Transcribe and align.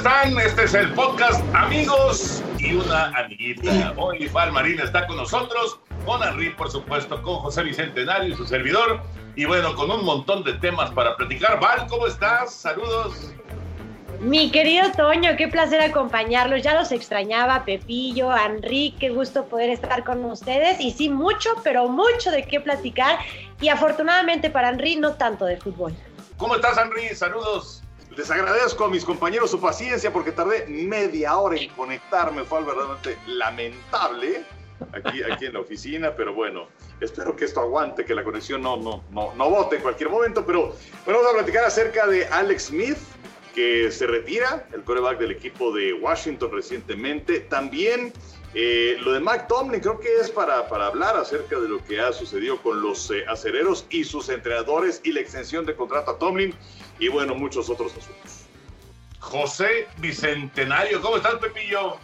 Están? 0.00 0.38
Este 0.38 0.64
es 0.64 0.72
el 0.72 0.90
podcast 0.94 1.44
Amigos 1.54 2.42
y 2.58 2.72
una 2.72 3.08
amiguita. 3.18 3.92
Hoy 3.98 4.28
Val 4.28 4.50
Marina 4.50 4.84
está 4.84 5.06
con 5.06 5.18
nosotros, 5.18 5.78
con 6.06 6.22
Henry, 6.22 6.48
por 6.54 6.70
supuesto, 6.70 7.20
con 7.20 7.36
José 7.36 7.64
Bicentenario 7.64 8.32
y 8.32 8.34
su 8.34 8.46
servidor. 8.46 9.02
Y 9.36 9.44
bueno, 9.44 9.74
con 9.74 9.90
un 9.90 10.02
montón 10.02 10.42
de 10.42 10.54
temas 10.54 10.90
para 10.92 11.16
platicar. 11.16 11.60
Val, 11.60 11.86
¿cómo 11.86 12.06
estás? 12.06 12.54
Saludos. 12.54 13.30
Mi 14.20 14.50
querido 14.50 14.90
Toño, 14.92 15.36
qué 15.36 15.48
placer 15.48 15.82
acompañarlos. 15.82 16.62
Ya 16.62 16.74
los 16.74 16.92
extrañaba, 16.92 17.66
Pepillo, 17.66 18.34
Henry, 18.34 18.94
qué 18.98 19.10
gusto 19.10 19.44
poder 19.44 19.68
estar 19.68 20.02
con 20.02 20.24
ustedes. 20.24 20.80
Y 20.80 20.92
sí, 20.92 21.10
mucho, 21.10 21.50
pero 21.62 21.88
mucho 21.88 22.30
de 22.30 22.44
qué 22.44 22.58
platicar. 22.58 23.18
Y 23.60 23.68
afortunadamente 23.68 24.48
para 24.48 24.70
Henry, 24.70 24.96
no 24.96 25.12
tanto 25.12 25.44
de 25.44 25.58
fútbol. 25.58 25.94
¿Cómo 26.38 26.54
estás, 26.54 26.78
Henry? 26.78 27.14
Saludos. 27.14 27.79
Les 28.16 28.30
agradezco 28.30 28.84
a 28.84 28.88
mis 28.88 29.04
compañeros 29.04 29.50
su 29.50 29.60
paciencia 29.60 30.12
porque 30.12 30.32
tardé 30.32 30.66
media 30.66 31.36
hora 31.36 31.56
en 31.56 31.68
conectarme. 31.70 32.42
Fue 32.44 32.62
verdaderamente 32.62 33.16
lamentable 33.26 34.44
aquí, 34.92 35.22
aquí 35.22 35.46
en 35.46 35.52
la 35.52 35.60
oficina, 35.60 36.14
pero 36.16 36.34
bueno, 36.34 36.66
espero 37.00 37.36
que 37.36 37.44
esto 37.44 37.60
aguante, 37.60 38.04
que 38.04 38.14
la 38.14 38.24
conexión 38.24 38.62
no, 38.62 38.76
no, 38.76 39.04
no, 39.10 39.34
no 39.34 39.50
bote 39.50 39.76
en 39.76 39.82
cualquier 39.82 40.10
momento. 40.10 40.44
Pero 40.44 40.74
bueno, 41.04 41.20
vamos 41.20 41.30
a 41.30 41.34
platicar 41.36 41.64
acerca 41.64 42.06
de 42.08 42.26
Alex 42.26 42.64
Smith, 42.64 42.98
que 43.54 43.90
se 43.92 44.06
retira, 44.06 44.66
el 44.72 44.82
coreback 44.82 45.18
del 45.18 45.30
equipo 45.30 45.72
de 45.72 45.92
Washington 45.92 46.50
recientemente. 46.52 47.40
También 47.40 48.12
eh, 48.54 48.96
lo 49.00 49.12
de 49.12 49.20
Mike 49.20 49.44
Tomlin 49.48 49.80
creo 49.80 50.00
que 50.00 50.12
es 50.16 50.28
para, 50.28 50.68
para 50.68 50.86
hablar 50.86 51.16
acerca 51.16 51.60
de 51.60 51.68
lo 51.68 51.84
que 51.84 52.00
ha 52.00 52.12
sucedido 52.12 52.60
con 52.60 52.82
los 52.82 53.10
eh, 53.12 53.24
acereros 53.28 53.86
y 53.90 54.02
sus 54.02 54.28
entrenadores 54.28 55.00
y 55.04 55.12
la 55.12 55.20
extensión 55.20 55.64
de 55.66 55.76
contrato 55.76 56.10
a 56.10 56.18
Tomlin 56.18 56.52
y 57.00 57.08
bueno, 57.08 57.34
muchos 57.34 57.68
otros 57.68 57.96
asuntos. 57.96 58.44
José 59.18 59.88
Bicentenario, 59.98 61.00
¿cómo 61.00 61.16
estás, 61.16 61.36
Pepillo? 61.36 61.96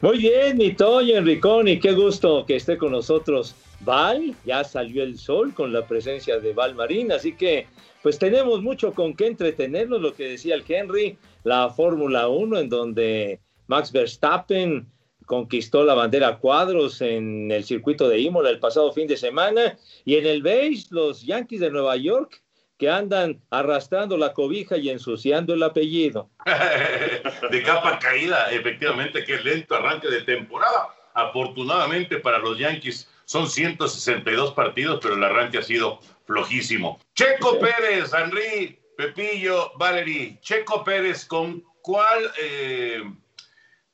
Muy 0.00 0.18
bien, 0.18 0.56
mi 0.56 0.74
Toño 0.74 1.16
Enricón, 1.16 1.68
y 1.68 1.78
qué 1.78 1.92
gusto 1.92 2.44
que 2.46 2.56
esté 2.56 2.76
con 2.76 2.92
nosotros 2.92 3.54
Val. 3.80 4.34
Ya 4.44 4.64
salió 4.64 5.02
el 5.02 5.18
sol 5.18 5.54
con 5.54 5.72
la 5.72 5.86
presencia 5.86 6.38
de 6.38 6.52
Val 6.52 6.74
Marín, 6.74 7.12
así 7.12 7.34
que 7.34 7.66
pues 8.02 8.18
tenemos 8.18 8.62
mucho 8.62 8.92
con 8.92 9.14
qué 9.14 9.26
entretenernos, 9.26 10.00
lo 10.00 10.14
que 10.14 10.28
decía 10.28 10.54
el 10.54 10.64
Henry, 10.66 11.16
la 11.42 11.70
Fórmula 11.70 12.28
1, 12.28 12.58
en 12.58 12.68
donde 12.68 13.40
Max 13.66 13.92
Verstappen 13.92 14.86
conquistó 15.24 15.84
la 15.84 15.94
bandera 15.94 16.36
cuadros 16.36 17.00
en 17.00 17.50
el 17.50 17.64
circuito 17.64 18.06
de 18.08 18.20
Imola 18.20 18.50
el 18.50 18.58
pasado 18.58 18.92
fin 18.92 19.06
de 19.06 19.16
semana, 19.16 19.78
y 20.04 20.16
en 20.16 20.26
el 20.26 20.42
beige 20.42 20.86
los 20.90 21.22
Yankees 21.22 21.60
de 21.60 21.70
Nueva 21.70 21.96
York 21.96 22.43
que 22.84 22.90
andan 22.90 23.40
arrastrando 23.48 24.18
la 24.18 24.34
cobija 24.34 24.76
y 24.76 24.90
ensuciando 24.90 25.54
el 25.54 25.62
apellido. 25.62 26.28
de 27.50 27.62
capa 27.62 27.98
caída, 27.98 28.50
efectivamente, 28.50 29.24
qué 29.24 29.38
lento 29.38 29.74
arranque 29.74 30.08
de 30.08 30.20
temporada. 30.20 30.94
Afortunadamente 31.14 32.18
para 32.18 32.38
los 32.40 32.58
Yankees 32.58 33.08
son 33.24 33.48
162 33.48 34.52
partidos, 34.52 35.00
pero 35.02 35.14
el 35.14 35.24
arranque 35.24 35.56
ha 35.56 35.62
sido 35.62 35.98
flojísimo. 36.26 37.00
Checo 37.14 37.58
Pérez, 37.58 38.12
Henry, 38.12 38.78
Pepillo, 38.98 39.72
Valery, 39.78 40.38
Checo 40.42 40.84
Pérez, 40.84 41.24
¿con 41.24 41.64
cuál, 41.80 42.30
eh, 42.38 43.02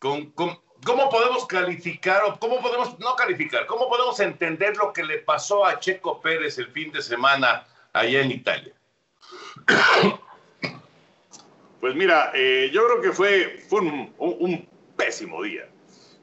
con, 0.01 0.33
con, 0.33 0.59
cómo 0.85 1.09
podemos 1.11 1.47
calificar 1.47 2.25
o 2.25 2.41
cómo 2.41 2.61
podemos, 2.61 2.99
no 2.99 3.15
calificar, 3.15 3.67
cómo 3.67 3.89
podemos 3.89 4.19
entender 4.19 4.77
lo 4.77 4.93
que 4.93 5.05
le 5.05 5.19
pasó 5.19 5.65
a 5.65 5.79
Checo 5.79 6.21
Pérez 6.21 6.59
el 6.59 6.73
fin 6.73 6.91
de 6.91 7.01
semana 7.03 7.69
allá 7.93 8.23
en 8.23 8.33
Italia? 8.33 8.75
Pues 11.81 11.95
mira, 11.95 12.31
eh, 12.35 12.71
yo 12.73 12.85
creo 12.87 13.01
que 13.01 13.13
fue, 13.13 13.65
un 14.19 14.69
pésimo 14.97 15.43
día. 15.43 15.67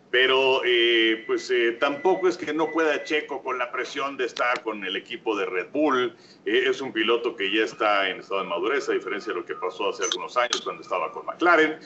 Pero 0.09 0.61
eh, 0.65 1.23
pues 1.27 1.51
eh, 1.51 1.73
tampoco 1.79 2.29
es 2.29 2.37
que 2.37 2.53
no 2.53 2.71
pueda 2.71 3.03
Checo 3.03 3.43
con 3.43 3.57
la 3.57 3.71
presión 3.71 4.15
de 4.15 4.25
estar 4.25 4.63
con 4.63 4.83
el 4.85 4.95
equipo 4.95 5.35
de 5.35 5.45
Red 5.45 5.67
Bull. 5.73 6.15
Eh, 6.45 6.63
es 6.67 6.79
un 6.79 6.93
piloto 6.93 7.35
que 7.35 7.51
ya 7.51 7.65
está 7.65 8.09
en 8.09 8.21
estado 8.21 8.41
de 8.41 8.47
madurez, 8.47 8.87
a 8.87 8.93
diferencia 8.93 9.33
de 9.33 9.39
lo 9.39 9.45
que 9.45 9.55
pasó 9.55 9.89
hace 9.89 10.03
algunos 10.03 10.37
años 10.37 10.61
cuando 10.63 10.81
estaba 10.81 11.11
con 11.11 11.25
McLaren. 11.25 11.79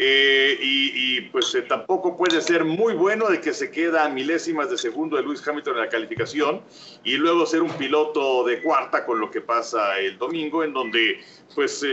Y, 0.00 1.20
pues 1.32 1.56
tampoco 1.68 2.16
puede 2.16 2.40
ser 2.40 2.64
muy 2.64 2.94
bueno 2.94 3.28
de 3.28 3.40
que 3.40 3.52
se 3.52 3.70
queda 3.70 4.04
a 4.04 4.08
milésimas 4.08 4.70
de 4.70 4.78
segundo 4.78 5.16
de 5.16 5.22
Lewis 5.22 5.46
Hamilton 5.46 5.74
en 5.74 5.80
la 5.80 5.88
calificación 5.88 6.62
y 7.02 7.16
luego 7.16 7.46
ser 7.46 7.62
un 7.62 7.72
piloto 7.72 8.44
de 8.44 8.62
cuarta 8.62 9.04
con 9.04 9.18
lo 9.18 9.30
que 9.30 9.40
pasa 9.40 9.98
el 9.98 10.16
domingo, 10.16 10.62
en 10.62 10.72
donde 10.72 11.20
pues 11.54 11.84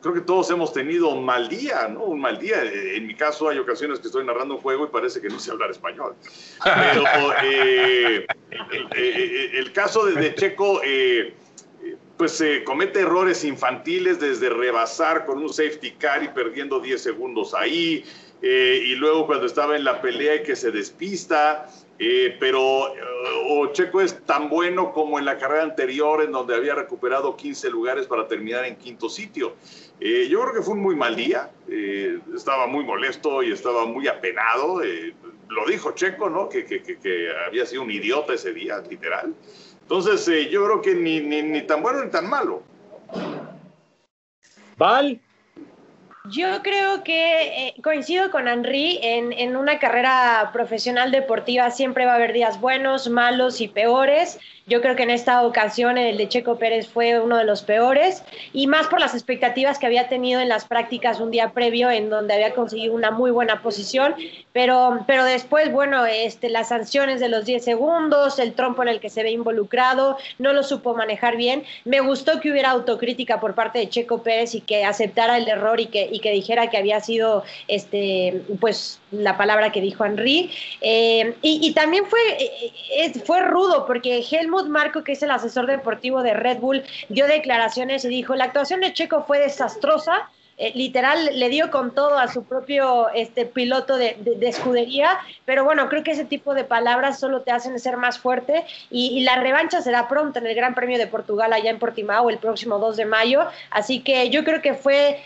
creo 0.00 0.14
que 0.14 0.20
todos 0.20 0.50
hemos 0.50 0.72
tenido 0.72 1.08
un 1.08 1.24
mal 1.24 1.48
día, 1.48 1.88
¿no? 1.88 2.04
Un 2.04 2.20
mal 2.20 2.38
día. 2.38 2.62
En 2.62 3.06
mi 3.06 3.14
caso 3.14 3.48
hay 3.48 3.58
ocasiones 3.58 3.98
que 4.00 4.06
estoy 4.08 4.24
narrando 4.24 4.56
un 4.56 4.60
juego 4.60 4.84
y 4.84 4.88
parece 4.88 5.20
que 5.20 5.28
no 5.28 5.38
sé 5.38 5.50
hablar 5.50 5.70
español. 5.70 6.14
Pero 6.62 7.04
eh, 7.44 8.26
el, 8.70 9.56
el, 9.56 9.72
caso 9.72 10.06
de, 10.06 10.20
de 10.20 10.34
Checo, 10.34 10.80
eh, 10.82 11.34
pues 12.16 12.40
eh, 12.40 12.62
comete 12.64 13.00
errores 13.00 13.44
infantiles 13.44 14.20
desde 14.20 14.48
rebasar 14.50 15.26
con 15.26 15.38
un 15.38 15.52
safety 15.52 15.92
car 15.92 16.22
y 16.22 16.28
perdiendo 16.28 16.80
10 16.80 17.02
segundos 17.02 17.54
ahí. 17.54 18.04
y 18.42 18.94
luego 18.94 19.26
cuando 19.26 19.46
estaba 19.46 19.76
en 19.76 19.84
la 19.84 20.00
pelea 20.00 20.36
y 20.36 20.42
que 20.42 20.56
se 20.56 20.70
despista. 20.70 21.68
Eh, 22.02 22.34
pero 22.40 22.94
o 23.50 23.66
Checo 23.74 24.00
es 24.00 24.24
tan 24.24 24.48
bueno 24.48 24.90
como 24.94 25.18
en 25.18 25.26
la 25.26 25.36
carrera 25.36 25.64
anterior, 25.64 26.22
en 26.22 26.32
donde 26.32 26.54
había 26.54 26.74
recuperado 26.74 27.36
15 27.36 27.68
lugares 27.68 28.06
para 28.06 28.26
terminar 28.26 28.64
en 28.64 28.76
quinto 28.76 29.10
sitio. 29.10 29.52
Eh, 30.00 30.28
yo 30.28 30.40
creo 30.40 30.54
que 30.54 30.62
fue 30.62 30.74
un 30.74 30.80
muy 30.80 30.96
mal 30.96 31.14
día, 31.14 31.50
eh, 31.68 32.18
estaba 32.34 32.66
muy 32.66 32.84
molesto 32.84 33.42
y 33.42 33.52
estaba 33.52 33.84
muy 33.84 34.08
apenado. 34.08 34.80
lo 35.48 35.66
dijo 35.66 35.92
Checo, 35.92 36.30
¿no? 36.30 36.48
Que, 36.48 36.64
que, 36.64 37.28
había 37.46 37.66
sido 37.66 37.82
un 37.82 37.90
idiota 37.90 38.34
ese 38.34 38.52
día, 38.52 38.80
literal. 38.88 39.34
Entonces, 39.82 40.50
yo 40.50 40.64
creo 40.64 40.80
que 40.80 40.94
ni, 40.94 41.20
ni, 41.20 41.42
ni 41.42 41.62
tan 41.62 41.82
bueno 41.82 42.04
ni 42.04 42.10
tan 42.10 42.28
malo. 42.28 42.62
Val. 44.76 45.20
Yo 46.30 46.62
creo 46.62 47.02
que 47.02 47.68
eh, 47.68 47.74
coincido 47.82 48.30
con 48.30 48.46
Henry 48.46 48.98
en, 49.02 49.32
en, 49.32 49.56
una 49.56 49.78
carrera 49.78 50.50
profesional 50.52 51.10
deportiva 51.10 51.70
siempre 51.70 52.06
va 52.06 52.12
a 52.12 52.14
haber 52.16 52.32
días 52.32 52.60
buenos, 52.60 53.08
malos 53.08 53.60
y 53.60 53.68
peores. 53.68 54.38
Yo 54.70 54.80
creo 54.80 54.94
que 54.94 55.02
en 55.02 55.10
esta 55.10 55.44
ocasión 55.44 55.98
el 55.98 56.16
de 56.16 56.28
Checo 56.28 56.56
Pérez 56.56 56.86
fue 56.86 57.18
uno 57.18 57.36
de 57.36 57.44
los 57.44 57.62
peores 57.62 58.22
y 58.52 58.68
más 58.68 58.86
por 58.86 59.00
las 59.00 59.14
expectativas 59.14 59.80
que 59.80 59.86
había 59.86 60.08
tenido 60.08 60.40
en 60.40 60.48
las 60.48 60.64
prácticas 60.64 61.18
un 61.18 61.32
día 61.32 61.50
previo 61.50 61.90
en 61.90 62.08
donde 62.08 62.34
había 62.34 62.54
conseguido 62.54 62.94
una 62.94 63.10
muy 63.10 63.32
buena 63.32 63.62
posición, 63.62 64.14
pero, 64.52 65.02
pero 65.08 65.24
después, 65.24 65.72
bueno, 65.72 66.06
este, 66.06 66.50
las 66.50 66.68
sanciones 66.68 67.18
de 67.18 67.28
los 67.28 67.46
10 67.46 67.64
segundos, 67.64 68.38
el 68.38 68.52
trompo 68.52 68.82
en 68.82 68.90
el 68.90 69.00
que 69.00 69.10
se 69.10 69.24
ve 69.24 69.32
involucrado, 69.32 70.18
no 70.38 70.52
lo 70.52 70.62
supo 70.62 70.94
manejar 70.94 71.36
bien. 71.36 71.64
Me 71.84 71.98
gustó 71.98 72.40
que 72.40 72.52
hubiera 72.52 72.70
autocrítica 72.70 73.40
por 73.40 73.56
parte 73.56 73.80
de 73.80 73.88
Checo 73.88 74.22
Pérez 74.22 74.54
y 74.54 74.60
que 74.60 74.84
aceptara 74.84 75.36
el 75.36 75.48
error 75.48 75.80
y 75.80 75.86
que, 75.86 76.08
y 76.12 76.19
que 76.20 76.30
dijera 76.30 76.70
que 76.70 76.76
había 76.76 77.00
sido, 77.00 77.44
este, 77.68 78.42
pues, 78.60 79.00
la 79.10 79.36
palabra 79.36 79.72
que 79.72 79.80
dijo 79.80 80.04
Henry. 80.04 80.50
Eh, 80.80 81.34
y, 81.42 81.66
y, 81.66 81.72
también 81.74 82.06
fue, 82.06 82.20
eh, 82.38 83.12
fue 83.24 83.40
rudo 83.42 83.86
porque 83.86 84.24
Helmut 84.30 84.66
Marco, 84.68 85.04
que 85.04 85.12
es 85.12 85.22
el 85.22 85.30
asesor 85.30 85.66
deportivo 85.66 86.22
de 86.22 86.34
Red 86.34 86.58
Bull, 86.58 86.82
dio 87.08 87.26
declaraciones 87.26 88.04
y 88.04 88.08
dijo, 88.08 88.34
la 88.34 88.44
actuación 88.44 88.80
de 88.80 88.92
Checo 88.92 89.24
fue 89.24 89.38
desastrosa, 89.38 90.28
eh, 90.60 90.72
literal 90.74 91.30
le 91.38 91.48
dio 91.48 91.70
con 91.70 91.94
todo 91.94 92.18
a 92.18 92.28
su 92.28 92.44
propio 92.44 93.08
este, 93.14 93.46
piloto 93.46 93.96
de, 93.96 94.18
de, 94.20 94.36
de, 94.36 94.48
escudería, 94.48 95.18
pero 95.46 95.64
bueno, 95.64 95.88
creo 95.88 96.04
que 96.04 96.10
ese 96.10 96.26
tipo 96.26 96.52
de 96.52 96.64
palabras 96.64 97.18
solo 97.18 97.40
te 97.40 97.50
hacen 97.50 97.80
ser 97.80 97.96
más 97.96 98.18
fuerte 98.18 98.66
y, 98.90 99.06
y, 99.18 99.20
la 99.22 99.36
revancha 99.36 99.80
será 99.80 100.06
pronto 100.06 100.38
en 100.38 100.46
el 100.46 100.54
Gran 100.54 100.74
Premio 100.74 100.98
de 100.98 101.06
Portugal 101.06 101.54
allá 101.54 101.70
en 101.70 101.78
Portimao 101.78 102.28
el 102.28 102.36
próximo 102.36 102.78
2 102.78 102.98
de 102.98 103.06
mayo, 103.06 103.46
así 103.70 104.00
que 104.00 104.28
yo 104.28 104.44
creo 104.44 104.60
que 104.60 104.74
fue 104.74 105.22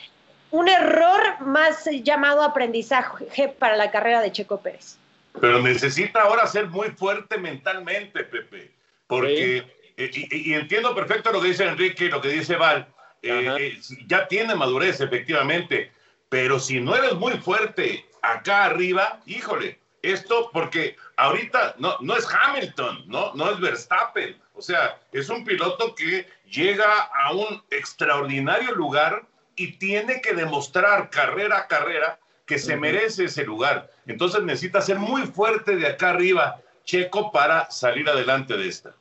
un 0.55 0.69
error 0.69 1.41
más 1.41 1.85
llamado 2.03 2.43
aprendizaje 2.43 3.49
para 3.59 3.77
la 3.77 3.91
carrera 3.91 4.21
de 4.21 4.33
Checo 4.33 4.61
Pérez. 4.61 4.97
Pero 5.41 5.61
necesita 5.61 6.23
ahora 6.23 6.47
ser 6.47 6.69
muy 6.69 6.91
fuerte 6.91 7.39
mentalmente, 7.39 8.25
Pepe 8.25 8.75
porque 9.07 9.65
y, 9.97 10.55
entiendo 10.55 10.95
perfecto 10.95 11.33
lo 11.33 11.41
que 11.41 11.49
dice 11.49 11.65
Enrique 11.65 12.07
y 12.07 12.11
lo 12.11 12.21
que 12.21 12.29
dice 12.29 12.57
Val. 12.57 12.87
Eh, 13.23 13.79
ya 14.07 14.29
tiene 14.29 14.55
madurez, 14.55 15.01
efectivamente, 15.01 15.91
pero 16.29 16.59
si 16.59 16.81
no 16.81 16.95
eres 16.95 17.15
muy 17.15 17.33
fuerte 17.39 18.05
acá 18.23 18.65
arriba, 18.65 19.21
híjole, 19.25 19.79
esto 20.03 20.51
porque 20.53 20.97
ahorita 21.17 21.77
no, 21.79 21.97
no 22.01 22.17
es 22.17 22.27
Hamilton, 22.29 23.05
¿no? 23.07 23.33
no 23.35 23.51
es 23.51 23.61
Verstappen, 23.61 24.37
o 24.55 24.61
sea, 24.61 24.99
es 25.13 25.31
un 25.31 25.45
piloto 25.45 25.95
que 25.95 26.27
llega 26.51 27.09
a 27.15 27.33
un 27.33 27.63
extraordinario 27.71 28.75
lugar 28.75 29.25
y 29.57 29.79
tiene 29.79 30.21
que 30.21 30.35
demostrar 30.35 31.11
carrera 31.11 31.59
a 31.59 31.69
carrera 31.69 32.19
que 32.47 32.59
se 32.59 32.77
merece 32.77 33.25
ese 33.25 33.45
lugar. 33.45 33.91
Entonces 34.07 34.43
necesita 34.43 34.81
ser 34.81 34.99
muy 34.99 35.23
fuerte 35.23 35.77
de 35.77 35.87
acá 35.87 36.11
arriba, 36.11 36.61
Checo, 36.85 37.33
para 37.33 37.71
salir 37.71 38.09
adelante 38.09 38.57
de 38.57 38.69
esta. 38.69 38.95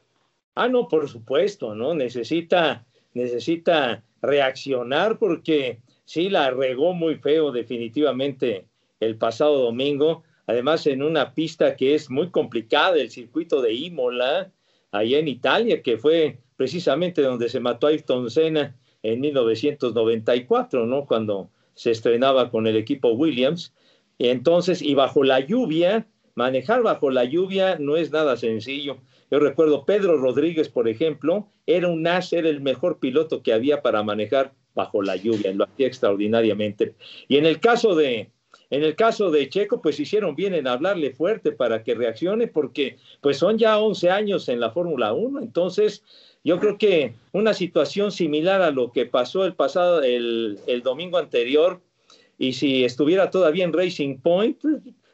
Ah, 0.56 0.68
no, 0.68 0.88
por 0.88 1.10
supuesto, 1.10 1.76
¿no? 1.76 1.94
Necesita, 1.94 2.86
necesita 3.14 4.04
reaccionar 4.22 5.18
porque 5.18 5.80
sí 6.06 6.30
la 6.30 6.52
regó 6.52 6.94
muy 6.94 7.16
feo 7.16 7.52
definitivamente 7.52 8.66
el 9.00 9.18
pasado 9.18 9.60
domingo, 9.60 10.24
además 10.48 10.88
en 10.88 11.04
una 11.04 11.34
pista 11.34 11.76
que 11.76 11.96
es 11.96 12.10
muy 12.10 12.30
complicada, 12.30 12.96
el 12.96 13.10
circuito 13.10 13.62
de 13.62 13.74
Imola, 13.74 14.52
allá 14.92 15.18
en 15.18 15.28
Italia, 15.28 15.82
que 15.82 15.98
fue 15.98 16.38
precisamente 16.56 17.22
donde 17.22 17.50
se 17.50 17.60
mató 17.60 17.88
a 17.88 17.90
Ayrton 17.90 18.30
Senna 18.30 18.76
en 19.04 19.20
1994, 19.20 20.86
¿no? 20.86 21.06
Cuando 21.06 21.50
se 21.76 21.92
estrenaba 21.92 22.50
con 22.50 22.68
el 22.68 22.78
equipo 22.78 23.12
Williams. 23.12 23.74
Entonces, 24.20 24.82
y 24.82 24.96
bajo 24.96 25.24
la 25.24 25.40
lluvia, 25.40 26.08
manejar 26.36 26.82
bajo 26.82 27.12
la 27.12 27.26
lluvia 27.26 27.78
no 27.80 27.98
es 27.98 28.12
nada 28.12 28.38
sencillo. 28.38 28.98
Yo 29.30 29.40
recuerdo 29.40 29.86
Pedro 29.86 30.18
Rodríguez, 30.18 30.70
por 30.70 30.88
ejemplo, 30.88 31.48
era 31.66 31.88
un 31.88 32.06
as, 32.08 32.34
era 32.34 32.50
el 32.50 32.62
mejor 32.62 33.00
piloto 33.00 33.42
que 33.42 33.54
había 33.54 33.82
para 33.82 34.04
manejar 34.04 34.54
bajo 34.76 35.02
la 35.02 35.16
lluvia, 35.16 35.54
lo 35.54 35.66
hacía 35.66 35.88
extraordinariamente. 35.88 36.96
Y 37.28 37.38
en 37.38 37.46
el 37.46 37.60
caso 37.60 37.96
de, 37.96 38.32
en 38.70 38.84
el 38.84 38.96
caso 38.96 39.32
de 39.32 39.50
Checo, 39.50 39.82
pues 39.82 40.00
hicieron 40.00 40.36
bien 40.36 40.54
en 40.54 40.68
hablarle 40.68 41.12
fuerte 41.12 41.52
para 41.52 41.84
que 41.84 41.96
reaccione, 41.96 42.48
porque 42.48 42.98
pues 43.22 43.38
son 43.38 43.58
ya 43.58 43.80
11 43.80 44.10
años 44.10 44.50
en 44.50 44.60
la 44.60 44.72
Fórmula 44.72 45.14
1, 45.14 45.40
entonces 45.40 46.04
yo 46.44 46.60
creo 46.60 46.78
que 46.78 47.14
una 47.32 47.54
situación 47.54 48.12
similar 48.12 48.62
a 48.62 48.72
lo 48.72 48.92
que 48.92 49.06
pasó 49.06 49.46
el 49.46 49.56
pasado, 49.56 50.04
el, 50.04 50.82
domingo 50.84 51.18
anterior, 51.18 51.82
y 52.38 52.54
si 52.54 52.84
estuviera 52.84 53.32
todavía 53.32 53.64
en 53.64 53.72
Racing 53.72 54.18
Point, 54.18 54.60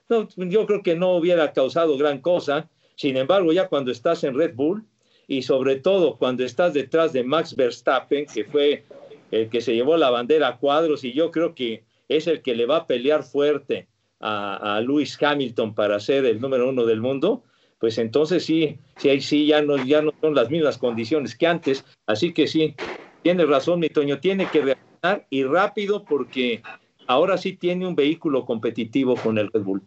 pues, 0.08 0.28
yo 0.36 0.66
creo 0.66 0.82
que 0.82 0.96
no 0.96 1.16
hubiera 1.16 1.54
causado 1.54 1.98
gran 1.98 2.20
cosa. 2.20 2.68
Sin 2.96 3.16
embargo, 3.16 3.54
ya 3.54 3.68
cuando 3.68 3.92
estás 3.92 4.24
en 4.24 4.36
Red 4.36 4.56
Bull 4.56 4.84
y 5.28 5.44
sobre 5.44 5.76
todo 5.76 6.18
cuando 6.18 6.44
estás 6.44 6.74
detrás 6.74 7.14
de 7.14 7.24
Max 7.24 7.56
Verstappen, 7.56 8.26
que 8.26 8.46
fue 8.46 8.84
el 9.30 9.50
que 9.50 9.62
se 9.62 9.76
llevó 9.76 9.98
la 9.98 10.10
bandera 10.10 10.48
a 10.48 10.58
cuadros 10.58 11.04
y 11.04 11.14
yo 11.14 11.30
creo 11.30 11.54
que 11.54 11.84
es 12.08 12.26
el 12.26 12.42
que 12.42 12.56
le 12.56 12.66
va 12.66 12.78
a 12.78 12.88
pelear 12.88 13.24
fuerte 13.24 13.88
a, 14.20 14.78
a 14.78 14.82
Lewis 14.82 15.22
Hamilton 15.22 15.76
para 15.76 16.00
ser 16.00 16.26
el 16.26 16.42
número 16.42 16.68
uno 16.68 16.86
del 16.86 17.00
mundo, 17.00 17.44
pues 17.80 17.98
entonces 17.98 18.46
sí, 18.46 18.78
sí, 18.98 19.22
sí 19.22 19.48
ya 19.48 19.62
no, 19.62 19.78
ya 19.78 20.02
no 20.02 20.12
son 20.20 20.36
las 20.36 20.50
mismas 20.50 20.78
condiciones 20.78 21.36
que 21.36 21.48
antes. 21.48 21.86
Así 22.06 22.34
que 22.34 22.48
sí, 22.48 22.76
tiene 23.24 23.46
razón, 23.46 23.80
mi 23.80 23.90
Toño, 23.90 24.20
tiene 24.20 24.48
que 24.48 24.62
reaccionar 24.62 25.26
y 25.30 25.44
rápido 25.44 26.04
porque 26.04 26.62
ahora 27.08 27.38
sí 27.38 27.54
tiene 27.54 27.88
un 27.88 27.96
vehículo 27.96 28.46
competitivo 28.46 29.16
con 29.16 29.38
el 29.38 29.50
Red 29.52 29.64
Bull. 29.64 29.82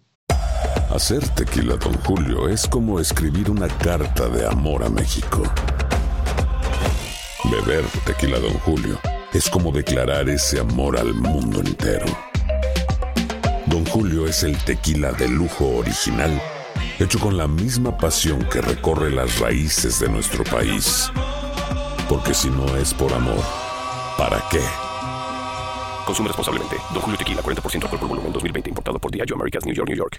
Hacer 0.90 1.26
tequila, 1.30 1.76
don 1.76 1.94
Julio, 2.04 2.48
es 2.48 2.66
como 2.66 2.98
escribir 2.98 3.50
una 3.50 3.68
carta 3.68 4.28
de 4.28 4.46
amor 4.46 4.82
a 4.84 4.88
México. 4.88 5.42
Beber 7.50 7.84
tequila, 8.06 8.38
don 8.38 8.54
Julio, 8.60 8.98
es 9.32 9.48
como 9.50 9.70
declarar 9.70 10.28
ese 10.28 10.60
amor 10.60 10.98
al 10.98 11.12
mundo 11.14 11.60
entero. 11.60 12.06
Don 13.66 13.84
Julio 13.86 14.26
es 14.26 14.42
el 14.42 14.56
tequila 14.64 15.12
de 15.12 15.28
lujo 15.28 15.66
original 15.78 16.40
hecho 16.98 17.18
con 17.18 17.36
la 17.36 17.48
misma 17.48 17.96
pasión 17.96 18.46
que 18.48 18.60
recorre 18.60 19.10
las 19.10 19.38
raíces 19.38 19.98
de 20.00 20.08
nuestro 20.08 20.44
país. 20.44 21.10
Porque 22.08 22.34
si 22.34 22.50
no 22.50 22.76
es 22.76 22.92
por 22.92 23.12
amor, 23.12 23.42
¿para 24.18 24.42
qué? 24.50 24.60
Consume 26.04 26.28
responsablemente. 26.28 26.76
Don 26.92 27.02
Julio 27.02 27.18
Tequila, 27.18 27.42
40% 27.42 27.84
alcohol 27.84 27.98
por 28.00 28.08
volumen, 28.08 28.32
2020. 28.32 28.70
Importado 28.70 28.98
por 28.98 29.10
Diageo 29.10 29.36
Americas, 29.36 29.64
New 29.64 29.74
York, 29.74 29.88
New 29.88 29.98
York. 29.98 30.18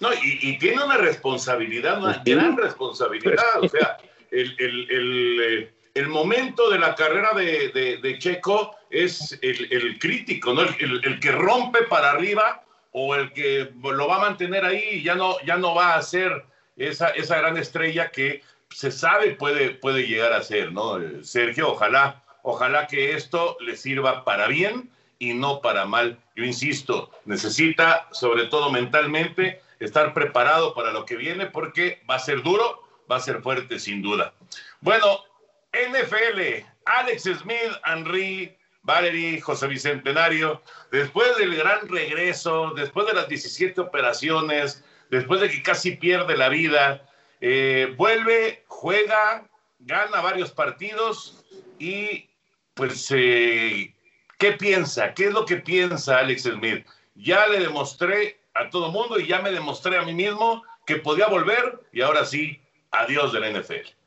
No, 0.00 0.10
y, 0.22 0.56
tiene 0.58 0.82
una 0.82 0.96
responsabilidad, 0.96 2.00
una 2.00 2.22
gran 2.24 2.56
responsabilidad. 2.56 3.42
O 3.60 3.68
sea, 3.68 3.98
el, 4.30 4.54
el, 4.58 5.70
el, 5.94 6.08
momento 6.08 6.70
de 6.70 6.78
la 6.78 6.94
carrera 6.94 7.30
de, 7.34 7.98
de, 8.00 8.18
Checo 8.18 8.76
es 8.90 9.36
el, 9.42 9.98
crítico, 9.98 10.54
¿no? 10.54 10.62
el, 10.62 11.18
que 11.20 11.32
rompe 11.32 11.82
para 11.82 12.12
arriba 12.12 12.62
o 12.98 13.14
el 13.14 13.32
que 13.32 13.70
lo 13.80 14.08
va 14.08 14.16
a 14.16 14.30
mantener 14.30 14.64
ahí 14.64 15.02
ya 15.02 15.14
no, 15.14 15.36
ya 15.46 15.56
no 15.56 15.74
va 15.74 15.94
a 15.94 16.02
ser 16.02 16.44
esa, 16.76 17.10
esa 17.10 17.38
gran 17.38 17.56
estrella 17.56 18.10
que 18.10 18.42
se 18.70 18.90
sabe 18.90 19.36
puede, 19.36 19.70
puede 19.70 20.06
llegar 20.06 20.32
a 20.32 20.42
ser, 20.42 20.72
¿no? 20.72 20.98
Sergio, 21.22 21.72
ojalá, 21.72 22.22
ojalá 22.42 22.86
que 22.88 23.14
esto 23.14 23.56
le 23.60 23.76
sirva 23.76 24.24
para 24.24 24.48
bien 24.48 24.90
y 25.20 25.32
no 25.32 25.60
para 25.60 25.86
mal. 25.86 26.18
Yo 26.34 26.44
insisto, 26.44 27.10
necesita, 27.24 28.08
sobre 28.10 28.46
todo 28.46 28.70
mentalmente, 28.70 29.62
estar 29.78 30.12
preparado 30.12 30.74
para 30.74 30.92
lo 30.92 31.04
que 31.04 31.16
viene 31.16 31.46
porque 31.46 32.02
va 32.10 32.16
a 32.16 32.20
ser 32.20 32.42
duro, 32.42 32.82
va 33.10 33.16
a 33.16 33.20
ser 33.20 33.42
fuerte 33.42 33.78
sin 33.78 34.02
duda. 34.02 34.34
Bueno, 34.80 35.24
NFL, 35.72 36.64
Alex 36.84 37.22
Smith, 37.22 37.72
Henry, 37.84 38.57
Valerie, 38.82 39.40
José 39.40 39.66
Bicentenario, 39.66 40.62
después 40.90 41.36
del 41.36 41.56
gran 41.56 41.88
regreso, 41.88 42.72
después 42.74 43.06
de 43.06 43.14
las 43.14 43.28
17 43.28 43.80
operaciones, 43.80 44.84
después 45.10 45.40
de 45.40 45.50
que 45.50 45.62
casi 45.62 45.92
pierde 45.92 46.36
la 46.36 46.48
vida, 46.48 47.06
eh, 47.40 47.94
vuelve, 47.96 48.64
juega, 48.66 49.48
gana 49.78 50.20
varios 50.20 50.50
partidos 50.50 51.44
y 51.78 52.28
pues, 52.74 53.08
eh, 53.10 53.94
¿qué 54.38 54.52
piensa? 54.52 55.14
¿Qué 55.14 55.26
es 55.26 55.32
lo 55.32 55.44
que 55.44 55.56
piensa 55.56 56.18
Alex 56.18 56.42
Smith? 56.42 56.86
Ya 57.14 57.46
le 57.48 57.60
demostré 57.60 58.40
a 58.54 58.70
todo 58.70 58.90
mundo 58.90 59.18
y 59.18 59.26
ya 59.26 59.40
me 59.40 59.50
demostré 59.50 59.98
a 59.98 60.02
mí 60.02 60.14
mismo 60.14 60.62
que 60.86 60.96
podía 60.96 61.26
volver 61.26 61.80
y 61.92 62.00
ahora 62.00 62.24
sí, 62.24 62.60
adiós 62.90 63.32
del 63.32 63.60
NFL. 63.60 63.97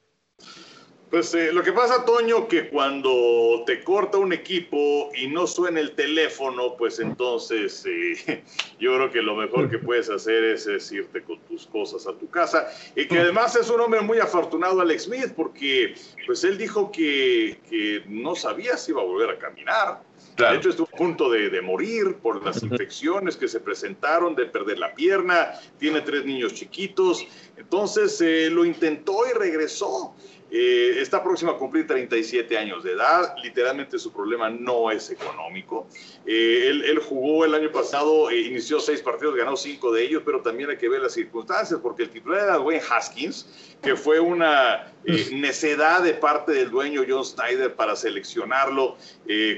Pues 1.12 1.34
eh, 1.34 1.52
lo 1.52 1.62
que 1.62 1.74
pasa, 1.74 2.06
Toño, 2.06 2.48
que 2.48 2.70
cuando 2.70 3.64
te 3.66 3.84
corta 3.84 4.18
un 4.18 4.32
equipo 4.32 5.12
y 5.14 5.28
no 5.28 5.46
suena 5.46 5.82
el 5.82 5.92
teléfono, 5.92 6.78
pues 6.78 7.00
entonces 7.00 7.86
eh, 7.86 8.46
yo 8.80 8.96
creo 8.96 9.12
que 9.12 9.22
lo 9.22 9.36
mejor 9.36 9.70
que 9.70 9.78
puedes 9.78 10.10
hacer 10.10 10.42
es, 10.46 10.90
irte 10.90 11.22
con 11.22 11.38
tus 11.42 11.68
cosas 11.68 12.08
a 12.08 12.14
tu 12.14 12.30
casa. 12.30 12.66
Y 12.96 13.10
que 13.10 13.20
además 13.20 13.58
es 13.58 13.70
un 13.70 13.82
hombre 13.82 14.00
muy 14.00 14.20
afortunado, 14.20 14.80
Alex 14.80 15.04
Smith, 15.04 15.34
porque 15.36 15.96
pues 16.26 16.46
él 16.46 16.58
dijo 16.58 16.90
que, 16.94 17.60
que 17.70 18.04
no 18.08 18.34
sabía 18.34 18.78
si 18.78 18.92
iba 18.92 19.02
a 19.02 19.06
volver 19.06 19.32
a 19.32 19.38
caminar. 19.38 20.02
De 20.38 20.56
hecho, 20.56 20.70
estuvo 20.70 20.88
a 20.92 20.98
punto 20.98 21.30
de, 21.30 21.50
de, 21.50 21.62
morir 21.62 22.16
por 22.22 22.44
las 22.44 22.64
infecciones 22.64 23.36
que 23.36 23.48
se 23.48 23.60
presentaron, 23.60 24.34
de 24.34 24.46
perder 24.46 24.80
la 24.80 24.96
pierna, 24.96 25.60
tiene 25.78 26.02
tres 26.02 26.26
niños 26.26 26.54
chiquitos, 26.54 27.28
entonces 27.58 28.20
eh, 28.22 28.50
lo 28.50 28.66
intentó 28.66 29.28
y 29.30 29.38
regresó. 29.38 30.16
Eh, 30.54 31.00
está 31.02 31.24
próximo 31.24 31.52
a 31.52 31.58
cumplir 31.58 31.88
37 31.88 32.58
años 32.58 32.84
de 32.84 32.92
edad. 32.92 33.36
Literalmente 33.42 33.98
su 33.98 34.12
problema 34.12 34.50
no 34.50 34.92
es 34.92 35.10
económico. 35.10 35.88
Eh, 36.26 36.68
él, 36.68 37.00
jugó 37.00 37.46
el 37.46 37.56
año 37.56 37.72
pasado, 37.72 38.30
eh, 38.30 38.42
inició 38.42 38.82
seis 38.82 39.02
partidos, 39.02 39.36
ganó 39.36 39.56
cinco 39.56 39.94
de 39.94 40.04
ellos, 40.04 40.24
pero 40.26 40.42
también 40.42 40.70
hay 40.70 40.78
que 40.78 40.90
ver 40.90 41.02
las 41.02 41.14
circunstancias, 41.14 41.80
porque 41.82 42.04
el 42.04 42.10
titular 42.10 42.44
era 42.44 42.60
Wayne 42.60 42.84
Haskins, 42.90 43.48
que 43.82 43.96
fue 43.96 44.20
una 44.20 44.92
necedad 45.32 46.04
de 46.04 46.14
parte 46.16 46.52
del 46.52 46.70
dueño 46.70 47.04
John 47.08 47.24
Snyder 47.24 47.74
para 47.74 47.96
seleccionarlo 47.96 48.98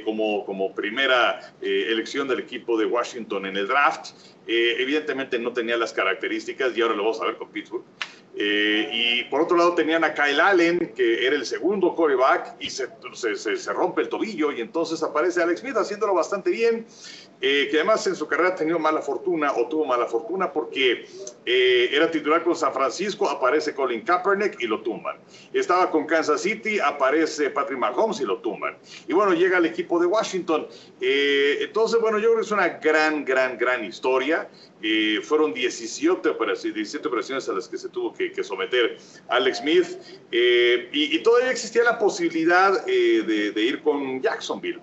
como, 0.06 0.46
como 0.46 0.74
primera 0.74 1.54
elección 1.62 2.28
del 2.28 2.40
equipo 2.40 2.78
de 2.78 2.86
Washington 2.86 3.48
en 3.48 3.58
el 3.58 3.68
draft. 3.68 4.12
evidentemente 4.48 5.38
no 5.40 5.52
tenía 5.52 5.76
las 5.76 5.92
características 5.92 6.78
y 6.78 6.82
ahora 6.82 6.96
lo 6.96 7.04
vamos 7.04 7.22
a 7.22 7.26
ver 7.26 7.36
con 7.36 7.50
Pittsburgh. 7.50 7.84
Eh, 8.36 8.90
y 8.92 9.24
por 9.26 9.42
otro 9.42 9.56
lado 9.56 9.76
tenían 9.76 10.04
a 10.04 10.14
Kyle 10.14 10.40
Allen, 10.42 10.94
que 10.96 11.26
era 11.26 11.36
el 11.36 11.46
segundo 11.46 11.96
coreback, 11.96 12.56
y 12.60 12.70
se, 12.70 12.88
se, 13.14 13.74
rompe 13.74 14.02
el 14.02 14.10
tobillo, 14.10 14.52
y 14.52 14.62
entonces 14.62 15.04
aparece 15.04 15.44
Alex 15.44 15.60
Smith 15.60 15.78
haciéndolo 15.78 16.16
bastante 16.16 16.50
bien, 16.50 16.86
eh, 17.42 17.68
que 17.70 17.78
además 17.78 18.08
en 18.08 18.16
su 18.16 18.28
carrera 18.28 18.50
ha 18.50 18.56
tenido 18.56 18.80
mala 18.80 19.02
fortuna, 19.02 19.54
o 19.54 19.68
tuvo 19.68 19.86
mala 19.86 20.08
fortuna, 20.08 20.52
porque 20.52 21.06
eh, 21.46 21.90
era 21.92 22.10
titular 22.10 22.44
con 22.44 22.56
San 22.56 22.74
Francisco, 22.74 23.30
aparece 23.30 23.76
Colin 23.76 24.02
Kaepernick 24.02 24.60
y 24.60 24.66
lo 24.66 24.82
tumban. 24.82 25.18
Estaba 25.54 25.92
con 25.92 26.08
Kansas 26.08 26.42
City, 26.42 26.80
aparece 26.80 27.52
Patrick 27.52 27.78
Mahomes 27.78 28.20
y 28.20 28.24
lo 28.24 28.40
tumban. 28.40 28.78
Y 29.08 29.14
bueno, 29.14 29.34
llega 29.34 29.58
al 29.58 29.66
equipo 29.68 30.00
de 30.00 30.08
Washington. 30.08 30.68
entonces, 31.00 32.02
bueno, 32.02 32.18
yo 32.18 32.30
creo 32.30 32.38
que 32.38 32.46
es 32.46 32.52
una 32.52 32.70
gran, 32.70 33.24
gran, 33.24 33.58
gran 33.58 33.84
historia. 33.84 34.48
Eh, 34.84 35.22
fueron 35.24 35.54
17 35.54 36.28
operaciones, 36.28 36.76
17 36.76 37.08
operaciones 37.08 37.48
a 37.48 37.54
las 37.54 37.70
que 37.70 37.78
se 37.78 37.88
tuvo 37.90 38.14
que, 38.14 38.44
someter 38.44 38.98
Alex 39.30 39.60
Smith 39.60 39.88
eh, 40.32 40.90
y, 40.92 41.18
todavía 41.20 41.52
existía 41.52 41.84
la 41.84 41.98
posibilidad 41.98 42.86
de, 42.86 43.52
de, 43.54 43.62
ir 43.64 43.82
con 43.82 44.22
Jacksonville. 44.22 44.82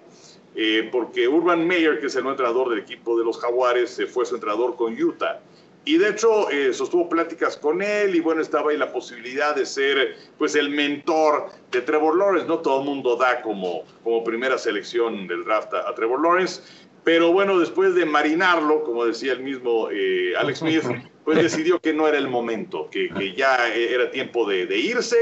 porque 0.91 1.29
Urban 1.29 1.67
Meyer, 1.67 2.01
que 2.01 2.07
es 2.07 2.17
el 2.17 2.23
nuevo 2.23 2.33
entrenador 2.33 2.71
del 2.71 2.79
equipo 2.79 3.19
de 3.19 3.25
los 3.25 3.39
Jaguares, 3.39 4.01
fue 4.11 4.25
su 4.25 4.37
entrenador 4.37 4.75
con 4.77 5.01
Utah. 5.01 5.41
Y 5.85 5.97
de 5.97 6.11
hecho 6.11 6.51
eh, 6.51 6.75
sostuvo 6.75 7.09
pláticas 7.09 7.57
con 7.57 7.81
él 7.81 8.15
y 8.15 8.21
bueno, 8.21 8.43
estaba 8.43 8.71
ahí 8.71 8.77
la 8.77 8.93
posibilidad 8.93 9.57
de 9.57 9.65
ser 9.65 10.17
pues 10.37 10.55
el 10.55 10.69
mentor 10.69 11.49
de 11.71 11.81
Trevor 11.81 12.19
Lawrence. 12.19 12.47
No 12.47 12.59
todo 12.59 12.81
el 12.81 12.87
mundo 12.87 13.17
da 13.17 13.41
como, 13.41 13.85
como 14.05 14.23
primera 14.23 14.59
selección 14.59 15.27
del 15.27 15.43
draft 15.43 15.73
a, 15.73 15.95
Trevor 15.95 16.21
Lawrence, 16.21 16.63
pero 17.11 17.33
bueno, 17.33 17.59
después 17.59 17.97
de 17.97 18.07
marinarlo, 18.07 18.85
como 18.85 19.05
decía 19.05 19.33
el 19.33 19.41
mismo 19.41 19.89
eh, 19.91 20.33
Alex 20.39 20.59
Smith, 20.61 20.85
pues 21.25 21.43
decidió 21.43 21.81
que 21.81 21.93
no 21.93 22.07
era 22.07 22.17
el 22.17 22.29
momento, 22.29 22.89
que, 22.89 23.09
que 23.09 23.35
ya 23.35 23.67
era 23.75 24.13
tiempo 24.13 24.49
de, 24.49 24.67
de, 24.67 24.79
irse 24.79 25.17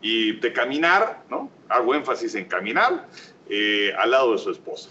y 0.00 0.40
de 0.40 0.54
caminar, 0.54 1.24
¿no? 1.28 1.50
Hago 1.68 1.94
énfasis 1.94 2.36
en 2.36 2.46
caminar 2.46 3.06
eh, 3.50 3.92
al 3.98 4.12
lado 4.12 4.32
de 4.32 4.38
su 4.38 4.50
esposa 4.50 4.88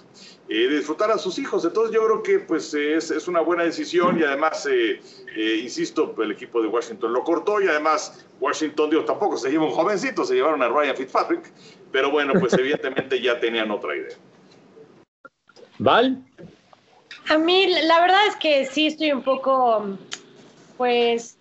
eh, 0.48 0.68
disfrutar 0.68 1.10
a 1.10 1.18
sus 1.18 1.40
hijos. 1.40 1.66
Entonces 1.66 1.94
yo 1.94 2.06
creo 2.06 2.22
que 2.22 2.40
pues 2.40 2.74
es, 2.74 3.10
es 3.10 3.28
una 3.28 3.42
buena 3.42 3.64
decisión 3.64 4.20
y 4.20 4.24
además, 4.24 4.68
eh, 4.70 5.02
eh, 5.36 5.60
insisto, 5.64 6.14
el 6.22 6.32
equipo 6.32 6.62
de 6.62 6.68
Washington 6.68 7.14
lo 7.14 7.24
cortó 7.24 7.60
y 7.62 7.68
además 7.68 8.28
Washington, 8.40 8.92
Dios, 8.92 9.06
tampoco 9.06 9.38
se 9.38 9.50
lleva 9.50 9.66
un 9.66 9.72
jovencito, 9.72 10.24
se 10.24 10.36
llevaron 10.36 10.62
a 10.62 10.68
Ryan 10.68 10.96
Fitzpatrick, 10.96 11.52
pero 11.92 12.12
bueno, 12.12 12.34
pues 12.40 12.54
evidentemente 12.60 13.20
ya 13.20 13.40
tenían 13.40 13.72
otra 13.72 13.96
idea. 13.96 14.16
¿Val? 15.80 16.18
A 17.30 17.38
mí 17.38 17.68
la 17.68 18.00
verdad 18.02 18.28
es 18.28 18.36
que 18.36 18.66
sí 18.66 18.88
estoy 18.88 19.12
un 19.12 19.24
poco, 19.24 19.98
pues, 20.78 21.38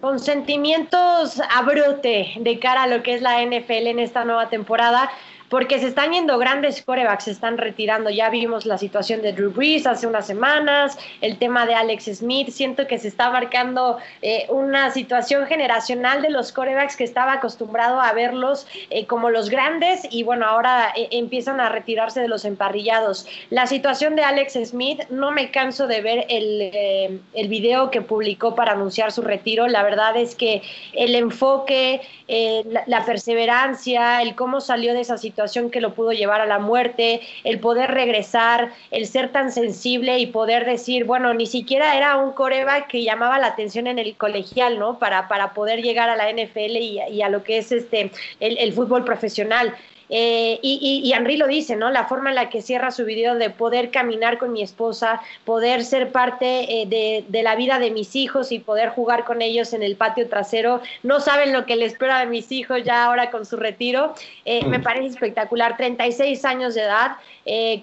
con 0.00 0.18
sentimientos 0.18 1.40
a 1.40 1.62
brote 1.62 2.34
de 2.38 2.58
cara 2.58 2.84
a 2.84 2.86
lo 2.86 3.02
que 3.02 3.14
es 3.14 3.22
la 3.22 3.42
NFL 3.42 3.86
en 3.88 3.98
esta 3.98 4.24
nueva 4.24 4.48
temporada 4.50 5.10
porque 5.48 5.78
se 5.78 5.88
están 5.88 6.12
yendo 6.12 6.38
grandes 6.38 6.82
corebacks, 6.82 7.24
se 7.24 7.30
están 7.30 7.58
retirando. 7.58 8.10
Ya 8.10 8.30
vimos 8.30 8.66
la 8.66 8.78
situación 8.78 9.22
de 9.22 9.32
Drew 9.32 9.50
Brees 9.50 9.86
hace 9.86 10.06
unas 10.06 10.26
semanas, 10.26 10.98
el 11.20 11.38
tema 11.38 11.66
de 11.66 11.74
Alex 11.74 12.06
Smith. 12.16 12.48
Siento 12.48 12.86
que 12.86 12.98
se 12.98 13.08
está 13.08 13.30
marcando 13.30 13.98
eh, 14.22 14.46
una 14.48 14.90
situación 14.90 15.46
generacional 15.46 16.22
de 16.22 16.30
los 16.30 16.52
corebacks 16.52 16.96
que 16.96 17.04
estaba 17.04 17.34
acostumbrado 17.34 18.00
a 18.00 18.12
verlos 18.12 18.66
eh, 18.90 19.06
como 19.06 19.30
los 19.30 19.50
grandes 19.50 20.06
y 20.10 20.22
bueno, 20.22 20.46
ahora 20.46 20.92
eh, 20.96 21.08
empiezan 21.12 21.60
a 21.60 21.68
retirarse 21.68 22.20
de 22.20 22.28
los 22.28 22.44
emparrillados. 22.44 23.26
La 23.50 23.66
situación 23.66 24.16
de 24.16 24.22
Alex 24.22 24.54
Smith, 24.64 25.02
no 25.10 25.30
me 25.30 25.50
canso 25.50 25.86
de 25.86 26.00
ver 26.00 26.26
el, 26.28 27.20
el 27.34 27.48
video 27.48 27.90
que 27.90 28.02
publicó 28.02 28.54
para 28.54 28.72
anunciar 28.72 29.12
su 29.12 29.22
retiro. 29.22 29.68
La 29.68 29.82
verdad 29.82 30.16
es 30.16 30.34
que 30.34 30.62
el 30.92 31.14
enfoque, 31.14 32.00
la, 32.28 32.82
la 32.86 33.04
perseverancia, 33.04 34.22
el 34.22 34.34
cómo 34.34 34.60
salió 34.60 34.92
de 34.92 35.00
esa 35.00 35.18
situación, 35.18 35.35
situación 35.36 35.70
que 35.70 35.82
lo 35.82 35.92
pudo 35.92 36.12
llevar 36.12 36.40
a 36.40 36.46
la 36.46 36.58
muerte, 36.58 37.20
el 37.44 37.60
poder 37.60 37.90
regresar, 37.90 38.72
el 38.90 39.06
ser 39.06 39.32
tan 39.32 39.52
sensible 39.52 40.18
y 40.18 40.28
poder 40.28 40.64
decir, 40.64 41.04
bueno, 41.04 41.34
ni 41.34 41.44
siquiera 41.44 41.94
era 41.94 42.16
un 42.16 42.32
coreback 42.32 42.86
que 42.86 43.04
llamaba 43.04 43.38
la 43.38 43.48
atención 43.48 43.86
en 43.86 43.98
el 43.98 44.16
colegial, 44.16 44.78
¿no? 44.78 44.98
Para, 44.98 45.28
para 45.28 45.52
poder 45.52 45.82
llegar 45.82 46.08
a 46.08 46.16
la 46.16 46.32
NFL 46.32 46.76
y, 46.78 47.20
a 47.20 47.28
lo 47.28 47.44
que 47.44 47.58
es 47.58 47.70
este 47.70 48.10
el, 48.40 48.56
el 48.56 48.72
fútbol 48.72 49.04
profesional. 49.04 49.74
Eh, 50.08 50.58
y, 50.62 51.02
y, 51.04 51.12
Henry 51.12 51.36
lo 51.36 51.48
dice, 51.48 51.74
¿no? 51.74 51.90
La 51.90 52.04
forma 52.04 52.30
en 52.30 52.36
la 52.36 52.48
que 52.48 52.62
cierra 52.62 52.90
su 52.90 53.04
video 53.04 53.34
de 53.34 53.50
poder 53.50 53.90
caminar 53.90 54.38
con 54.38 54.52
mi 54.52 54.62
esposa, 54.62 55.20
poder 55.44 55.84
ser 55.84 56.12
parte 56.12 56.82
eh, 56.82 56.86
de, 56.86 57.24
de, 57.26 57.42
la 57.42 57.56
vida 57.56 57.78
de 57.78 57.90
mis 57.90 58.14
hijos 58.14 58.52
y 58.52 58.60
poder 58.60 58.90
jugar 58.90 59.24
con 59.24 59.42
ellos 59.42 59.72
en 59.72 59.82
el 59.82 59.96
patio 59.96 60.28
trasero. 60.28 60.80
No 61.02 61.20
saben 61.20 61.52
lo 61.52 61.66
que 61.66 61.76
le 61.76 61.86
espera 61.86 62.20
a 62.20 62.26
mis 62.26 62.52
hijos 62.52 62.84
ya 62.84 63.04
ahora 63.04 63.30
con 63.30 63.44
su 63.44 63.56
retiro. 63.56 64.14
Eh, 64.44 64.64
me 64.66 64.78
parece 64.80 65.08
espectacular. 65.08 65.76
36 65.76 66.44
años 66.44 66.74
de 66.74 66.82
edad. 66.82 67.16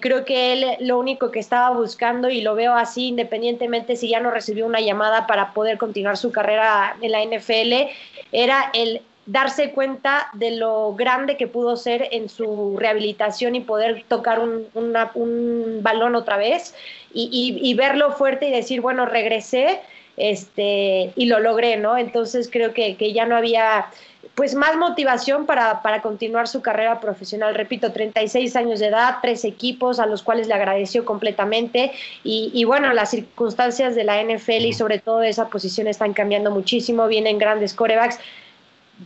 creo 0.00 0.24
que 0.24 0.52
él 0.52 0.66
lo 0.80 0.98
único 0.98 1.30
que 1.30 1.40
estaba 1.40 1.70
buscando, 1.70 2.28
y 2.28 2.40
lo 2.40 2.54
veo 2.54 2.74
así, 2.74 3.08
independientemente 3.08 3.96
si 3.96 4.08
ya 4.08 4.20
no 4.20 4.30
recibió 4.30 4.66
una 4.66 4.80
llamada 4.80 5.26
para 5.26 5.52
poder 5.52 5.78
continuar 5.78 6.16
su 6.16 6.32
carrera 6.32 6.96
en 7.00 7.12
la 7.12 7.24
NFL, 7.24 7.90
era 8.32 8.70
el 8.74 9.02
darse 9.26 9.70
cuenta 9.70 10.28
de 10.34 10.52
lo 10.52 10.94
grande 10.94 11.36
que 11.36 11.46
pudo 11.46 11.76
ser 11.76 12.08
en 12.10 12.28
su 12.28 12.76
rehabilitación 12.78 13.54
y 13.54 13.60
poder 13.60 14.04
tocar 14.08 14.38
un, 14.40 14.66
un 14.74 15.78
balón 15.82 16.14
otra 16.14 16.36
vez 16.36 16.74
y, 17.12 17.58
y, 17.62 17.74
verlo 17.74 18.12
fuerte 18.12 18.48
y 18.48 18.50
decir, 18.50 18.80
bueno, 18.80 19.06
regresé 19.06 19.80
este, 20.16 21.12
y 21.14 21.26
lo 21.26 21.38
logré, 21.38 21.76
¿no? 21.76 21.96
Entonces 21.96 22.48
creo 22.50 22.74
que, 22.74 22.96
que 22.96 23.12
ya 23.12 23.24
no 23.24 23.36
había 23.36 23.86
pues 24.34 24.56
más 24.56 24.76
motivación 24.76 25.46
para, 25.46 25.80
para, 25.80 26.02
continuar 26.02 26.48
su 26.48 26.60
carrera 26.60 26.98
profesional. 26.98 27.54
Repito, 27.54 27.92
36 27.92 28.56
años 28.56 28.80
de 28.80 28.86
edad, 28.88 29.18
tres 29.22 29.44
equipos 29.44 30.00
a 30.00 30.06
los 30.06 30.24
cuales 30.24 30.48
le 30.48 30.54
agradeció 30.54 31.04
completamente 31.04 31.92
y, 32.24 32.50
y, 32.52 32.64
bueno, 32.64 32.92
las 32.92 33.10
circunstancias 33.10 33.94
de 33.94 34.02
la 34.02 34.20
NFL 34.20 34.64
y 34.64 34.72
sobre 34.72 34.98
todo 34.98 35.22
esa 35.22 35.48
posición 35.48 35.86
están 35.86 36.14
cambiando 36.14 36.50
muchísimo, 36.50 37.06
vienen 37.06 37.38
grandes 37.38 37.74
corebacks 37.74 38.18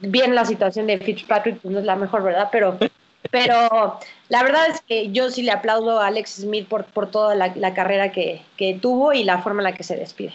bien 0.00 0.34
la 0.34 0.44
situación 0.44 0.86
de 0.86 0.98
Fitzpatrick 0.98 1.60
pues 1.60 1.72
no 1.72 1.80
es 1.80 1.84
la 1.84 1.96
mejor, 1.96 2.22
¿verdad? 2.22 2.48
Pero, 2.52 2.78
pero 3.30 3.98
la 4.28 4.42
verdad 4.42 4.68
es 4.70 4.80
que 4.82 5.10
yo 5.10 5.30
sí 5.30 5.42
le 5.42 5.52
aplaudo 5.52 6.00
a 6.00 6.06
Alex 6.06 6.36
Smith 6.42 6.68
por, 6.68 6.84
por 6.86 7.10
toda 7.10 7.34
la, 7.34 7.74
carrera 7.74 8.12
que, 8.12 8.42
tuvo 8.80 9.12
y 9.12 9.24
la 9.24 9.42
forma 9.42 9.60
en 9.60 9.64
la 9.64 9.74
que 9.74 9.84
se 9.84 9.96
despide. 9.96 10.34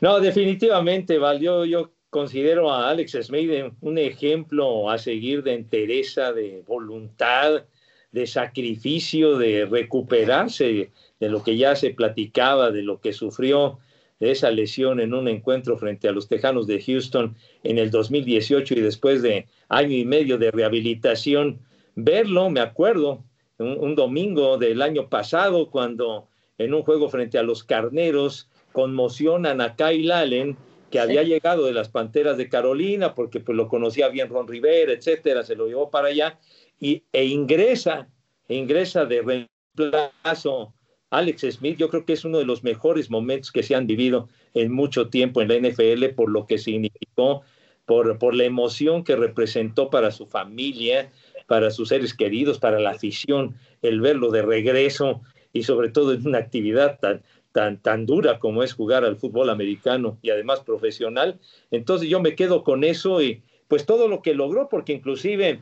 No, 0.00 0.20
definitivamente, 0.20 1.18
Val. 1.18 1.40
Yo, 1.40 1.90
considero 2.10 2.70
a 2.70 2.90
Alex 2.90 3.18
Smith 3.22 3.50
un 3.80 3.96
ejemplo 3.96 4.90
a 4.90 4.98
seguir 4.98 5.42
de 5.42 5.54
entereza, 5.54 6.32
de 6.32 6.62
voluntad, 6.66 7.64
de 8.10 8.26
sacrificio, 8.26 9.38
de 9.38 9.64
recuperarse 9.64 10.90
de 11.18 11.28
lo 11.30 11.42
que 11.42 11.56
ya 11.56 11.74
se 11.74 11.90
platicaba, 11.90 12.70
de 12.70 12.82
lo 12.82 13.00
que 13.00 13.14
sufrió 13.14 13.78
de 14.22 14.30
esa 14.30 14.52
lesión 14.52 15.00
en 15.00 15.14
un 15.14 15.26
encuentro 15.26 15.76
frente 15.76 16.06
a 16.06 16.12
los 16.12 16.28
Tejanos 16.28 16.68
de 16.68 16.80
Houston 16.80 17.34
en 17.64 17.76
el 17.76 17.90
2018 17.90 18.74
y 18.74 18.80
después 18.80 19.20
de 19.20 19.48
año 19.68 19.96
y 19.96 20.04
medio 20.04 20.38
de 20.38 20.52
rehabilitación, 20.52 21.58
verlo, 21.96 22.48
me 22.48 22.60
acuerdo, 22.60 23.24
un, 23.58 23.96
domingo 23.96 24.58
del 24.58 24.80
año 24.80 25.08
pasado 25.08 25.72
cuando 25.72 26.28
en 26.56 26.72
un 26.72 26.84
juego 26.84 27.08
frente 27.08 27.36
a 27.36 27.42
los 27.42 27.64
Carneros 27.64 28.48
conmocionan 28.70 29.60
a 29.60 29.74
Kyle 29.74 30.12
Allen, 30.12 30.56
que 30.92 31.00
había 31.00 31.24
llegado 31.24 31.66
de 31.66 31.72
las 31.72 31.88
Panteras 31.88 32.36
de 32.36 32.48
Carolina, 32.48 33.16
porque 33.16 33.40
pues 33.40 33.56
lo 33.56 33.66
conocía 33.66 34.08
bien 34.08 34.28
Ron 34.28 34.46
Rivera, 34.46 34.92
etcétera, 34.92 35.42
se 35.42 35.56
lo 35.56 35.66
llevó 35.66 35.90
para 35.90 36.08
allá, 36.08 36.38
y, 36.78 37.02
e 37.12 37.24
ingresa, 37.24 38.08
e 38.46 38.54
ingresa 38.54 39.04
de 39.04 39.48
reemplazo 39.76 40.74
Alex 41.12 41.42
Smith 41.42 41.76
yo 41.76 41.90
creo 41.90 42.06
que 42.06 42.14
es 42.14 42.24
uno 42.24 42.38
de 42.38 42.46
los 42.46 42.64
mejores 42.64 43.10
momentos 43.10 43.52
que 43.52 43.62
se 43.62 43.74
han 43.74 43.86
vivido 43.86 44.30
en 44.54 44.72
mucho 44.72 45.08
tiempo 45.08 45.42
en 45.42 45.48
la 45.48 45.56
NFL 45.56 46.14
por 46.16 46.30
lo 46.30 46.46
que 46.46 46.56
significó, 46.56 47.42
por, 47.84 48.18
por 48.18 48.34
la 48.34 48.44
emoción 48.44 49.04
que 49.04 49.14
representó 49.14 49.90
para 49.90 50.10
su 50.10 50.26
familia, 50.26 51.12
para 51.46 51.70
sus 51.70 51.90
seres 51.90 52.14
queridos, 52.14 52.58
para 52.58 52.80
la 52.80 52.90
afición, 52.90 53.54
el 53.82 54.00
verlo 54.00 54.30
de 54.30 54.40
regreso 54.40 55.20
y 55.52 55.64
sobre 55.64 55.90
todo 55.90 56.14
en 56.14 56.26
una 56.26 56.38
actividad 56.38 56.98
tan, 56.98 57.22
tan, 57.52 57.76
tan 57.76 58.06
dura 58.06 58.38
como 58.38 58.62
es 58.62 58.72
jugar 58.72 59.04
al 59.04 59.16
fútbol 59.16 59.50
americano 59.50 60.16
y 60.22 60.30
además 60.30 60.60
profesional. 60.60 61.38
Entonces 61.70 62.08
yo 62.08 62.20
me 62.20 62.34
quedo 62.34 62.64
con 62.64 62.84
eso 62.84 63.20
y 63.20 63.42
pues 63.68 63.84
todo 63.84 64.08
lo 64.08 64.22
que 64.22 64.32
logró, 64.32 64.70
porque 64.70 64.94
inclusive 64.94 65.60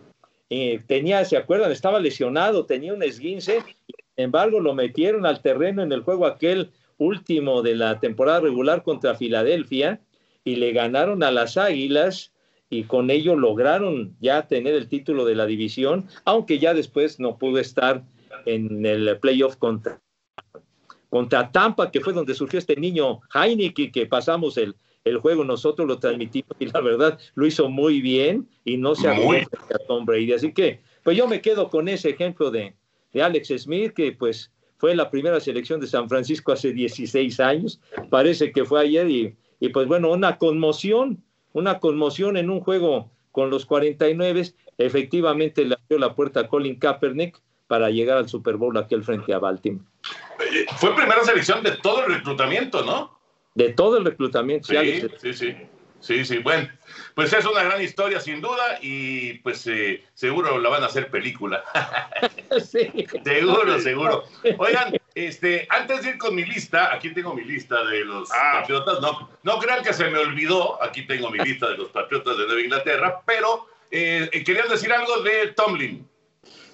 eh, 0.48 0.80
tenía, 0.86 1.24
¿se 1.24 1.36
acuerdan? 1.36 1.72
Estaba 1.72 1.98
lesionado, 1.98 2.66
tenía 2.66 2.94
un 2.94 3.02
esguince 3.02 3.64
embargo, 4.20 4.60
lo 4.60 4.74
metieron 4.74 5.26
al 5.26 5.42
terreno 5.42 5.82
en 5.82 5.92
el 5.92 6.02
juego 6.02 6.26
aquel 6.26 6.70
último 6.98 7.62
de 7.62 7.74
la 7.74 7.98
temporada 7.98 8.40
regular 8.40 8.82
contra 8.82 9.14
Filadelfia 9.14 10.00
y 10.44 10.56
le 10.56 10.72
ganaron 10.72 11.22
a 11.22 11.30
las 11.30 11.56
Águilas 11.56 12.32
y 12.68 12.84
con 12.84 13.10
ello 13.10 13.34
lograron 13.34 14.14
ya 14.20 14.46
tener 14.46 14.74
el 14.74 14.88
título 14.88 15.24
de 15.24 15.34
la 15.34 15.46
división, 15.46 16.08
aunque 16.24 16.58
ya 16.58 16.72
después 16.72 17.18
no 17.18 17.36
pudo 17.36 17.58
estar 17.58 18.04
en 18.46 18.86
el 18.86 19.18
playoff 19.18 19.56
contra, 19.56 20.00
contra 21.08 21.50
Tampa, 21.50 21.90
que 21.90 22.00
fue 22.00 22.12
donde 22.12 22.34
surgió 22.34 22.58
este 22.58 22.76
niño 22.76 23.20
Heineken, 23.34 23.90
que 23.90 24.06
pasamos 24.06 24.56
el, 24.56 24.76
el 25.04 25.18
juego, 25.18 25.44
nosotros 25.44 25.88
lo 25.88 25.98
transmitimos 25.98 26.56
y 26.60 26.66
la 26.66 26.80
verdad 26.80 27.18
lo 27.34 27.46
hizo 27.46 27.68
muy 27.68 28.00
bien 28.00 28.48
y 28.64 28.76
no 28.76 28.94
se 28.94 29.08
arrugó 29.08 29.32
a 29.32 29.78
Tom 29.88 30.04
Brady. 30.04 30.32
Así 30.32 30.52
que, 30.52 30.80
pues 31.02 31.16
yo 31.16 31.26
me 31.26 31.40
quedo 31.40 31.70
con 31.70 31.88
ese 31.88 32.10
ejemplo 32.10 32.50
de, 32.50 32.74
de 33.12 33.22
Alex 33.22 33.48
Smith, 33.58 33.92
que 33.92 34.12
pues 34.12 34.50
fue 34.78 34.94
la 34.94 35.10
primera 35.10 35.40
selección 35.40 35.80
de 35.80 35.86
San 35.86 36.08
Francisco 36.08 36.52
hace 36.52 36.72
16 36.72 37.38
años, 37.40 37.80
parece 38.08 38.50
que 38.52 38.64
fue 38.64 38.80
ayer, 38.80 39.08
y, 39.10 39.36
y 39.60 39.68
pues 39.68 39.86
bueno, 39.86 40.10
una 40.10 40.38
conmoción, 40.38 41.22
una 41.52 41.78
conmoción 41.80 42.36
en 42.36 42.50
un 42.50 42.60
juego 42.60 43.10
con 43.32 43.50
los 43.50 43.66
49, 43.66 44.52
efectivamente 44.78 45.64
le 45.64 45.74
abrió 45.74 45.98
la 45.98 46.14
puerta 46.14 46.40
a 46.40 46.48
Colin 46.48 46.78
Kaepernick 46.78 47.40
para 47.66 47.90
llegar 47.90 48.16
al 48.18 48.28
Super 48.28 48.56
Bowl 48.56 48.76
aquel 48.76 49.04
frente 49.04 49.32
a 49.32 49.38
Baltimore. 49.38 49.84
Eh, 50.40 50.66
Fue 50.78 50.94
primera 50.96 51.22
selección 51.22 51.62
de 51.62 51.72
todo 51.82 52.04
el 52.06 52.14
reclutamiento, 52.14 52.84
¿no? 52.84 53.18
De 53.54 53.72
todo 53.72 53.98
el 53.98 54.04
reclutamiento. 54.04 54.68
Sí, 54.68 54.76
Alex. 54.76 55.08
sí, 55.20 55.32
sí. 55.34 55.54
Sí, 56.00 56.24
sí, 56.24 56.38
bueno, 56.38 56.68
pues 57.14 57.32
es 57.32 57.44
una 57.44 57.62
gran 57.62 57.82
historia 57.82 58.20
sin 58.20 58.40
duda 58.40 58.78
y 58.80 59.34
pues 59.40 59.66
eh, 59.66 60.02
seguro 60.14 60.58
la 60.58 60.68
van 60.70 60.82
a 60.82 60.86
hacer 60.86 61.10
película. 61.10 61.62
Sí. 62.64 63.06
seguro, 63.24 63.78
seguro. 63.78 64.24
Oigan, 64.58 64.96
este, 65.14 65.68
antes 65.70 66.02
de 66.02 66.10
ir 66.10 66.18
con 66.18 66.34
mi 66.34 66.44
lista, 66.44 66.92
aquí 66.92 67.14
tengo 67.14 67.32
mi 67.32 67.44
lista 67.44 67.84
de 67.84 68.04
los 68.04 68.28
Ah. 68.32 68.58
patriotas. 68.60 69.00
No, 69.00 69.30
no 69.44 69.58
crean 69.60 69.84
que 69.84 69.92
se 69.92 70.10
me 70.10 70.18
olvidó, 70.18 70.82
aquí 70.82 71.06
tengo 71.06 71.30
mi 71.30 71.38
lista 71.38 71.68
de 71.68 71.76
los 71.76 71.90
patriotas 71.90 72.36
de 72.38 72.46
Nueva 72.46 72.60
Inglaterra, 72.60 73.20
pero 73.24 73.68
eh, 73.92 74.28
eh, 74.32 74.42
querían 74.42 74.68
decir 74.68 74.92
algo 74.92 75.20
de 75.22 75.48
Tomlin. 75.56 76.08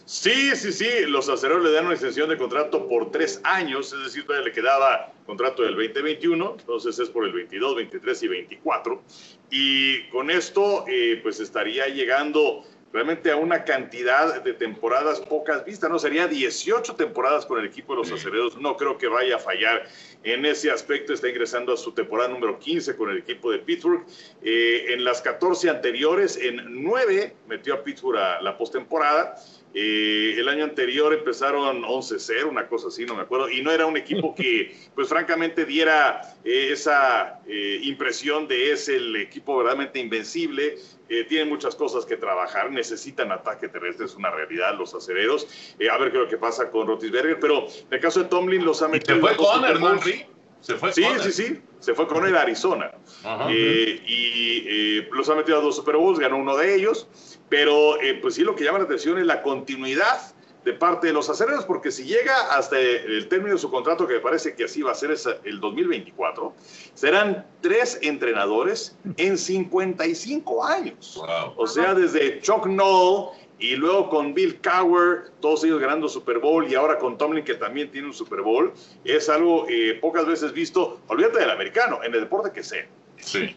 Sí, 0.06 0.54
sí, 0.54 0.72
sí, 0.72 0.86
los 1.08 1.28
acereros 1.28 1.64
le 1.64 1.72
dan 1.72 1.86
una 1.86 1.94
extensión 1.94 2.28
de 2.28 2.38
contrato 2.38 2.86
por 2.86 3.10
tres 3.10 3.40
años, 3.42 3.92
es 3.92 4.04
decir, 4.04 4.24
todavía 4.24 4.46
le 4.46 4.52
quedaba 4.52 5.12
contrato 5.26 5.64
del 5.64 5.74
2021, 5.74 6.58
entonces 6.60 6.96
es 7.00 7.10
por 7.10 7.24
el 7.24 7.32
22, 7.32 7.74
23 7.74 8.22
y 8.22 8.28
24. 8.28 9.02
Y 9.50 10.08
con 10.10 10.30
esto, 10.30 10.84
eh, 10.86 11.18
pues 11.24 11.40
estaría 11.40 11.88
llegando 11.88 12.64
realmente 12.92 13.32
a 13.32 13.36
una 13.36 13.64
cantidad 13.64 14.42
de 14.44 14.52
temporadas 14.52 15.20
pocas 15.20 15.64
vistas, 15.64 15.90
¿no? 15.90 15.98
Sería 15.98 16.28
18 16.28 16.94
temporadas 16.94 17.44
con 17.44 17.58
el 17.58 17.66
equipo 17.66 17.94
de 17.94 17.98
los 17.98 18.12
acereros, 18.12 18.56
no 18.58 18.76
creo 18.76 18.96
que 18.96 19.08
vaya 19.08 19.36
a 19.36 19.38
fallar 19.40 19.88
en 20.22 20.46
ese 20.46 20.70
aspecto, 20.70 21.12
está 21.12 21.28
ingresando 21.28 21.72
a 21.72 21.76
su 21.76 21.92
temporada 21.92 22.28
número 22.28 22.60
15 22.60 22.96
con 22.96 23.10
el 23.10 23.18
equipo 23.18 23.50
de 23.50 23.58
Pittsburgh. 23.58 24.06
Eh, 24.40 24.86
en 24.90 25.04
las 25.04 25.20
14 25.20 25.68
anteriores, 25.68 26.38
en 26.40 26.84
9 26.84 27.34
metió 27.48 27.74
a 27.74 27.82
Pittsburgh 27.82 28.18
a 28.18 28.40
la 28.40 28.56
postemporada. 28.56 29.34
Eh, 29.74 30.34
el 30.38 30.48
año 30.48 30.64
anterior 30.64 31.12
empezaron 31.12 31.82
11-0, 31.82 32.48
una 32.48 32.66
cosa 32.66 32.88
así, 32.88 33.04
no 33.04 33.14
me 33.14 33.22
acuerdo, 33.22 33.50
y 33.50 33.60
no 33.62 33.70
era 33.70 33.84
un 33.86 33.96
equipo 33.96 34.34
que, 34.34 34.74
pues 34.94 35.08
francamente, 35.08 35.64
diera 35.66 36.20
eh, 36.44 36.68
esa 36.72 37.40
eh, 37.46 37.80
impresión 37.82 38.48
de 38.48 38.72
es 38.72 38.88
el 38.88 39.14
equipo 39.16 39.56
verdaderamente 39.56 39.98
invencible. 39.98 40.76
Eh, 41.08 41.24
tienen 41.24 41.48
muchas 41.48 41.74
cosas 41.76 42.04
que 42.04 42.16
trabajar, 42.16 42.70
necesitan 42.72 43.30
ataque 43.30 43.68
terrestre, 43.68 44.06
es 44.06 44.14
una 44.16 44.30
realidad 44.30 44.76
los 44.76 44.94
acereros. 44.94 45.46
A 45.90 45.98
ver 45.98 46.10
qué 46.10 46.16
es 46.18 46.24
lo 46.24 46.28
que 46.28 46.38
pasa 46.38 46.70
con 46.70 46.86
Rotisberger, 46.86 47.38
pero 47.38 47.66
en 47.68 47.86
el 47.92 48.00
caso 48.00 48.22
de 48.22 48.28
Tomlin 48.28 48.64
los 48.64 48.82
ha 48.82 48.86
Y 48.88 48.92
metido. 48.92 49.14
se 49.16 49.20
fue 49.20 49.36
Conner, 49.36 49.78
¿no. 49.78 49.92
Henry? 49.92 50.26
Se 50.60 50.74
fue 50.74 50.92
Sí, 50.92 51.02
Conner. 51.02 51.20
sí, 51.22 51.32
sí. 51.32 51.60
Se 51.80 51.94
fue 51.94 52.06
con 52.08 52.26
él 52.26 52.36
a 52.36 52.42
Arizona. 52.42 52.90
Ajá. 53.22 53.48
Eh, 53.50 54.02
y 54.06 54.64
eh, 54.98 55.08
los 55.12 55.28
ha 55.28 55.34
metido 55.34 55.58
a 55.58 55.60
dos 55.60 55.76
Super 55.76 55.96
Bowls, 55.96 56.18
ganó 56.18 56.36
uno 56.38 56.56
de 56.56 56.74
ellos. 56.74 57.06
Pero 57.48 58.00
eh, 58.00 58.18
pues 58.20 58.34
sí, 58.34 58.42
lo 58.42 58.56
que 58.56 58.64
llama 58.64 58.78
la 58.78 58.84
atención 58.84 59.18
es 59.18 59.26
la 59.26 59.42
continuidad 59.42 60.34
de 60.64 60.72
parte 60.72 61.06
de 61.06 61.12
los 61.12 61.30
acereros, 61.30 61.64
porque 61.64 61.92
si 61.92 62.02
llega 62.02 62.34
hasta 62.50 62.76
el 62.80 63.28
término 63.28 63.52
de 63.54 63.60
su 63.60 63.70
contrato, 63.70 64.04
que 64.08 64.14
me 64.14 64.20
parece 64.20 64.56
que 64.56 64.64
así 64.64 64.82
va 64.82 64.90
a 64.90 64.94
ser 64.96 65.12
es 65.12 65.28
el 65.44 65.60
2024, 65.60 66.52
serán 66.92 67.46
tres 67.60 68.00
entrenadores 68.02 68.96
en 69.16 69.38
55 69.38 70.64
años. 70.64 71.14
Wow. 71.18 71.54
O 71.56 71.68
sea, 71.68 71.94
desde 71.94 72.40
Chuck 72.40 72.66
Noll 72.66 73.28
y 73.58 73.76
luego 73.76 74.08
con 74.10 74.34
Bill 74.34 74.60
Cowher, 74.60 75.30
todos 75.40 75.64
ellos 75.64 75.80
ganando 75.80 76.08
Super 76.08 76.38
Bowl 76.38 76.68
y 76.70 76.74
ahora 76.74 76.98
con 76.98 77.16
Tomlin 77.16 77.44
que 77.44 77.54
también 77.54 77.90
tiene 77.90 78.08
un 78.08 78.12
Super 78.12 78.42
Bowl, 78.42 78.72
es 79.04 79.28
algo 79.28 79.66
eh, 79.68 79.98
pocas 80.00 80.26
veces 80.26 80.52
visto, 80.52 81.00
olvídate 81.08 81.40
del 81.40 81.50
americano, 81.50 82.02
en 82.02 82.14
el 82.14 82.20
deporte 82.20 82.50
que 82.52 82.62
sea. 82.62 82.86
Sí, 83.16 83.56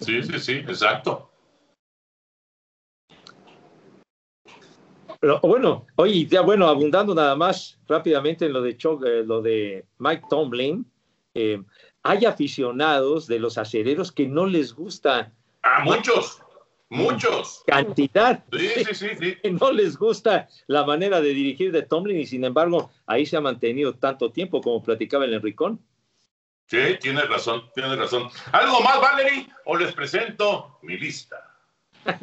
sí, 0.00 0.22
sí, 0.22 0.38
sí, 0.38 0.52
exacto. 0.52 1.30
Pero 5.20 5.38
bueno, 5.42 5.86
oye, 5.96 6.26
ya 6.26 6.40
bueno, 6.40 6.66
abundando 6.66 7.14
nada 7.14 7.36
más 7.36 7.78
rápidamente 7.86 8.46
en 8.46 8.52
lo 8.54 8.62
de 8.62 8.76
Chuck, 8.76 9.04
eh, 9.04 9.22
lo 9.24 9.42
de 9.42 9.84
Mike 9.98 10.24
Tomlin, 10.30 10.90
eh, 11.34 11.62
hay 12.02 12.24
aficionados 12.24 13.26
de 13.26 13.38
los 13.38 13.58
acereros 13.58 14.12
que 14.12 14.26
no 14.26 14.46
les 14.46 14.72
gusta 14.74 15.32
A 15.62 15.84
muchos, 15.84 16.40
muchos. 16.90 17.62
cantidad, 17.66 18.44
Sí, 18.52 18.68
sí, 18.68 18.94
sí, 18.94 19.08
sí. 19.18 19.36
que 19.42 19.50
no 19.60 19.72
les 19.72 19.96
gusta 19.96 20.48
la 20.66 20.84
manera 20.84 21.20
de 21.20 21.30
dirigir 21.30 21.72
de 21.72 21.82
Tomlin 21.82 22.20
y 22.20 22.26
sin 22.26 22.44
embargo 22.44 22.90
ahí 23.06 23.24
se 23.24 23.36
ha 23.36 23.40
mantenido 23.40 23.94
tanto 23.94 24.30
tiempo 24.30 24.60
como 24.60 24.82
platicaba 24.82 25.24
el 25.24 25.34
Enricón. 25.34 25.80
Sí, 26.66 26.98
tienes 27.00 27.28
razón, 27.28 27.64
tienes 27.74 27.98
razón. 27.98 28.28
¿Algo 28.52 28.80
más, 28.80 29.00
Valerie? 29.00 29.48
¿O 29.64 29.76
les 29.76 29.92
presento 29.92 30.78
mi 30.82 30.96
lista? 30.96 31.50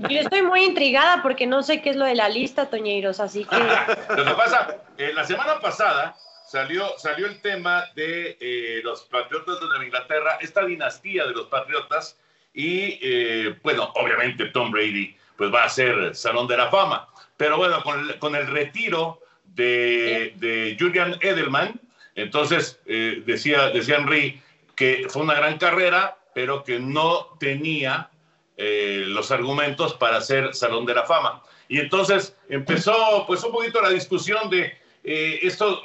Yo 0.10 0.20
estoy 0.22 0.42
muy 0.42 0.64
intrigada 0.64 1.22
porque 1.22 1.46
no 1.46 1.64
sé 1.64 1.82
qué 1.82 1.92
es 1.92 1.96
lo 1.96 2.06
de 2.06 2.16
la 2.16 2.30
lista, 2.30 2.70
Toñeiros, 2.70 3.20
así 3.20 3.46
que 3.46 3.56
Lo 4.16 4.26
que 4.26 4.32
pasa, 4.32 4.78
eh, 4.98 5.12
la 5.14 5.26
semana 5.26 5.60
pasada 5.60 6.16
salió, 6.48 6.98
salió 6.98 7.28
el 7.28 7.42
tema 7.42 7.84
de 7.96 8.38
eh, 8.40 8.82
los 8.84 9.04
Patriotas 9.04 9.60
de 9.60 9.68
Nueva 9.68 9.86
Inglaterra, 9.86 10.38
esta 10.42 10.66
dinastía 10.66 11.26
de 11.26 11.34
los 11.34 11.48
Patriotas, 11.48 12.18
y 12.54 13.00
eh, 13.02 13.56
bueno, 13.64 13.92
obviamente 13.96 14.46
Tom 14.48 14.72
Brady 14.72 15.16
pues 15.36 15.54
va 15.54 15.64
a 15.64 15.70
ser 15.70 16.16
Salón 16.16 16.48
de 16.48 16.58
la 16.58 16.70
Fama, 16.70 17.08
pero 17.38 17.58
bueno, 17.58 17.84
con 18.20 18.36
el, 18.36 18.48
retiro 18.48 19.22
de, 19.46 20.76
Julian 20.80 21.18
Edelman, 21.22 21.80
entonces 22.16 22.80
eh, 22.88 23.22
decía, 23.26 23.70
decía 23.70 23.98
Henry 23.98 24.42
que 24.76 25.06
fue 25.10 25.22
una 25.22 25.36
gran 25.36 25.60
carrera, 25.60 26.18
pero 26.34 26.64
que 26.64 26.80
no 26.80 27.38
tenía 27.40 28.10
eh, 28.58 29.04
los 29.06 29.30
argumentos 29.30 29.94
para 29.94 30.20
ser 30.22 30.56
Salón 30.56 30.88
de 30.88 30.96
la 30.96 31.04
Fama. 31.04 31.44
Y 31.68 31.80
entonces 31.80 32.36
empezó 32.50 33.26
pues 33.28 33.44
un 33.44 33.52
poquito 33.52 33.82
la 33.82 33.90
discusión 33.90 34.50
de 34.50 34.76
esto, 35.04 35.82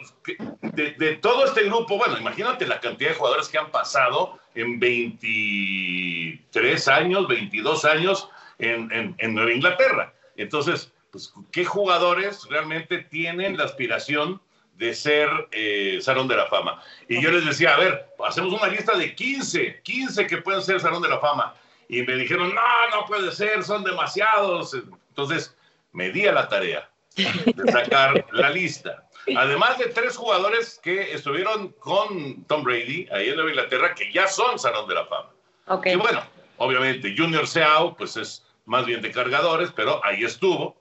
de 0.62 1.18
todo 1.20 1.44
este 1.44 1.64
grupo, 1.64 1.96
bueno, 1.96 2.18
imagínate 2.18 2.66
la 2.66 2.80
cantidad 2.80 3.10
de 3.10 3.16
jugadores 3.16 3.48
que 3.48 3.58
han 3.58 3.70
pasado 3.70 4.40
en 4.54 4.78
23 4.80 6.88
años, 6.88 7.28
22 7.28 7.84
años 7.84 8.28
en, 8.58 8.90
en- 8.92 9.14
en 9.18 9.34
Nueva 9.34 9.52
Inglaterra. 9.52 10.12
Entonces, 10.36 10.92
pues, 11.10 11.32
¿qué 11.50 11.64
jugadores 11.64 12.44
realmente 12.48 12.98
tienen 12.98 13.56
la 13.56 13.64
aspiración 13.64 14.40
de 14.76 14.94
ser 14.94 15.28
eh, 15.52 15.98
Salón 16.00 16.28
de 16.28 16.36
la 16.36 16.46
Fama? 16.46 16.82
Y 17.08 17.20
yo 17.22 17.30
les 17.30 17.44
decía, 17.44 17.74
a 17.74 17.78
ver, 17.78 18.06
hacemos 18.26 18.52
una 18.52 18.68
lista 18.68 18.96
de 18.96 19.14
15, 19.14 19.80
15 19.82 20.26
que 20.26 20.38
pueden 20.38 20.62
ser 20.62 20.80
Salón 20.80 21.02
de 21.02 21.08
la 21.08 21.18
Fama. 21.18 21.54
Y 21.88 22.02
me 22.02 22.14
dijeron, 22.14 22.54
no, 22.54 22.60
no 22.98 23.04
puede 23.06 23.32
ser, 23.32 23.62
son 23.64 23.84
demasiados. 23.84 24.74
Entonces, 25.08 25.54
me 25.92 26.10
di 26.10 26.26
a 26.26 26.32
la 26.32 26.48
tarea 26.48 26.88
de 27.16 27.70
sacar 27.70 28.24
la 28.32 28.48
lista. 28.50 29.06
Además 29.36 29.78
de 29.78 29.86
tres 29.86 30.16
jugadores 30.16 30.80
que 30.82 31.12
estuvieron 31.12 31.68
con 31.78 32.44
Tom 32.44 32.62
Brady 32.64 33.08
ahí 33.12 33.28
en 33.28 33.36
Nueva 33.36 33.50
Inglaterra, 33.50 33.94
que 33.94 34.12
ya 34.12 34.26
son 34.26 34.58
Salón 34.58 34.88
de 34.88 34.94
la 34.94 35.06
Fama. 35.06 35.30
ok. 35.68 35.86
Y 35.86 35.96
bueno, 35.96 36.22
obviamente 36.58 37.14
Junior 37.16 37.46
Seau, 37.46 37.96
pues 37.96 38.16
es 38.16 38.44
más 38.64 38.86
bien 38.86 39.02
de 39.02 39.10
cargadores, 39.10 39.70
pero 39.74 40.04
ahí 40.04 40.24
estuvo. 40.24 40.76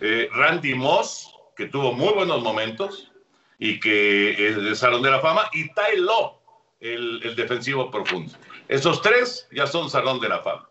Eh, 0.00 0.28
Randy 0.32 0.74
Moss, 0.74 1.34
que 1.56 1.66
tuvo 1.66 1.92
muy 1.92 2.12
buenos 2.14 2.42
momentos 2.42 3.10
y 3.58 3.80
que 3.80 4.48
es 4.48 4.62
de 4.62 4.74
Salón 4.76 5.02
de 5.02 5.10
la 5.10 5.20
Fama, 5.20 5.50
y 5.52 5.72
Tai 5.74 5.96
Lo, 5.96 6.40
el, 6.80 7.20
el 7.24 7.34
defensivo 7.34 7.90
profundo. 7.90 8.32
Esos 8.68 9.02
tres 9.02 9.48
ya 9.50 9.66
son 9.66 9.90
Salón 9.90 10.20
de 10.20 10.28
la 10.28 10.38
Fama. 10.40 10.68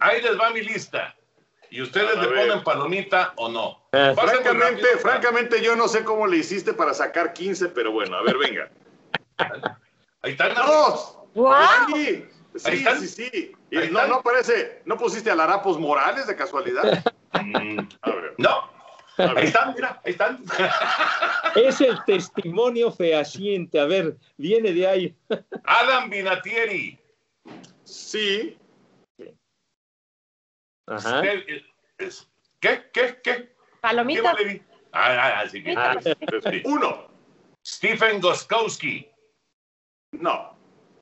Ahí 0.00 0.20
les 0.20 0.38
va 0.38 0.50
mi 0.50 0.60
lista. 0.60 1.16
Y 1.70 1.82
ustedes 1.82 2.16
le 2.18 2.28
ponen 2.28 2.62
palomita 2.64 3.32
o 3.36 3.48
no. 3.48 3.82
Eh, 3.92 4.12
Francamente, 4.14 4.82
rápido. 4.82 4.98
francamente, 5.00 5.62
yo 5.62 5.76
no 5.76 5.86
sé 5.88 6.02
cómo 6.04 6.26
le 6.26 6.38
hiciste 6.38 6.72
para 6.72 6.94
sacar 6.94 7.32
15, 7.32 7.68
pero 7.68 7.92
bueno, 7.92 8.16
a 8.16 8.22
ver, 8.22 8.36
venga. 8.38 8.70
Ahí 10.22 10.32
están. 10.32 10.54
¡Dos! 10.54 11.18
¡Wow! 11.34 11.52
Sí, 11.94 12.24
Ahí 12.64 12.76
sí, 12.78 12.78
están. 12.84 13.00
sí, 13.00 13.08
sí. 13.08 13.52
Y 13.70 13.76
Ahí 13.76 13.90
no, 13.90 13.98
están. 14.00 14.08
no 14.10 14.22
parece, 14.22 14.82
¿no 14.86 14.96
pusiste 14.96 15.30
a 15.30 15.34
Larapos 15.34 15.78
Morales 15.78 16.26
de 16.26 16.34
casualidad? 16.36 17.04
Mm, 17.32 17.78
A 18.02 18.10
ver, 18.10 18.34
no. 18.38 18.48
a 19.18 19.22
Ahí 19.36 19.46
están, 19.46 19.74
mira, 19.74 20.00
ahí 20.04 20.12
están. 20.12 20.42
Es 21.54 21.80
el 21.80 21.98
testimonio 22.04 22.90
fehaciente, 22.92 23.78
a 23.80 23.84
ver, 23.84 24.16
viene 24.36 24.72
de 24.72 24.86
ahí. 24.86 25.16
Adam 25.64 26.08
Vinatieri. 26.10 26.98
Sí, 27.84 28.56
Ajá. 30.90 31.22
¿Qué? 31.22 31.64
¿Qué? 32.60 32.90
¿Qué? 32.92 33.20
¿Qué, 33.22 33.52
Palomita. 33.80 34.22
Valerie? 34.22 34.62
Ah, 34.92 35.10
ah, 35.10 35.40
ah, 35.42 35.48
sí. 35.48 35.62
Ah. 35.76 35.96
Sí. 36.50 36.62
uno. 36.64 37.08
Stephen 37.64 38.20
Goskowski. 38.20 39.08
No, 40.12 40.56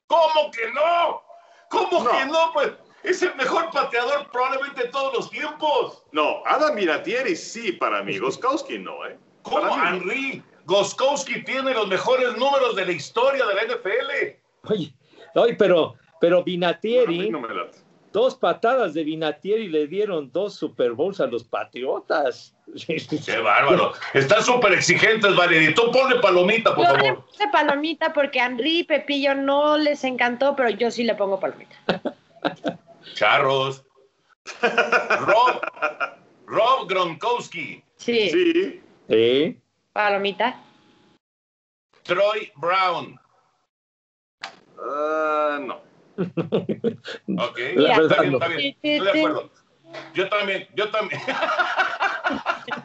¿Cómo 0.09 0.51
que 0.51 0.71
no? 0.73 1.23
¿Cómo 1.71 2.03
No. 2.05 2.11
que 2.11 2.27
no? 2.27 2.51
Pues 2.53 2.73
es 3.05 3.23
el 3.23 3.35
mejor 3.37 3.71
pateador 3.71 4.29
probablemente 4.31 4.83
de 4.85 4.89
todos 4.89 5.15
los 5.15 5.31
tiempos. 5.31 6.05
no. 6.13 6.43
Adam 6.47 6.75
Miratieri 6.75 7.37
sí 7.37 7.73
para 7.73 8.03
mí. 8.03 8.19
Goskowski 8.19 8.79
no, 8.79 9.07
¿eh? 9.07 9.17
¿Cómo, 9.43 9.77
no. 9.77 9.89
Henry? 9.89 10.43
Goskowski 10.65 11.45
tiene 11.45 11.73
los 11.73 11.87
mejores 11.87 12.37
números 12.37 12.75
de 12.75 12.87
la 12.87 12.93
historia 12.93 13.47
de 13.47 13.55
la 13.55 13.63
NFL. 13.63 14.71
Oye, 14.73 14.93
oye, 15.37 15.55
pero, 15.55 15.95
pero 16.21 16.39
A 16.39 16.41
mí 16.41 16.45
Vinatieri 16.53 17.31
no 17.31 17.41
me 17.41 17.55
late. 17.55 17.79
Dos 18.17 18.35
patadas 18.35 18.95
de 18.95 19.05
Vinatieri 19.05 19.69
le 19.69 19.87
dieron 19.87 20.33
dos 20.33 20.55
Super 20.55 20.93
Bowls 20.93 21.21
a 21.21 21.27
los 21.27 21.45
Patriotas. 21.45 22.57
Qué 23.27 23.39
bárbaro. 23.39 23.93
Están 24.15 24.43
súper 24.43 24.73
exigentes, 24.73 25.37
Valeria. 25.37 25.75
Tú 25.75 25.91
ponle 25.93 26.19
palomita, 26.21 26.75
por 26.75 26.87
Yo 26.87 26.95
favor. 26.95 27.27
puse 27.27 27.47
palomita 27.53 28.15
porque 28.15 28.41
a 28.41 28.47
Henry 28.47 28.79
y 28.79 28.85
Pepillo 28.85 29.35
no 29.35 29.77
les 29.77 30.03
encantó, 30.03 30.57
pero 30.57 30.71
yo 30.71 30.91
sí 30.91 31.05
le 31.05 31.15
pongo 31.15 31.39
palomita. 31.39 31.77
Charros. 33.15 33.85
Rob, 34.63 35.61
Rob 36.47 36.89
Gronkowski. 36.89 37.85
Sí, 37.97 38.31
Sí. 38.31 38.81
Sí. 39.11 39.61
palomita. 39.93 40.59
Troy 42.03 42.51
Brown. 42.57 43.21
Ah, 44.81 45.59
no. 45.61 45.86
Ok. 46.17 47.59
La 47.77 47.97
está 47.97 48.21
bien, 48.21 48.33
no. 48.33 48.39
está 48.39 48.49
bien. 48.49 48.77
Estoy 48.83 49.01
de 49.01 49.11
acuerdo. 49.11 49.51
Yo 50.15 50.29
también, 50.29 50.69
yo 50.75 50.91
también. 50.91 51.21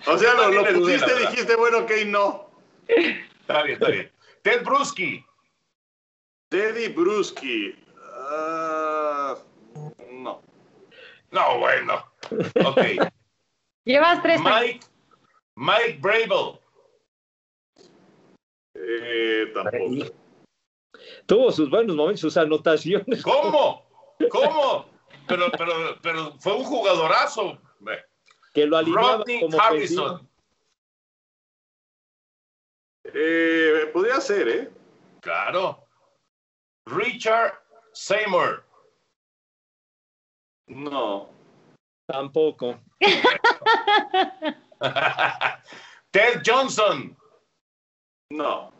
O 0.05 0.17
sea, 0.17 0.33
lo, 0.35 0.51
lo 0.51 0.63
pusiste 0.65 1.15
dijiste, 1.17 1.55
bueno, 1.55 1.79
ok, 1.79 1.91
no. 2.05 2.51
Está 2.87 3.63
bien, 3.63 3.73
está 3.73 3.89
bien. 3.89 4.11
Ted 4.43 4.63
Bruschi. 4.63 5.25
Teddy 6.49 6.89
Bruschi. 6.89 7.75
Ah, 8.13 9.35
no. 10.11 10.41
No, 11.31 11.59
bueno. 11.59 12.05
Ok. 12.65 12.81
Llevas 13.85 14.21
tres. 14.21 14.39
Mike, 14.41 14.85
Mike 15.55 15.99
Brable. 15.99 16.59
Eh, 18.75 19.51
tampoco. 19.53 20.20
Tuvo 21.25 21.51
sus 21.51 21.69
buenos 21.69 21.95
momentos, 21.95 22.21
sus 22.21 22.37
anotaciones. 22.37 23.21
¿Cómo? 23.23 23.85
¿Cómo? 24.29 24.85
Pero, 25.27 25.51
pero, 25.57 25.73
pero 26.01 26.33
fue 26.39 26.55
un 26.55 26.63
jugadorazo. 26.63 27.57
Que 28.53 28.65
lo 28.65 28.77
alineaba 28.77 29.17
Rodney 29.17 29.39
como. 29.39 29.61
Harrison. 29.61 30.29
Eh, 33.05 33.89
podría 33.93 34.19
ser, 34.21 34.47
¿eh? 34.47 34.71
Claro. 35.21 35.85
Richard 36.85 37.53
Seymour. 37.93 38.65
No. 40.67 41.29
Tampoco. 42.07 42.79
Ted 46.11 46.41
Johnson. 46.45 47.17
No. 48.31 48.71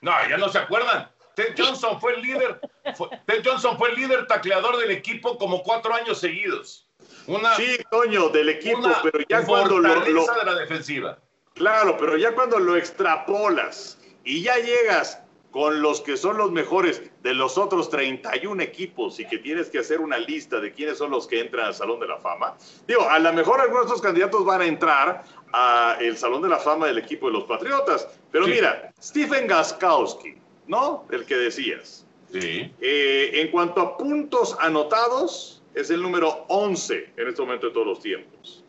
No, 0.00 0.28
ya 0.28 0.36
no 0.36 0.48
se 0.48 0.58
acuerdan. 0.58 1.10
Ted 1.36 1.54
Johnson 1.56 2.00
fue 2.00 2.14
el 2.14 2.22
líder. 2.22 2.60
fue- 2.96 3.08
Ted 3.26 3.42
Johnson 3.44 3.76
fue 3.78 3.90
el 3.90 3.96
líder 3.96 4.26
tacleador 4.26 4.78
del 4.78 4.90
equipo 4.90 5.36
como 5.38 5.62
cuatro 5.62 5.94
años 5.94 6.18
seguidos. 6.18 6.88
Una, 7.26 7.54
Sí, 7.56 7.76
Toño, 7.90 8.30
del 8.30 8.48
equipo, 8.48 8.78
una 8.78 9.00
pero 9.02 9.18
ya 9.28 9.44
cuando 9.44 9.78
lo, 9.78 9.94
lo- 10.08 10.24
de 10.24 10.44
la 10.44 10.54
defensiva. 10.54 11.18
Claro, 11.54 11.96
pero 11.98 12.16
ya 12.16 12.34
cuando 12.34 12.58
lo 12.58 12.74
extrapolas 12.76 13.98
y 14.24 14.42
ya 14.42 14.56
llegas 14.58 15.22
con 15.50 15.80
los 15.80 16.00
que 16.02 16.16
son 16.16 16.36
los 16.36 16.50
mejores 16.52 17.02
de 17.22 17.32
los 17.34 17.56
otros 17.56 17.88
31 17.88 18.60
equipos 18.62 19.18
y 19.20 19.26
que 19.26 19.38
tienes 19.38 19.68
que 19.70 19.78
hacer 19.78 20.00
una 20.00 20.18
lista 20.18 20.60
de 20.60 20.72
quiénes 20.72 20.98
son 20.98 21.10
los 21.10 21.26
que 21.26 21.40
entran 21.40 21.66
al 21.66 21.74
Salón 21.74 21.98
de 22.00 22.06
la 22.06 22.18
Fama. 22.18 22.56
Digo, 22.86 23.08
a 23.08 23.18
lo 23.18 23.32
mejor 23.32 23.60
algunos 23.60 23.84
de 23.86 23.88
estos 23.88 24.02
candidatos 24.02 24.44
van 24.44 24.60
a 24.60 24.66
entrar 24.66 25.24
al 25.52 26.16
Salón 26.18 26.42
de 26.42 26.48
la 26.48 26.58
Fama 26.58 26.86
del 26.86 26.98
equipo 26.98 27.26
de 27.28 27.32
los 27.34 27.44
Patriotas. 27.44 28.06
Pero 28.30 28.44
Sí. 28.44 28.50
mira, 28.52 28.92
Stephen 29.02 29.46
Gaskowski, 29.46 30.34
¿no? 30.66 31.06
El 31.10 31.24
que 31.24 31.36
decías. 31.36 32.06
Sí. 32.32 32.72
Eh, 32.80 33.30
en 33.34 33.50
cuanto 33.50 33.80
a 33.80 33.96
puntos 33.96 34.56
anotados, 34.60 35.62
es 35.74 35.90
el 35.90 36.02
número 36.02 36.44
11 36.48 37.10
en 37.16 37.28
este 37.28 37.42
momento 37.42 37.66
de 37.66 37.72
todos 37.72 37.86
los 37.86 38.00
tiempos. 38.00 38.64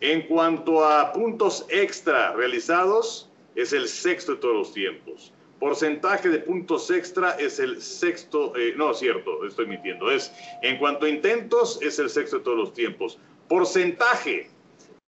En 0.00 0.22
cuanto 0.22 0.84
a 0.84 1.12
puntos 1.12 1.64
extra 1.68 2.32
realizados, 2.32 3.30
es 3.54 3.72
el 3.72 3.88
sexto 3.88 4.32
de 4.32 4.38
todos 4.38 4.54
los 4.54 4.72
tiempos. 4.72 5.32
Porcentaje 5.58 6.28
de 6.28 6.40
puntos 6.40 6.90
extra 6.90 7.36
es 7.38 7.58
el 7.58 7.80
sexto, 7.80 8.54
eh, 8.56 8.74
no, 8.76 8.90
es 8.90 8.98
cierto, 8.98 9.46
estoy 9.46 9.66
mintiendo. 9.66 10.10
Es, 10.10 10.32
en 10.62 10.78
cuanto 10.78 11.06
a 11.06 11.08
intentos, 11.08 11.80
es 11.82 11.98
el 11.98 12.10
sexto 12.10 12.38
de 12.38 12.44
todos 12.44 12.58
los 12.58 12.72
tiempos. 12.74 13.18
Porcentaje, 13.48 14.50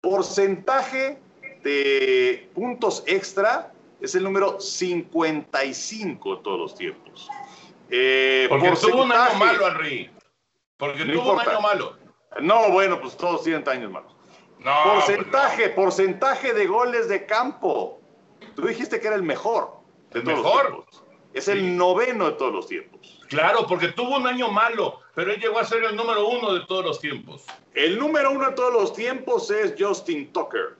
porcentaje 0.00 1.18
de 1.62 2.48
puntos 2.54 3.04
extra 3.06 3.72
es 4.00 4.14
el 4.14 4.24
número 4.24 4.60
55 4.60 6.36
de 6.36 6.42
todos 6.42 6.58
los 6.58 6.74
tiempos. 6.74 7.28
Eh, 7.90 8.46
Porque 8.48 8.70
tuvo 8.72 9.02
un 9.04 9.12
año 9.12 9.38
malo, 9.38 9.68
Henry. 9.68 10.10
Porque 10.76 11.04
No 11.04 11.12
tuvo 11.14 11.32
un 11.34 11.40
año 11.40 11.60
malo. 11.60 11.96
No, 12.40 12.70
bueno, 12.70 13.00
pues 13.00 13.16
todos 13.16 13.42
tienen 13.42 13.68
años 13.68 13.90
malos. 13.90 14.14
No, 14.58 14.72
porcentaje, 14.84 15.70
porcentaje 15.70 16.52
de 16.52 16.66
goles 16.66 17.08
de 17.08 17.26
campo. 17.26 18.00
Tú 18.54 18.66
dijiste 18.66 19.00
que 19.00 19.06
era 19.06 19.16
el 19.16 19.22
mejor 19.22 19.78
de 20.10 20.20
El 20.20 20.24
todos 20.24 20.38
mejor. 20.38 20.70
los 20.70 20.86
tiempos. 20.86 21.04
Es 21.34 21.48
el 21.48 21.76
noveno 21.76 22.26
de 22.26 22.32
todos 22.32 22.52
los 22.52 22.66
tiempos. 22.66 23.20
Claro, 23.28 23.66
porque 23.66 23.88
tuvo 23.88 24.16
un 24.16 24.26
año 24.26 24.50
malo, 24.50 25.00
pero 25.14 25.30
él 25.32 25.40
llegó 25.40 25.58
a 25.58 25.64
ser 25.64 25.84
el 25.84 25.94
número 25.94 26.26
uno 26.26 26.54
de 26.54 26.64
todos 26.66 26.84
los 26.84 27.00
tiempos. 27.00 27.44
El 27.74 27.98
número 27.98 28.30
uno 28.32 28.48
de 28.48 28.54
todos 28.54 28.72
los 28.72 28.92
tiempos 28.92 29.50
es 29.50 29.74
Justin 29.78 30.32
Tucker. 30.32 30.76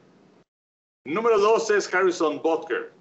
Número 1.05 1.39
dos 1.39 1.71
es 1.71 1.93
Harrison 1.93 2.41
Butker. 2.43 2.93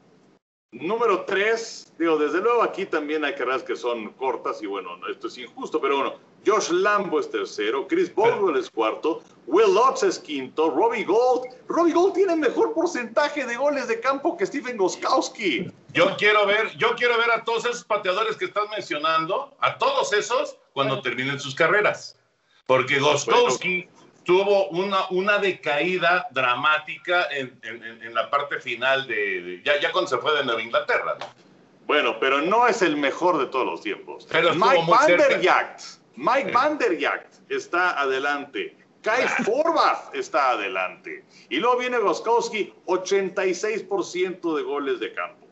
Número 0.72 1.24
tres, 1.24 1.94
digo, 1.98 2.18
desde 2.18 2.42
luego 2.42 2.62
aquí 2.62 2.86
también 2.86 3.24
hay 3.24 3.36
carreras 3.36 3.64
que 3.64 3.78
son 3.78 4.12
cortas 4.14 4.62
y 4.62 4.66
bueno, 4.66 4.98
no, 4.98 5.08
esto 5.08 5.28
es 5.28 5.38
injusto, 5.38 5.80
pero 5.80 5.96
bueno, 5.96 6.16
Josh 6.46 6.72
Lambo 6.72 7.22
es 7.22 7.32
tercero, 7.32 7.88
Chris 7.88 8.14
Boswell 8.14 8.58
es 8.58 8.70
cuarto, 8.70 9.24
Will 9.46 9.74
Lutz 9.74 10.04
es 10.04 10.20
quinto, 10.20 10.70
Robbie 10.70 11.06
Gold. 11.06 11.46
Robbie 11.70 11.94
Gold 11.94 12.14
tiene 12.16 12.36
mejor 12.36 12.74
porcentaje 12.74 13.46
de 13.46 13.56
goles 13.56 13.88
de 13.88 14.02
campo 14.02 14.36
que 14.36 14.46
Stephen 14.46 14.76
Goskowski. 14.76 15.72
Yo 15.94 16.18
quiero 16.18 16.46
ver, 16.46 16.76
yo 16.78 16.96
quiero 16.96 17.18
ver 17.18 17.32
a 17.32 17.46
todos 17.46 17.66
esos 17.66 17.86
pateadores 17.86 18.36
que 18.36 18.46
estás 18.46 18.70
mencionando, 18.70 19.56
a 19.62 19.78
todos 19.78 20.12
esos, 20.12 20.58
cuando 20.74 21.02
terminen 21.02 21.40
sus 21.40 21.56
carreras. 21.56 22.20
Porque 22.66 23.00
Goskowski 23.00 23.88
tuvo 24.28 24.68
una, 24.70 25.08
una 25.10 25.38
decaída 25.40 26.28
dramática 26.32 27.28
en, 27.32 27.58
en- 27.63 28.13
la 28.13 28.30
parte 28.30 28.60
final 28.60 29.08
de, 29.08 29.42
de- 29.42 29.62
ya, 29.63 29.80
ya 29.80 29.92
cuando 29.92 30.10
se 30.10 30.18
fue 30.18 30.36
de 30.38 30.44
Nueva 30.44 30.62
Inglaterra. 30.62 31.16
¿no? 31.20 31.26
Bueno, 31.88 32.20
pero 32.20 32.42
no 32.42 32.68
es 32.68 32.82
el 32.82 32.98
mejor 32.98 33.38
de 33.40 33.46
todos 33.48 33.66
los 33.66 33.82
tiempos. 33.82 34.28
Pero 34.30 34.54
Mike 34.54 34.82
muy 34.84 34.92
Van 34.98 35.08
der 35.08 35.22
cerca. 35.22 35.54
Jagt, 35.54 35.82
Mike 36.18 36.48
Sí. 36.48 36.52
Está 37.50 38.00
adelante. 38.00 38.76
Kai 39.02 39.26
Forbath 39.46 40.13
está 40.13 40.52
adelante. 40.52 41.24
Y 41.50 41.58
luego 41.58 41.78
viene 41.78 41.98
Goskowski, 42.00 42.74
86% 42.86 44.56
de 44.58 44.63
goles 44.63 45.00
de 45.00 45.13
campo. 45.13 45.47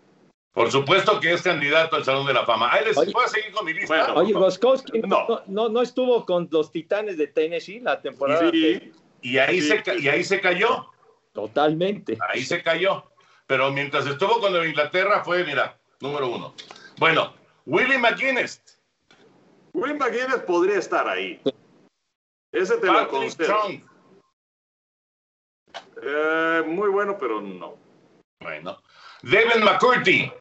Por 0.55 0.71
supuesto 0.71 1.19
que 1.19 1.33
es 1.33 1.41
candidato 1.41 1.97
al 1.97 2.05
Salón 2.05 2.25
de 2.25 2.33
la 2.33 2.45
Fama. 2.45 2.71
Ahí 2.71 2.85
les 2.85 2.97
Oye. 2.97 3.11
voy 3.11 3.25
a 3.25 3.27
seguir 3.27 3.51
con 3.51 3.65
mi 3.65 3.73
lista. 3.73 3.93
Bueno, 4.05 4.13
Oye, 4.21 4.31
Goskowski 4.31 4.99
No. 5.01 5.27
no. 5.27 5.41
No, 5.47 5.69
no 5.69 5.81
estuvo 5.81 6.25
con 6.25 6.47
los 6.49 6.71
Titanes 6.71 7.17
de 7.17 7.27
Tennessee 7.27 7.81
la 7.81 8.01
temporada. 8.01 8.49
Sí, 8.51 8.93
y, 9.21 9.37
ahí 9.37 9.61
sí, 9.61 9.67
se, 9.83 9.99
y 9.99 10.07
ahí 10.07 10.23
se 10.23 10.39
cayó. 10.39 10.89
Totalmente. 11.33 12.17
Ahí 12.29 12.41
se 12.43 12.63
cayó. 12.63 13.03
Pero 13.47 13.69
mientras 13.73 14.07
estuvo 14.07 14.39
con 14.39 14.51
Nueva 14.53 14.65
Inglaterra 14.65 15.23
fue, 15.25 15.43
mira, 15.43 15.77
número 15.99 16.29
uno. 16.29 16.53
Bueno, 16.99 17.33
Willie 17.65 17.97
McGuinness, 17.97 18.61
Will 19.73 19.97
McGuinness 19.97 20.39
podría 20.47 20.79
estar 20.79 21.05
ahí. 21.07 21.41
Ese 22.53 22.77
te 22.77 22.85
lo 22.87 22.93
Patrick 22.93 23.09
concedo. 23.11 23.45
Strong. 23.45 23.81
Eh, 26.01 26.63
muy 26.65 26.89
bueno, 26.89 27.17
pero 27.19 27.41
no. 27.41 27.77
Bueno, 28.39 28.81
David 29.21 29.63
McCurdy, 29.63 30.31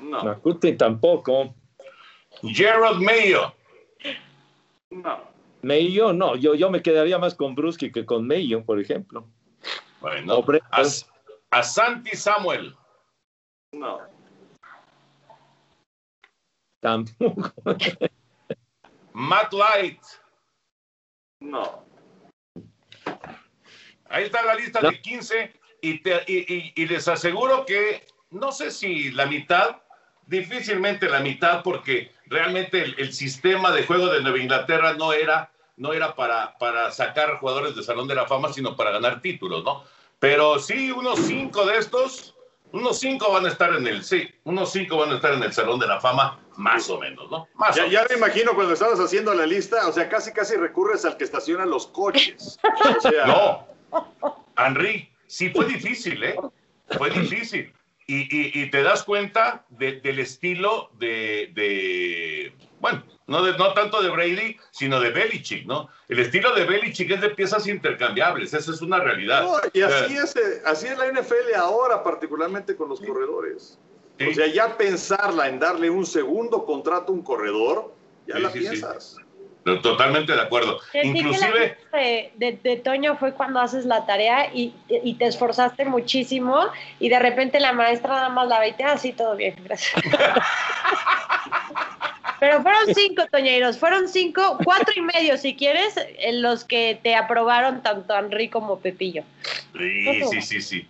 No, 0.00 0.22
Macuti 0.24 0.76
tampoco. 0.76 1.54
Gerald 2.42 3.00
Mayo, 3.02 3.52
no. 4.90 5.20
Mayo, 5.62 6.12
no. 6.12 6.36
Yo, 6.36 6.54
yo 6.54 6.70
me 6.70 6.82
quedaría 6.82 7.18
más 7.18 7.34
con 7.34 7.54
Bruschi 7.54 7.90
que 7.90 8.04
con 8.06 8.26
Mayo, 8.26 8.64
por 8.64 8.78
ejemplo. 8.80 9.26
bueno, 10.00 10.36
Hombre. 10.36 10.60
a, 10.70 10.82
a 11.50 11.62
Santi 11.62 12.16
Samuel, 12.16 12.76
No. 13.72 14.00
Tampoco. 16.80 17.52
Matt 19.12 19.52
Light. 19.52 20.00
No. 21.40 21.84
Ahí 24.08 24.24
está 24.24 24.42
la 24.44 24.54
lista 24.54 24.80
No. 24.80 24.90
de 24.90 25.00
15 25.00 25.52
y, 25.82 25.98
te- 26.02 26.24
y- 26.28 26.54
y- 26.54 26.72
y 26.76 26.86
les 26.86 27.08
aseguro 27.08 27.64
que 27.66 28.06
no 28.30 28.52
sé 28.52 28.70
si 28.70 29.10
la 29.10 29.26
mitad, 29.26 29.82
difícilmente 30.28 31.08
la 31.08 31.20
mitad, 31.20 31.62
porque 31.62 32.12
realmente 32.26 32.82
el, 32.82 32.94
el 32.98 33.12
sistema 33.12 33.72
de 33.72 33.84
juego 33.84 34.08
de 34.08 34.22
Nueva 34.22 34.38
Inglaterra 34.38 34.92
no 34.92 35.12
era, 35.12 35.50
no 35.76 35.92
era 35.92 36.14
para, 36.14 36.56
para 36.58 36.90
sacar 36.92 37.38
jugadores 37.38 37.74
de 37.74 37.82
Salón 37.82 38.06
de 38.06 38.14
la 38.14 38.26
Fama, 38.26 38.52
sino 38.52 38.76
para 38.76 38.90
ganar 38.92 39.20
títulos, 39.20 39.64
¿no? 39.64 39.84
Pero 40.20 40.58
sí, 40.58 40.92
unos 40.92 41.18
cinco 41.20 41.64
de 41.64 41.78
estos, 41.78 42.36
unos 42.72 42.98
cinco 42.98 43.32
van 43.32 43.46
a 43.46 43.48
estar 43.48 43.74
en 43.74 43.86
el, 43.86 44.04
sí, 44.04 44.28
unos 44.44 44.70
cinco 44.70 44.98
van 44.98 45.12
a 45.12 45.16
estar 45.16 45.32
en 45.32 45.42
el 45.42 45.52
Salón 45.52 45.78
de 45.78 45.86
la 45.86 45.98
Fama 46.00 46.38
más 46.56 46.90
o 46.90 46.98
menos, 46.98 47.30
¿no? 47.30 47.48
Más 47.54 47.74
ya, 47.76 47.86
ya 47.86 48.04
me 48.10 48.16
imagino 48.16 48.54
cuando 48.54 48.74
estabas 48.74 49.00
haciendo 49.00 49.32
la 49.32 49.46
lista, 49.46 49.88
o 49.88 49.92
sea, 49.92 50.08
casi 50.08 50.32
casi 50.32 50.56
recurres 50.56 51.04
al 51.04 51.16
que 51.16 51.24
estaciona 51.24 51.64
los 51.64 51.86
coches. 51.86 52.58
O 52.96 53.00
sea... 53.00 53.26
No, 53.26 53.68
Henry, 54.58 55.08
sí 55.26 55.50
fue 55.50 55.64
difícil, 55.66 56.22
¿eh? 56.22 56.36
Fue 56.98 57.10
difícil. 57.10 57.72
Y, 58.10 58.62
y, 58.62 58.70
te 58.70 58.82
das 58.82 59.04
cuenta 59.04 59.66
del 59.68 60.18
estilo 60.18 60.90
de, 60.98 61.52
de 61.54 62.54
bueno, 62.80 63.04
no, 63.26 63.42
de, 63.42 63.52
no 63.58 63.74
tanto 63.74 64.00
de 64.00 64.08
Brady, 64.08 64.56
sino 64.70 64.98
de 64.98 65.10
Belichick, 65.10 65.66
¿no? 65.66 65.90
El 66.08 66.20
estilo 66.20 66.54
de 66.54 66.64
Belichick 66.64 67.10
es 67.10 67.20
de 67.20 67.28
piezas 67.28 67.66
intercambiables, 67.66 68.54
esa 68.54 68.70
es 68.70 68.80
una 68.80 68.98
realidad. 68.98 69.46
y 69.74 69.82
así, 69.82 70.16
es, 70.16 70.34
eh, 70.36 70.62
así 70.64 70.86
es 70.86 70.96
la 70.96 71.12
NFL 71.12 71.54
ahora, 71.54 72.02
particularmente 72.02 72.76
con 72.76 72.88
los 72.88 72.98
corredores. 72.98 73.78
O 74.26 74.34
sea, 74.34 74.46
ya 74.46 74.78
pensarla 74.78 75.48
en 75.48 75.58
darle 75.58 75.90
un 75.90 76.06
segundo 76.06 76.64
contrato 76.64 77.12
a 77.12 77.14
un 77.14 77.22
corredor, 77.22 77.94
ya 78.26 78.38
la 78.38 78.50
piensas. 78.50 79.18
Totalmente 79.76 80.32
de 80.34 80.40
acuerdo. 80.40 80.80
Inclusive... 81.02 81.76
De, 81.92 82.58
de, 82.62 82.76
Toño 82.76 83.16
fue 83.16 83.32
cuando 83.32 83.60
haces 83.60 83.84
la 83.84 84.06
tarea 84.06 84.50
y, 84.52 84.74
y, 84.88 85.14
te 85.14 85.26
esforzaste 85.26 85.84
muchísimo 85.84 86.68
y 87.00 87.08
de 87.08 87.18
repente 87.18 87.60
la 87.60 87.72
maestra 87.72 88.14
nada 88.14 88.28
más 88.28 88.46
la 88.48 88.60
ve 88.60 88.68
y 88.68 88.72
te 88.74 88.84
así 88.84 89.12
todo 89.12 89.34
bien, 89.36 89.56
gracias. 89.64 89.94
Pero 92.40 92.62
fueron 92.62 92.94
cinco, 92.94 93.24
Toñeiros, 93.30 93.78
fueron 93.78 94.08
cinco, 94.08 94.58
cuatro 94.64 94.92
y 94.94 95.00
medio, 95.00 95.36
si 95.36 95.56
quieres, 95.56 95.94
en 96.18 96.40
los 96.40 96.64
que 96.64 97.00
te 97.02 97.16
aprobaron 97.16 97.82
tanto 97.82 98.14
Henry 98.14 98.48
como 98.48 98.78
Pepillo. 98.78 99.24
Sí, 99.76 100.22
sí, 100.30 100.42
sí, 100.42 100.62
sí. 100.62 100.88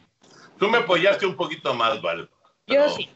Tú 0.59 0.69
me 0.69 0.79
apoyaste 0.79 1.25
un 1.25 1.37
poquito 1.37 1.73
más, 1.73 2.03
Val. 2.03 2.29
Yo 2.67 2.89
sí. 2.91 3.09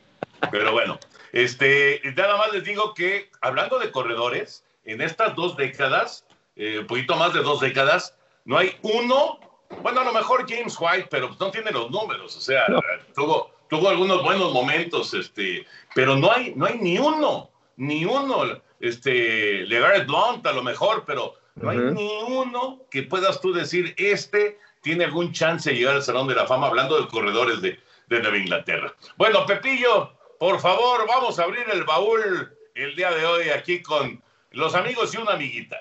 Pero 0.50 0.72
bueno, 0.72 0.98
este, 1.32 2.00
nada 2.16 2.36
más 2.36 2.52
les 2.52 2.64
digo 2.64 2.94
que 2.94 3.30
hablando 3.40 3.78
de 3.78 3.90
corredores, 3.90 4.64
en 4.84 5.00
estas 5.00 5.34
dos 5.36 5.56
décadas, 5.56 6.26
eh, 6.56 6.80
un 6.80 6.86
poquito 6.86 7.16
más 7.16 7.32
de 7.32 7.42
dos 7.42 7.60
décadas, 7.60 8.16
no 8.44 8.58
hay 8.58 8.76
uno, 8.82 9.38
bueno, 9.82 10.00
a 10.00 10.04
lo 10.04 10.12
mejor 10.12 10.44
James 10.48 10.76
White, 10.78 11.08
pero 11.10 11.30
no 11.38 11.50
tiene 11.50 11.70
los 11.70 11.90
números, 11.90 12.36
o 12.36 12.40
sea, 12.40 12.66
tuvo, 13.14 13.52
tuvo 13.68 13.88
algunos 13.88 14.22
buenos 14.22 14.52
momentos, 14.52 15.14
este, 15.14 15.66
pero 15.94 16.16
no 16.16 16.30
hay, 16.30 16.52
no 16.56 16.66
hay 16.66 16.78
ni 16.78 16.98
uno 16.98 17.50
ni 17.76 18.04
uno, 18.04 18.60
este, 18.80 19.66
Legarrette 19.66 20.06
Blunt 20.06 20.46
a 20.46 20.52
lo 20.52 20.62
mejor, 20.62 21.04
pero 21.06 21.34
no 21.56 21.70
hay 21.70 21.78
ni 21.78 22.08
uno 22.28 22.82
que 22.90 23.02
puedas 23.02 23.40
tú 23.40 23.52
decir, 23.52 23.94
este 23.96 24.58
tiene 24.82 25.04
algún 25.04 25.32
chance 25.32 25.70
de 25.70 25.76
llegar 25.76 25.96
al 25.96 26.02
Salón 26.02 26.26
de 26.26 26.34
la 26.34 26.46
Fama, 26.46 26.66
hablando 26.66 27.00
de 27.00 27.08
corredores 27.08 27.62
de, 27.62 27.78
de 28.08 28.20
Nueva 28.20 28.36
Inglaterra. 28.36 28.94
Bueno, 29.16 29.46
Pepillo, 29.46 30.12
por 30.38 30.60
favor, 30.60 31.06
vamos 31.06 31.38
a 31.38 31.44
abrir 31.44 31.64
el 31.72 31.84
baúl 31.84 32.52
el 32.74 32.96
día 32.96 33.10
de 33.10 33.24
hoy 33.24 33.48
aquí 33.50 33.80
con 33.82 34.22
los 34.52 34.74
amigos 34.74 35.14
y 35.14 35.18
una 35.18 35.34
amiguita. 35.34 35.76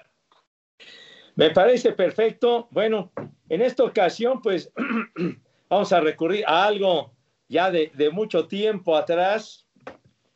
Me 1.35 1.49
parece 1.51 1.93
perfecto. 1.93 2.67
Bueno, 2.71 3.11
en 3.49 3.61
esta 3.61 3.83
ocasión, 3.83 4.41
pues 4.41 4.71
vamos 5.69 5.91
a 5.93 6.01
recurrir 6.01 6.43
a 6.47 6.65
algo 6.65 7.13
ya 7.47 7.71
de, 7.71 7.91
mucho 8.11 8.47
tiempo 8.47 8.95
atrás. 8.95 9.67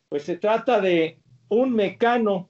Pues 0.09 0.23
se 0.23 0.37
trata 0.37 0.79
de 0.79 1.19
un 1.49 1.73
mecano 1.73 2.49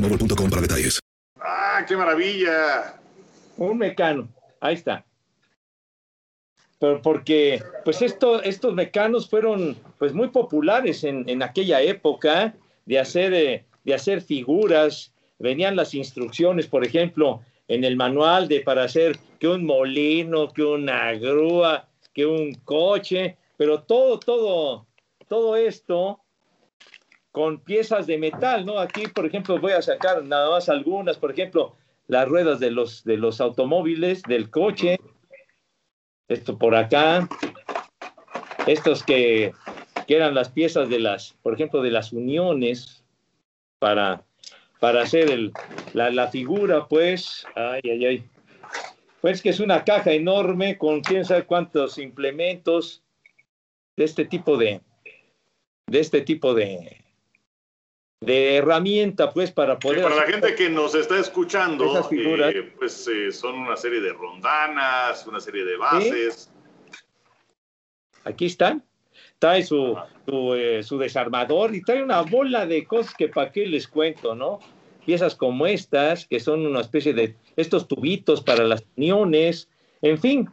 Para 0.01 0.61
detalles. 0.61 0.99
¡Ah, 1.39 1.85
qué 1.87 1.95
maravilla! 1.95 2.99
Un 3.57 3.77
mecano, 3.77 4.27
ahí 4.59 4.73
está. 4.73 5.05
Pero 6.79 6.99
porque, 7.03 7.61
pues 7.85 8.01
esto, 8.01 8.41
estos 8.41 8.73
mecanos 8.73 9.29
fueron 9.29 9.77
pues 9.99 10.13
muy 10.13 10.29
populares 10.29 11.03
en, 11.03 11.29
en 11.29 11.43
aquella 11.43 11.81
época 11.81 12.55
de 12.87 12.97
hacer, 12.97 13.33
eh, 13.33 13.65
de 13.83 13.93
hacer 13.93 14.21
figuras. 14.21 15.13
Venían 15.37 15.75
las 15.75 15.93
instrucciones, 15.93 16.65
por 16.65 16.83
ejemplo, 16.83 17.41
en 17.67 17.83
el 17.83 17.95
manual 17.95 18.47
de 18.47 18.61
para 18.61 18.85
hacer 18.85 19.19
que 19.39 19.47
un 19.47 19.63
molino, 19.63 20.51
que 20.51 20.63
una 20.63 21.13
grúa, 21.13 21.87
que 22.11 22.25
un 22.25 22.55
coche, 22.65 23.37
pero 23.55 23.83
todo, 23.83 24.17
todo, 24.19 24.87
todo 25.27 25.55
esto 25.55 26.20
con 27.31 27.59
piezas 27.59 28.07
de 28.07 28.17
metal, 28.17 28.65
¿no? 28.65 28.79
Aquí, 28.79 29.07
por 29.07 29.25
ejemplo, 29.25 29.59
voy 29.59 29.71
a 29.71 29.81
sacar 29.81 30.23
nada 30.23 30.49
más 30.49 30.69
algunas, 30.69 31.17
por 31.17 31.31
ejemplo, 31.31 31.75
las 32.07 32.27
ruedas 32.27 32.59
de 32.59 32.71
los, 32.71 33.03
de 33.03 33.17
los 33.17 33.39
automóviles, 33.39 34.21
del 34.23 34.49
coche, 34.49 34.97
esto 36.27 36.57
por 36.57 36.75
acá, 36.75 37.27
estos 38.67 39.03
que, 39.03 39.53
que 40.07 40.15
eran 40.15 40.35
las 40.35 40.49
piezas 40.49 40.89
de 40.89 40.99
las, 40.99 41.33
por 41.41 41.53
ejemplo, 41.53 41.81
de 41.81 41.91
las 41.91 42.11
uniones 42.11 43.03
para, 43.79 44.23
para 44.79 45.03
hacer 45.03 45.31
el, 45.31 45.53
la, 45.93 46.09
la 46.09 46.27
figura, 46.27 46.87
pues, 46.87 47.45
ay, 47.55 47.81
ay, 47.83 48.05
ay, 48.05 48.23
pues 49.21 49.41
que 49.41 49.49
es 49.49 49.59
una 49.59 49.85
caja 49.85 50.11
enorme 50.11 50.77
con 50.77 51.01
quién 51.01 51.23
sabe 51.23 51.45
cuántos 51.45 51.97
implementos 51.97 53.03
de 53.95 54.03
este 54.03 54.25
tipo 54.25 54.57
de, 54.57 54.81
de 55.87 55.99
este 55.99 56.21
tipo 56.21 56.53
de, 56.53 57.01
de 58.21 58.57
herramienta, 58.57 59.31
pues, 59.31 59.51
para 59.51 59.79
poder... 59.79 60.03
para 60.03 60.15
la 60.15 60.21
gente 60.21 60.53
que 60.53 60.69
nos 60.69 60.93
está 60.93 61.19
escuchando, 61.19 62.07
eh, 62.11 62.71
pues 62.77 63.07
eh, 63.07 63.31
son 63.31 63.55
una 63.55 63.75
serie 63.75 63.99
de 63.99 64.13
rondanas, 64.13 65.25
una 65.25 65.39
serie 65.39 65.65
de 65.65 65.75
bases. 65.75 66.51
Aquí 68.23 68.45
están. 68.45 68.85
Trae 69.39 69.63
su, 69.63 69.97
su, 70.27 70.53
eh, 70.53 70.83
su, 70.83 70.99
desarmador 70.99 71.73
y 71.73 71.81
trae 71.81 72.03
una 72.03 72.21
bola 72.21 72.67
de 72.67 72.85
cosas 72.85 73.15
que 73.15 73.27
para 73.27 73.51
qué 73.51 73.65
les 73.65 73.87
cuento, 73.87 74.35
¿no? 74.35 74.59
Piezas 75.03 75.33
como 75.33 75.65
estas, 75.65 76.27
que 76.27 76.39
son 76.39 76.63
una 76.67 76.81
especie 76.81 77.15
de 77.15 77.35
estos 77.55 77.87
tubitos 77.87 78.43
para 78.43 78.63
las 78.63 78.85
uniones, 78.95 79.67
en 80.03 80.19
fin. 80.19 80.47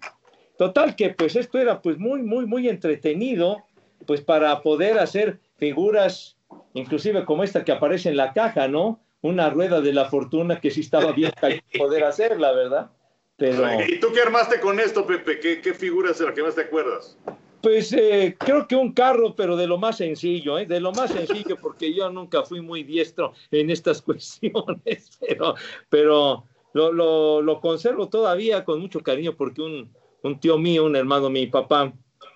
Total 0.57 0.96
que 0.96 1.11
pues 1.11 1.37
esto 1.37 1.59
era 1.59 1.83
pues 1.83 1.98
muy, 1.98 2.22
muy, 2.22 2.46
muy 2.46 2.66
entretenido, 2.66 3.62
pues 4.07 4.22
para 4.22 4.62
poder 4.62 4.98
hacer 4.98 5.38
figuras 5.59 6.38
inclusive 6.74 7.24
como 7.24 7.42
esta 7.42 7.64
que 7.64 7.72
aparece 7.72 8.08
en 8.08 8.16
la 8.16 8.32
caja, 8.32 8.68
¿no? 8.68 9.00
Una 9.20 9.50
rueda 9.50 9.80
de 9.80 9.92
la 9.92 10.06
fortuna 10.06 10.61
que 10.61 10.70
sí 10.70 10.80
estaba 10.80 11.12
bien 11.12 11.32
poder 11.78 12.04
hacerla, 12.04 12.52
¿verdad? 12.52 12.90
Pero... 13.37 13.64
¿Y 13.87 14.00
tú 14.00 14.08
qué 14.12 14.22
armaste 14.22 14.61
con 14.61 14.80
esto, 14.80 15.06
Pepe? 15.06 15.38
¿Qué, 15.38 15.74
figura 15.74 16.11
es 16.11 16.20
la 16.20 16.34
que 16.34 16.42
más 16.42 16.54
te 16.54 16.62
acuerdas? 16.62 17.16
Pues 17.62 17.92
eh, 17.92 18.37
creo 18.38 18.66
que 18.66 18.76
un 18.76 18.92
carro, 18.92 19.34
pero 19.34 19.56
de 19.56 19.66
lo 19.66 19.78
más 19.78 19.96
sencillo, 19.96 20.58
¿eh? 20.58 20.66
de 20.66 20.80
lo 20.80 20.92
más 20.92 21.12
sencillo, 21.12 21.56
porque 21.61 21.92
yo 21.92 22.11
nunca 22.11 22.44
fui 22.44 22.61
muy 22.61 22.82
diestro 22.82 23.32
en 23.50 23.70
estas 23.70 24.02
cuestiones, 24.02 25.18
pero, 25.20 25.54
pero 25.88 26.44
lo, 26.72 26.92
lo, 26.92 27.42
lo 27.42 27.61
conservo 27.61 28.08
todavía 28.08 28.64
con 28.64 28.80
mucho 28.80 29.00
cariño 29.00 29.34
porque 29.37 29.62
un, 29.62 29.90
un 30.22 30.40
tío 30.40 30.58
mío, 30.58 30.84
un 30.84 30.96
hermano 30.96 31.30
mi 31.30 31.46
papá, 31.46 31.92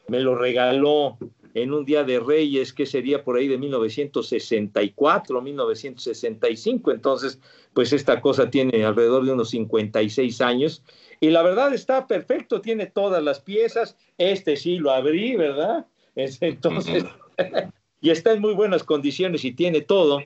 me 0.09 0.21
lo 0.21 0.35
regaló 0.35 1.19
en 1.55 1.73
un 1.73 1.85
día 1.85 2.05
de 2.05 2.19
Reyes, 2.19 2.73
que 2.73 2.87
sería 2.87 3.25
por 3.25 3.37
ahí 3.37 3.49
de 3.49 3.59
1964, 3.59 5.43
1965. 5.43 6.91
Entonces, 6.91 7.41
pues 7.75 7.93
esta 7.93 8.21
cosa 8.21 8.51
tiene 8.51 8.85
alrededor 8.85 9.25
de 9.25 9.33
unos 9.33 9.51
56 9.51 10.41
años. 10.41 10.83
Y 11.21 11.31
la 11.31 11.43
verdad 11.43 11.75
está 11.75 12.07
perfecto, 12.07 12.61
tiene 12.61 12.87
todas 12.87 13.23
las 13.23 13.41
piezas. 13.41 13.97
Este 14.19 14.57
sí 14.57 14.79
lo 14.79 14.91
abrí, 14.91 15.37
¿verdad? 15.37 15.87
Entonces, 16.17 17.05
y 18.01 18.11
está 18.11 18.33
en 18.33 18.41
muy 18.41 18.55
buenas 18.55 18.83
condiciones 18.83 19.45
y 19.45 19.53
tiene 19.53 19.83
todo. 19.83 20.23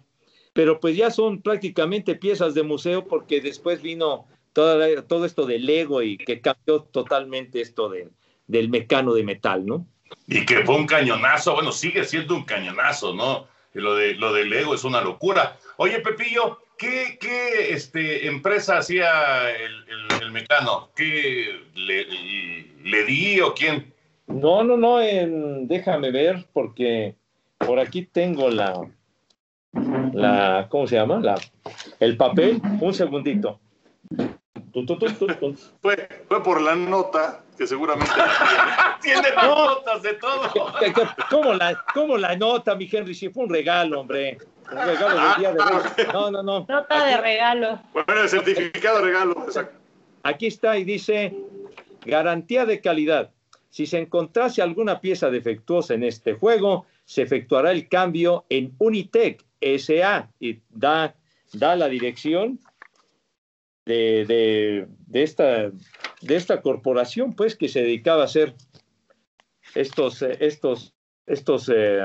Pero 0.52 0.80
pues 0.80 0.96
ya 0.96 1.10
son 1.10 1.42
prácticamente 1.42 2.14
piezas 2.14 2.54
de 2.54 2.62
museo 2.62 3.06
porque 3.06 3.40
después 3.40 3.82
vino 3.82 4.26
todo 4.52 5.26
esto 5.26 5.44
del 5.44 5.66
Lego 5.66 6.02
y 6.02 6.16
que 6.16 6.40
cambió 6.40 6.82
totalmente 6.84 7.60
esto 7.60 7.92
del 8.46 8.68
mecano 8.70 9.12
de 9.12 9.22
metal, 9.22 9.66
¿no? 9.66 9.86
Y 10.26 10.44
que 10.44 10.64
fue 10.64 10.76
un 10.76 10.86
cañonazo, 10.86 11.54
bueno, 11.54 11.72
sigue 11.72 12.04
siendo 12.04 12.34
un 12.34 12.44
cañonazo, 12.44 13.14
¿no? 13.14 13.46
lo 13.80 13.94
de 13.94 14.14
lo 14.14 14.32
del 14.32 14.50
Lego 14.50 14.74
es 14.74 14.84
una 14.84 15.00
locura. 15.00 15.56
Oye, 15.76 16.00
Pepillo, 16.00 16.60
¿qué, 16.78 17.18
qué 17.20 17.72
este, 17.72 18.26
empresa 18.26 18.78
hacía 18.78 19.50
el, 19.50 20.22
el, 20.22 20.30
mecano? 20.30 20.90
¿Qué 20.94 21.60
le, 21.74 22.06
le, 22.84 23.04
di 23.04 23.40
o 23.40 23.54
quién? 23.54 23.92
No, 24.26 24.64
no, 24.64 24.76
no, 24.76 24.98
déjame 24.98 26.10
ver, 26.10 26.46
porque 26.52 27.14
por 27.58 27.78
aquí 27.78 28.06
tengo 28.06 28.50
la. 28.50 28.88
la, 30.12 30.66
¿cómo 30.70 30.86
se 30.86 30.96
llama? 30.96 31.20
La, 31.20 31.38
el 32.00 32.16
papel. 32.16 32.60
Un 32.80 32.94
segundito. 32.94 33.60
Fue, 35.82 36.08
fue 36.28 36.42
por 36.42 36.60
la 36.60 36.74
nota 36.74 37.44
que 37.56 37.66
seguramente 37.66 38.12
tiene 39.02 39.30
las 39.34 39.46
notas 39.46 40.02
de 40.02 40.14
todo. 40.14 40.72
¿Cómo 41.30 41.54
la, 41.54 41.84
¿Cómo 41.94 42.16
la 42.16 42.36
nota, 42.36 42.74
mi 42.74 42.88
Henry? 42.90 43.14
Si 43.14 43.28
fue 43.30 43.44
un 43.44 43.50
regalo, 43.50 44.00
hombre. 44.00 44.38
Un 44.70 44.78
regalo 44.78 45.20
del 45.20 45.38
día 45.38 45.52
de 45.52 45.60
hoy. 45.60 46.06
No, 46.12 46.30
no, 46.30 46.42
no. 46.42 46.66
Nota 46.68 47.04
de 47.04 47.16
regalo. 47.16 47.80
Bueno, 47.92 48.22
el 48.22 48.28
certificado 48.28 48.98
de 48.98 49.04
regalo. 49.04 49.44
Exacto. 49.46 49.78
Aquí 50.22 50.46
está 50.46 50.76
y 50.76 50.84
dice 50.84 51.34
garantía 52.04 52.66
de 52.66 52.80
calidad. 52.80 53.30
Si 53.70 53.86
se 53.86 53.98
encontrase 53.98 54.62
alguna 54.62 55.00
pieza 55.00 55.30
defectuosa 55.30 55.94
en 55.94 56.02
este 56.02 56.34
juego, 56.34 56.86
se 57.04 57.22
efectuará 57.22 57.70
el 57.70 57.88
cambio 57.88 58.44
en 58.48 58.74
Unitec 58.78 59.44
SA 59.60 60.28
y 60.40 60.60
da, 60.70 61.14
da 61.52 61.76
la 61.76 61.88
dirección 61.88 62.58
de, 63.86 64.24
de, 64.26 64.86
de, 65.06 65.22
esta, 65.22 65.70
de 66.20 66.36
esta 66.36 66.60
corporación, 66.60 67.34
pues, 67.34 67.56
que 67.56 67.68
se 67.68 67.80
dedicaba 67.80 68.22
a 68.22 68.26
hacer 68.26 68.54
estos, 69.74 70.20
eh, 70.22 70.36
estos, 70.40 70.92
estos, 71.26 71.70
eh, 71.74 72.00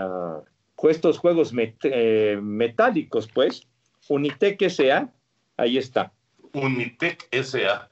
estos 0.83 1.17
juegos 1.17 1.51
met, 1.51 1.75
eh, 1.83 2.39
metálicos, 2.41 3.27
pues. 3.27 3.67
Unitec 4.07 4.61
SA, 4.69 5.11
ahí 5.57 5.77
está. 5.77 6.13
Unitec 6.53 7.27
SA. 7.31 7.89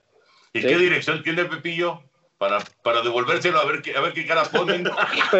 ¿Y 0.53 0.61
¿Sí? 0.61 0.67
qué 0.67 0.77
dirección 0.77 1.23
tiene 1.23 1.45
Pepillo? 1.45 2.03
Para, 2.37 2.59
para 2.83 3.01
devolvérselo 3.01 3.59
a 3.59 3.65
ver 3.65 3.81
qué, 3.81 3.93
a 3.97 3.99
ver 3.99 4.13
qué 4.13 4.25
cara 4.25 4.43
ponen. 4.43 4.85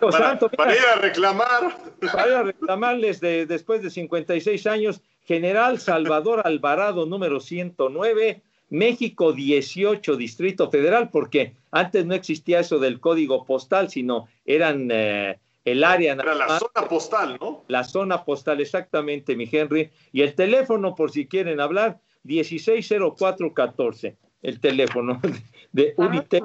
para, 0.00 0.12
Santo, 0.12 0.50
para, 0.50 0.74
ir 0.74 0.82
a 0.82 0.96
reclamar. 0.96 1.78
Para 2.12 2.28
ir 2.28 2.34
a 2.34 2.42
reclamarles 2.42 3.20
de, 3.20 3.46
después 3.46 3.82
de 3.82 3.88
56 3.88 4.66
años. 4.66 5.00
General 5.26 5.78
Salvador 5.80 6.42
Alvarado, 6.44 7.04
número 7.04 7.40
109, 7.40 8.42
México 8.70 9.32
18, 9.32 10.16
Distrito 10.16 10.70
Federal, 10.70 11.10
porque 11.10 11.54
antes 11.70 12.06
no 12.06 12.14
existía 12.14 12.60
eso 12.60 12.78
del 12.78 13.00
código 13.00 13.44
postal, 13.44 13.90
sino 13.90 14.28
eran 14.44 14.88
eh, 14.90 15.38
el 15.64 15.84
área. 15.84 16.14
Era 16.14 16.34
la 16.34 16.58
zona 16.58 16.88
postal, 16.88 17.38
¿no? 17.40 17.64
La 17.68 17.84
zona 17.84 18.24
postal, 18.24 18.60
exactamente, 18.60 19.36
mi 19.36 19.48
Henry. 19.50 19.90
Y 20.12 20.22
el 20.22 20.34
teléfono, 20.34 20.94
por 20.94 21.10
si 21.10 21.26
quieren 21.26 21.60
hablar, 21.60 21.98
160414, 22.22 24.16
el 24.42 24.60
teléfono 24.60 25.20
de 25.72 25.94
Unite. 25.96 26.42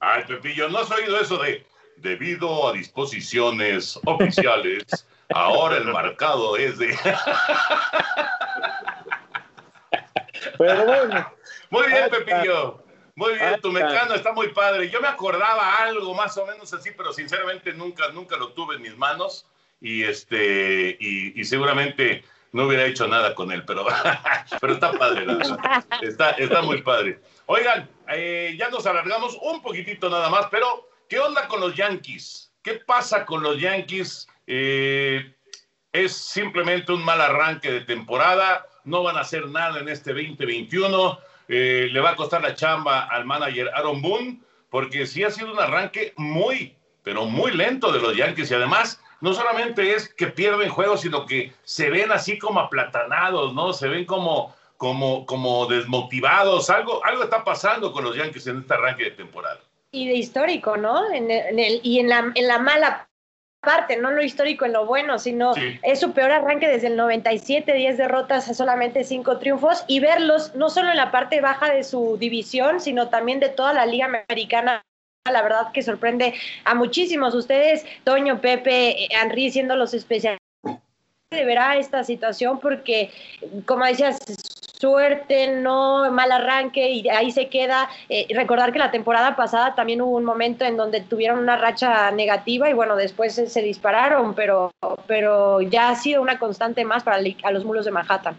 Ay, 0.00 0.24
Pepillo, 0.26 0.68
¿no 0.68 0.78
has 0.78 0.90
oído 0.90 1.20
eso 1.20 1.38
de 1.38 1.64
debido 2.02 2.68
a 2.68 2.72
disposiciones 2.72 3.98
oficiales? 4.04 4.84
Ahora 5.34 5.78
el 5.78 5.84
marcado 5.84 6.56
es 6.58 6.76
de. 6.78 6.94
Pero 10.58 10.84
bueno. 10.84 11.32
Muy 11.70 11.86
bien, 11.86 12.10
Pepillo. 12.10 12.82
Muy 13.14 13.34
bien, 13.34 13.60
tu 13.60 13.72
mecano 13.72 14.14
está 14.14 14.32
muy 14.32 14.48
padre. 14.48 14.90
Yo 14.90 15.00
me 15.00 15.08
acordaba 15.08 15.78
algo 15.78 16.14
más 16.14 16.36
o 16.36 16.46
menos 16.46 16.72
así, 16.72 16.90
pero 16.96 17.12
sinceramente 17.12 17.72
nunca, 17.74 18.08
nunca 18.08 18.36
lo 18.36 18.52
tuve 18.52 18.76
en 18.76 18.82
mis 18.82 18.96
manos 18.96 19.46
y 19.80 20.02
este 20.02 20.96
y, 20.98 21.38
y 21.38 21.44
seguramente 21.44 22.24
no 22.52 22.66
hubiera 22.66 22.84
hecho 22.84 23.08
nada 23.08 23.34
con 23.34 23.50
él, 23.50 23.64
pero, 23.64 23.86
pero 24.60 24.74
está 24.74 24.92
padre, 24.92 25.26
la 25.26 25.34
verdad. 25.34 25.84
Está, 26.02 26.30
está 26.32 26.62
muy 26.62 26.82
padre. 26.82 27.20
Oigan, 27.46 27.88
eh, 28.08 28.54
ya 28.58 28.68
nos 28.68 28.86
alargamos 28.86 29.36
un 29.42 29.62
poquitito 29.62 30.08
nada 30.08 30.28
más, 30.28 30.46
pero 30.50 30.88
¿qué 31.12 31.20
onda 31.20 31.46
con 31.46 31.60
los 31.60 31.74
Yankees? 31.74 32.50
¿Qué 32.62 32.76
pasa 32.86 33.26
con 33.26 33.42
los 33.42 33.60
Yankees? 33.60 34.26
Eh, 34.46 35.36
es 35.92 36.16
simplemente 36.16 36.90
un 36.90 37.04
mal 37.04 37.20
arranque 37.20 37.70
de 37.70 37.82
temporada, 37.82 38.64
no 38.84 39.02
van 39.02 39.18
a 39.18 39.20
hacer 39.20 39.46
nada 39.48 39.78
en 39.80 39.90
este 39.90 40.14
2021, 40.14 41.18
eh, 41.48 41.90
le 41.92 42.00
va 42.00 42.12
a 42.12 42.16
costar 42.16 42.40
la 42.40 42.54
chamba 42.54 43.00
al 43.08 43.26
manager 43.26 43.70
Aaron 43.74 44.00
Boone, 44.00 44.40
porque 44.70 45.04
sí 45.06 45.22
ha 45.22 45.30
sido 45.30 45.52
un 45.52 45.60
arranque 45.60 46.14
muy, 46.16 46.74
pero 47.02 47.26
muy 47.26 47.52
lento 47.52 47.92
de 47.92 48.00
los 48.00 48.16
Yankees 48.16 48.50
y 48.50 48.54
además 48.54 48.98
no 49.20 49.34
solamente 49.34 49.92
es 49.92 50.08
que 50.14 50.28
pierden 50.28 50.70
juegos, 50.70 51.02
sino 51.02 51.26
que 51.26 51.52
se 51.62 51.90
ven 51.90 52.10
así 52.10 52.38
como 52.38 52.58
aplatanados, 52.58 53.52
¿no? 53.52 53.74
Se 53.74 53.86
ven 53.86 54.06
como, 54.06 54.56
como, 54.78 55.26
como 55.26 55.66
desmotivados. 55.66 56.70
Algo, 56.70 57.04
algo 57.04 57.24
está 57.24 57.44
pasando 57.44 57.92
con 57.92 58.02
los 58.02 58.16
Yankees 58.16 58.46
en 58.46 58.60
este 58.60 58.72
arranque 58.72 59.04
de 59.04 59.10
temporada. 59.10 59.60
Y 59.92 60.08
de 60.08 60.14
histórico, 60.14 60.76
¿no? 60.76 61.12
En 61.12 61.30
el, 61.30 61.46
en 61.46 61.58
el, 61.58 61.80
y 61.82 62.00
en 62.00 62.08
la, 62.08 62.32
en 62.34 62.48
la 62.48 62.58
mala 62.58 63.08
parte, 63.60 63.96
no 63.96 64.10
lo 64.10 64.22
histórico 64.22 64.64
en 64.64 64.72
lo 64.72 64.86
bueno, 64.86 65.18
sino 65.18 65.54
sí. 65.54 65.78
es 65.82 66.00
su 66.00 66.12
peor 66.12 66.32
arranque 66.32 66.66
desde 66.66 66.88
el 66.88 66.96
97, 66.96 67.72
10 67.72 67.96
derrotas 67.96 68.48
a 68.48 68.54
solamente 68.54 69.04
5 69.04 69.38
triunfos 69.38 69.84
y 69.86 70.00
verlos 70.00 70.54
no 70.56 70.68
solo 70.68 70.90
en 70.90 70.96
la 70.96 71.12
parte 71.12 71.40
baja 71.40 71.72
de 71.72 71.84
su 71.84 72.16
división, 72.18 72.80
sino 72.80 73.08
también 73.08 73.38
de 73.38 73.50
toda 73.50 73.72
la 73.72 73.86
liga 73.86 74.06
americana 74.06 74.82
la 75.30 75.42
verdad 75.42 75.70
que 75.72 75.82
sorprende 75.82 76.34
a 76.64 76.74
muchísimos. 76.74 77.34
Ustedes, 77.34 77.84
Toño, 78.04 78.40
Pepe, 78.40 79.06
Henry, 79.10 79.50
siendo 79.52 79.76
los 79.76 79.94
especialistas, 79.94 80.42
verá 81.30 81.76
esta 81.76 82.02
situación 82.02 82.58
porque, 82.58 83.10
como 83.64 83.84
decías, 83.84 84.18
suerte, 84.82 85.54
no 85.54 86.10
mal 86.10 86.32
arranque 86.32 86.90
y 86.90 87.08
ahí 87.08 87.30
se 87.30 87.48
queda. 87.48 87.88
Eh, 88.08 88.26
recordar 88.34 88.72
que 88.72 88.80
la 88.80 88.90
temporada 88.90 89.36
pasada 89.36 89.76
también 89.76 90.02
hubo 90.02 90.16
un 90.16 90.24
momento 90.24 90.64
en 90.64 90.76
donde 90.76 91.02
tuvieron 91.02 91.38
una 91.38 91.56
racha 91.56 92.10
negativa 92.10 92.68
y 92.68 92.72
bueno, 92.72 92.96
después 92.96 93.32
se, 93.34 93.62
dispararon, 93.62 94.34
pero, 94.34 94.72
pero 95.06 95.60
ya 95.60 95.90
ha 95.90 95.94
sido 95.94 96.20
una 96.20 96.40
constante 96.40 96.84
más 96.84 97.04
para 97.04 97.20
los 97.52 97.64
mulos 97.64 97.84
de 97.84 97.92
Manhattan. 97.92 98.36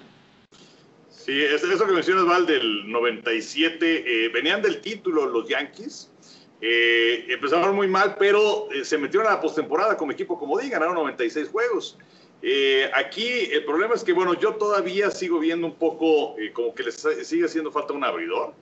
Sí, 1.09 1.41
eso 1.41 1.87
que 1.87 1.93
mencionas, 1.93 2.25
Val, 2.25 2.45
del 2.45 2.91
97, 2.91 4.25
eh, 4.25 4.27
venían 4.27 4.61
del 4.61 4.81
título 4.81 5.25
los 5.25 5.47
Yankees, 5.47 6.11
eh, 6.59 7.25
empezaron 7.29 7.75
muy 7.75 7.87
mal, 7.87 8.15
pero 8.19 8.69
eh, 8.71 8.83
se 8.83 8.97
metieron 8.97 9.27
a 9.27 9.35
la 9.35 9.41
postemporada 9.41 9.95
como 9.95 10.11
equipo 10.11 10.37
como 10.37 10.57
digan, 10.57 10.81
ganaron 10.81 10.95
96 10.95 11.47
juegos. 11.49 11.97
Eh, 12.43 12.91
aquí 12.93 13.49
el 13.51 13.63
problema 13.63 13.95
es 13.95 14.03
que, 14.03 14.11
bueno, 14.11 14.33
yo 14.33 14.55
todavía 14.55 15.09
sigo 15.09 15.39
viendo 15.39 15.65
un 15.65 15.75
poco 15.75 16.37
eh, 16.37 16.51
como 16.51 16.75
que 16.75 16.83
les 16.83 16.95
sigue 17.23 17.45
haciendo 17.45 17.71
falta 17.71 17.93
un 17.93 18.03
abridor. 18.03 18.53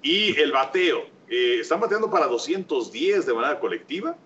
Y 0.00 0.38
el 0.40 0.52
bateo, 0.52 1.04
están 1.28 1.80
bateando 1.80 2.08
para 2.08 2.26
210 2.28 3.26
de 3.26 3.34
manera 3.34 3.58
colectiva. 3.58 4.16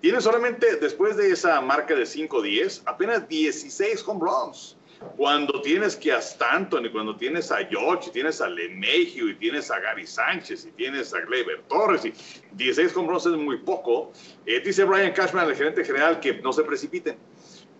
Tienen 0.00 0.22
solamente, 0.22 0.76
después 0.76 1.16
de 1.18 1.30
esa 1.30 1.60
marca 1.60 1.94
de 1.94 2.04
5-10, 2.04 2.82
apenas 2.86 3.28
16 3.28 4.02
home 4.08 4.20
runs 4.20 4.76
cuando 5.16 5.60
tienes 5.60 5.96
que 5.96 6.12
a 6.12 6.18
Stanton 6.18 6.86
y 6.86 6.90
cuando 6.90 7.16
tienes 7.16 7.50
a 7.52 7.58
George 7.66 8.08
y 8.08 8.12
tienes 8.12 8.40
a 8.40 8.48
Lemegio 8.48 9.28
y 9.28 9.34
tienes 9.34 9.70
a 9.70 9.78
Gary 9.78 10.06
Sánchez 10.06 10.66
y 10.66 10.72
tienes 10.72 11.12
a 11.14 11.20
Gleyber 11.20 11.62
Torres 11.68 12.04
y 12.04 12.12
16 12.52 12.96
home 12.96 13.08
runs 13.08 13.26
es 13.26 13.32
muy 13.32 13.58
poco. 13.58 14.12
Eh, 14.44 14.60
dice 14.60 14.84
Brian 14.84 15.12
Cashman, 15.12 15.48
el 15.48 15.56
gerente 15.56 15.84
general, 15.84 16.20
que 16.20 16.34
no 16.34 16.52
se 16.52 16.62
precipiten. 16.62 17.16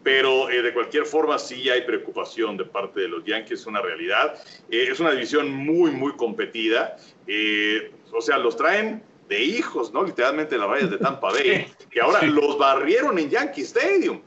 Pero 0.07 0.49
eh, 0.51 0.63
de 0.63 0.73
cualquier 0.73 1.05
forma 1.05 1.37
sí 1.37 1.69
hay 1.69 1.83
preocupación 1.83 2.57
de 2.57 2.65
parte 2.65 3.01
de 3.01 3.09
los 3.09 3.25
Yankees, 3.25 3.63
es 3.63 3.67
una 3.67 3.83
realidad. 3.83 4.41
Eh, 4.71 4.87
es 4.89 5.01
una 5.01 5.11
división 5.11 5.51
muy, 5.51 5.91
muy 5.91 6.13
competida. 6.13 6.97
Eh, 7.27 7.91
o 8.13 8.21
sea, 8.21 8.39
los 8.39 8.57
traen 8.57 9.03
de 9.29 9.43
hijos, 9.43 9.93
¿no? 9.93 10.05
Literalmente 10.05 10.57
las 10.57 10.69
rayas 10.69 10.91
de 10.93 10.99
Tampa 10.99 11.33
Bay, 11.33 11.67
que 11.91 12.01
ahora 12.01 12.21
sí. 12.21 12.27
los 12.27 12.57
barrieron 12.57 13.19
en 13.19 13.31
Yankee 13.31 13.63
Stadium. 13.63 14.21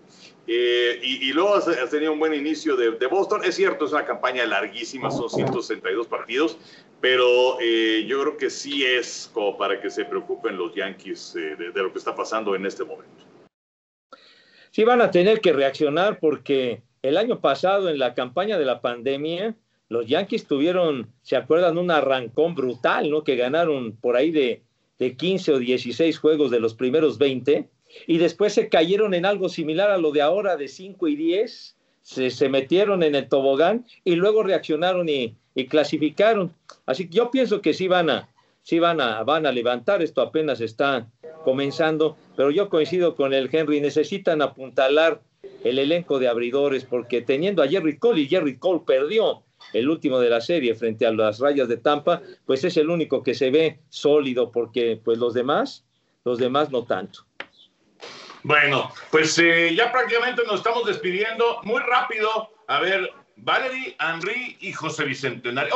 Eh, 0.47 0.99
y, 1.01 1.29
y, 1.29 1.31
luego 1.31 1.55
has, 1.55 1.89
tenido 1.89 2.11
un 2.11 2.19
buen 2.19 2.33
inicio 2.33 2.75
de, 2.75 2.91
de, 2.91 3.07
Boston. 3.07 3.45
Es 3.45 3.55
cierto, 3.55 3.85
es 3.85 3.93
una 3.93 4.03
campaña 4.03 4.45
larguísima, 4.45 5.09
son 5.09 5.29
162 5.29 6.07
partidos, 6.07 6.57
pero 6.99 7.57
eh, 7.61 8.03
yo 8.05 8.19
creo 8.21 8.35
que 8.35 8.49
sí 8.49 8.83
es 8.83 9.31
como 9.33 9.57
para 9.57 9.79
que 9.79 9.89
se 9.89 10.03
preocupen 10.03 10.57
los 10.57 10.75
Yankees 10.75 11.37
eh, 11.37 11.55
de, 11.55 11.71
de, 11.71 11.81
lo 11.81 11.93
que 11.93 11.99
está 11.99 12.13
pasando 12.13 12.53
en 12.53 12.65
este 12.65 12.83
momento. 12.83 13.28
Sí, 14.71 14.83
van 14.83 15.01
a 15.01 15.11
tener 15.11 15.41
que 15.41 15.53
reaccionar 15.53 16.19
porque 16.19 16.81
el 17.01 17.17
año 17.17 17.39
pasado, 17.39 17.89
en 17.89 17.99
la 17.99 18.13
campaña 18.13 18.57
de 18.57 18.65
la 18.65 18.81
pandemia, 18.81 19.55
los 19.87 20.05
Yankees 20.05 20.45
tuvieron, 20.45 21.11
¿se 21.23 21.35
acuerdan? 21.35 21.77
Un 21.77 21.89
arrancón 21.89 22.53
brutal, 22.53 23.09
¿no? 23.09 23.23
Que 23.23 23.35
ganaron 23.35 23.93
por 23.93 24.15
ahí 24.15 24.31
de, 24.31 24.61
de 24.99 25.15
15 25.15 25.53
o 25.53 25.59
16 25.59 26.17
juegos 26.19 26.51
de 26.51 26.59
los 26.59 26.75
primeros 26.75 27.17
20 27.17 27.67
y 28.05 28.17
después 28.19 28.53
se 28.53 28.69
cayeron 28.69 29.13
en 29.15 29.25
algo 29.25 29.49
similar 29.49 29.89
a 29.89 29.97
lo 29.97 30.11
de 30.11 30.21
ahora 30.21 30.57
de 30.57 30.67
5 30.67 31.07
y 31.07 31.15
10, 31.15 31.75
se, 32.01 32.29
se, 32.29 32.49
metieron 32.49 33.01
en 33.01 33.15
el 33.15 33.27
tobogán 33.27 33.85
y 34.03 34.15
luego 34.15 34.43
reaccionaron 34.43 35.09
y, 35.09 35.35
y, 35.55 35.65
clasificaron. 35.65 36.53
Así 36.85 37.07
que 37.07 37.17
yo 37.17 37.31
pienso 37.31 37.61
que 37.61 37.73
sí 37.73 37.87
van 37.87 38.09
a, 38.09 38.29
sí 38.69 38.77
van 38.77 39.01
a, 39.01 39.23
van 39.23 39.47
a 39.47 39.51
levantar, 39.51 40.03
esto 40.03 40.21
apenas 40.21 40.61
está 40.61 41.07
comenzando, 41.43 42.17
pero 42.37 42.51
yo 42.51 42.69
coincido 42.69 43.15
con 43.15 43.33
el 43.33 43.49
Henry, 43.51 43.81
necesitan 43.81 44.43
apuntalar 44.43 45.23
el 45.63 45.79
elenco 45.79 46.19
de 46.19 46.27
abridores 46.27 46.85
porque 46.85 47.23
teniendo 47.23 47.63
a 47.63 47.67
Jerry 47.67 47.97
Cole 47.97 48.21
y 48.21 48.27
Jerry 48.27 48.59
Cole 48.59 48.81
perdió 48.85 49.41
el 49.73 49.89
último 49.89 50.19
de 50.19 50.29
la 50.29 50.39
serie 50.39 50.75
frente 50.75 51.07
a 51.07 51.11
las 51.11 51.39
rayas 51.39 51.67
de 51.67 51.77
Tampa, 51.77 52.21
pues 52.45 52.63
es 52.63 52.77
el 52.77 52.91
único 52.91 53.23
que 53.23 53.33
se 53.33 53.49
ve 53.49 53.79
sólido 53.89 54.51
porque 54.51 55.01
pues 55.03 55.17
los 55.17 55.33
demás, 55.33 55.83
los 56.23 56.37
demás 56.37 56.69
no 56.69 56.83
tanto. 56.83 57.25
Bueno, 58.43 58.91
pues 59.09 59.35
eh, 59.39 59.73
ya 59.75 59.91
prácticamente 59.91 60.43
nos 60.43 60.57
estamos 60.57 60.85
despidiendo. 60.85 61.59
Muy 61.63 61.81
rápido. 61.81 62.51
A 62.67 62.79
ver, 62.79 63.11
Valerie, 63.41 63.95
Henry 63.99 64.57
y 64.59 64.71
José 64.73 65.05
Bicentenario. 65.05 65.73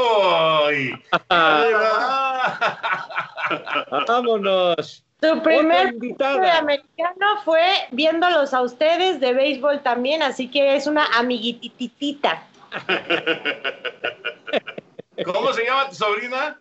¡Ay! 0.68 0.94
¡Vámonos! 4.08 5.04
Tu 5.20 5.42
primer 5.42 5.96
de 5.96 6.52
americano 6.52 7.42
fue 7.46 7.66
viéndolos 7.92 8.54
a 8.54 8.62
ustedes 8.62 9.22
de 9.22 9.34
béisbol 9.34 9.82
también, 9.82 10.22
así 10.22 10.52
que 10.52 10.76
es 10.76 10.86
una 10.86 11.06
amiguititita. 11.18 12.44
¿Cómo 15.26 15.54
se 15.54 15.64
llama 15.64 15.88
tu 15.90 15.96
sobrina? 15.96 16.60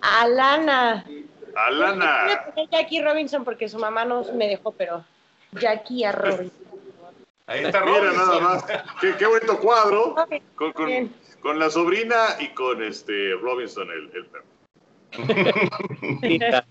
Alana. 0.00 1.04
Alana. 1.54 2.52
Jackie 2.72 3.00
Robinson 3.00 3.44
porque 3.44 3.68
su 3.68 3.78
mamá 3.78 4.04
no 4.04 4.24
me 4.34 4.48
dejó, 4.48 4.72
pero 4.72 5.04
Jackie 5.52 6.04
a 6.04 6.10
Robinson. 6.10 6.63
Ahí 7.46 7.64
está 7.64 7.80
Mira 7.84 7.98
Robinson. 7.98 8.16
nada 8.28 8.40
más. 8.40 8.64
Qué, 9.00 9.14
qué 9.16 9.26
bonito 9.26 9.58
cuadro. 9.60 10.14
Con, 10.56 10.72
con- 10.72 11.14
con 11.40 11.58
la 11.58 11.68
sobrina 11.68 12.36
y 12.40 12.48
con 12.48 12.82
este 12.82 13.32
Robinson, 13.34 13.88
el, 13.90 14.10
el 14.14 14.26
perro. 14.26 14.44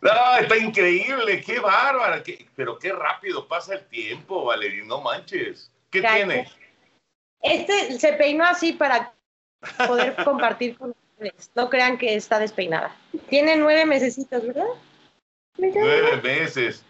No, 0.00 0.36
está 0.40 0.56
increíble, 0.56 1.40
qué 1.42 1.60
bárbara, 1.60 2.22
qué- 2.22 2.48
pero 2.56 2.78
qué 2.78 2.90
rápido 2.92 3.46
pasa 3.46 3.74
el 3.74 3.86
tiempo, 3.86 4.44
Valerie, 4.46 4.82
no 4.84 5.00
manches. 5.02 5.70
¿Qué 5.90 6.00
Gracias. 6.00 6.26
tiene? 6.26 6.50
Este 7.42 7.98
se 7.98 8.14
peinó 8.14 8.44
así 8.44 8.72
para 8.72 9.12
poder 9.86 10.16
compartir 10.24 10.76
con 10.76 10.90
ustedes. 10.90 11.50
No 11.54 11.68
crean 11.68 11.98
que 11.98 12.14
está 12.16 12.38
despeinada. 12.38 12.96
Tiene 13.28 13.56
nueve 13.56 13.84
mesecitos, 13.86 14.44
¿verdad? 14.46 14.66
Nueve 15.58 16.20
meses. 16.22 16.82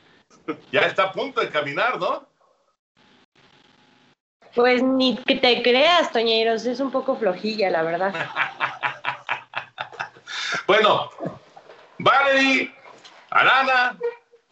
Ya 0.71 0.83
está 0.83 1.05
a 1.05 1.13
punto 1.13 1.41
de 1.41 1.51
caminar, 1.51 1.99
¿no? 1.99 2.27
Pues 4.55 4.83
ni 4.83 5.17
que 5.17 5.37
te 5.37 5.63
creas, 5.63 6.11
Toñeros, 6.13 6.67
es 6.67 6.81
un 6.81 6.91
poco 6.91 7.17
flojilla, 7.17 7.71
la 7.71 7.83
verdad. 7.83 8.15
Bueno, 10.67 11.11
Valerie, 11.99 12.73
Alana, 13.31 13.99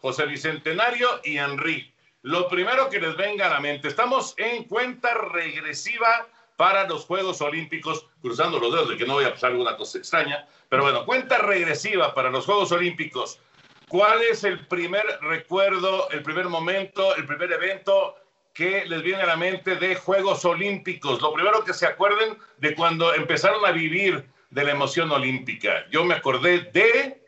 José 0.01 0.25
Bicentenario 0.25 1.07
y 1.23 1.37
Henry. 1.37 1.93
Lo 2.23 2.49
primero 2.49 2.89
que 2.89 2.99
les 2.99 3.15
venga 3.15 3.45
a 3.45 3.49
la 3.49 3.61
mente, 3.61 3.87
estamos 3.87 4.33
en 4.37 4.65
cuenta 4.65 5.13
regresiva 5.13 6.27
para 6.57 6.85
los 6.87 7.05
Juegos 7.05 7.39
Olímpicos, 7.39 8.05
cruzando 8.21 8.59
los 8.59 8.73
dedos 8.73 8.89
de 8.89 8.97
que 8.97 9.05
no 9.05 9.15
vaya 9.15 9.29
a 9.29 9.33
pasar 9.33 9.51
alguna 9.51 9.77
cosa 9.77 9.97
extraña, 9.97 10.45
pero 10.67 10.83
bueno, 10.83 11.05
cuenta 11.05 11.37
regresiva 11.37 12.13
para 12.13 12.29
los 12.29 12.45
Juegos 12.45 12.73
Olímpicos. 12.73 13.39
¿Cuál 13.87 14.21
es 14.21 14.43
el 14.43 14.67
primer 14.67 15.05
recuerdo, 15.21 16.09
el 16.09 16.21
primer 16.21 16.49
momento, 16.49 17.15
el 17.15 17.25
primer 17.25 17.53
evento 17.53 18.17
que 18.59 18.83
les 18.87 19.01
viene 19.03 19.21
a 19.21 19.25
la 19.25 19.37
mente 19.37 19.77
de 19.77 19.95
Juegos 19.95 20.43
Olímpicos? 20.43 21.21
Lo 21.21 21.31
primero 21.31 21.63
que 21.63 21.73
se 21.73 21.85
acuerden 21.85 22.37
de 22.57 22.75
cuando 22.75 23.13
empezaron 23.15 23.65
a 23.65 23.71
vivir 23.71 24.25
de 24.49 24.63
la 24.65 24.71
emoción 24.71 25.09
olímpica. 25.11 25.89
Yo 25.91 26.03
me 26.03 26.15
acordé 26.15 26.69
de... 26.73 27.21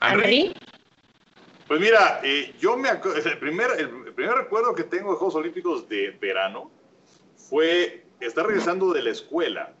¿Henry? 0.00 0.54
Pues 1.66 1.80
mira, 1.80 2.20
eh, 2.22 2.54
yo 2.60 2.76
me 2.76 2.88
el 2.90 3.38
primer, 3.38 3.68
el 3.78 4.14
primer 4.14 4.34
recuerdo 4.36 4.72
que 4.76 4.84
tengo 4.84 5.10
de 5.10 5.16
Juegos 5.18 5.34
Olímpicos 5.34 5.88
de 5.88 6.12
verano 6.20 6.70
fue 7.34 8.04
estar 8.20 8.46
regresando 8.46 8.92
de 8.92 9.02
la 9.02 9.10
escuela 9.10 9.74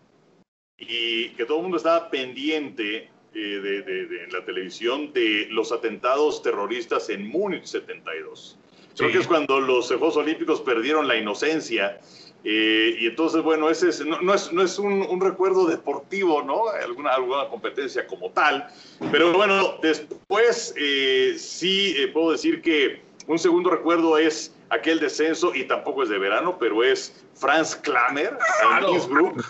y 0.76 1.28
que 1.36 1.44
todo 1.44 1.58
el 1.58 1.62
mundo 1.62 1.76
estaba 1.76 2.10
pendiente 2.10 2.96
eh, 3.32 3.38
de, 3.38 3.82
de- 3.82 4.06
de- 4.06 4.24
en 4.24 4.32
la 4.32 4.44
televisión 4.44 5.12
de 5.12 5.46
los 5.50 5.70
atentados 5.70 6.42
terroristas 6.42 7.08
en 7.10 7.28
Múnich 7.28 7.66
72. 7.66 8.58
Creo 8.96 9.08
Sí. 9.10 9.12
que 9.14 9.20
es 9.20 9.26
cuando 9.26 9.60
los 9.60 9.88
Juegos 9.88 10.16
Olímpicos 10.16 10.60
perdieron 10.60 11.06
la 11.08 11.16
inocencia. 11.16 12.00
eh, 12.48 12.98
y 13.00 13.06
entonces, 13.08 13.42
bueno, 13.42 13.68
ese 13.68 13.88
es- 13.88 14.06
no, 14.06 14.20
no 14.20 14.32
es, 14.32 14.52
no 14.52 14.62
es 14.62 14.78
un, 14.78 15.02
un 15.02 15.20
recuerdo 15.20 15.66
deportivo, 15.66 16.42
¿no? 16.44 16.68
Alguna, 16.68 17.10
alguna 17.14 17.48
competencia 17.48 18.06
como 18.06 18.30
tal. 18.30 18.68
Pero 19.10 19.32
bueno, 19.32 19.78
después 19.82 20.72
eh, 20.78 21.34
sí 21.38 21.94
eh, 21.98 22.06
puedo 22.06 22.30
decir 22.30 22.62
que 22.62 23.00
un 23.26 23.40
segundo 23.40 23.68
recuerdo 23.70 24.16
es 24.16 24.54
aquel 24.70 25.00
descenso, 25.00 25.52
y 25.56 25.64
tampoco 25.64 26.04
es 26.04 26.08
de 26.08 26.18
verano, 26.18 26.56
pero 26.60 26.84
es 26.84 27.12
Franz 27.34 27.74
Klammer 27.74 28.38
Claro. 28.60 28.88
en 28.90 28.94
Innsbruck. 28.94 29.44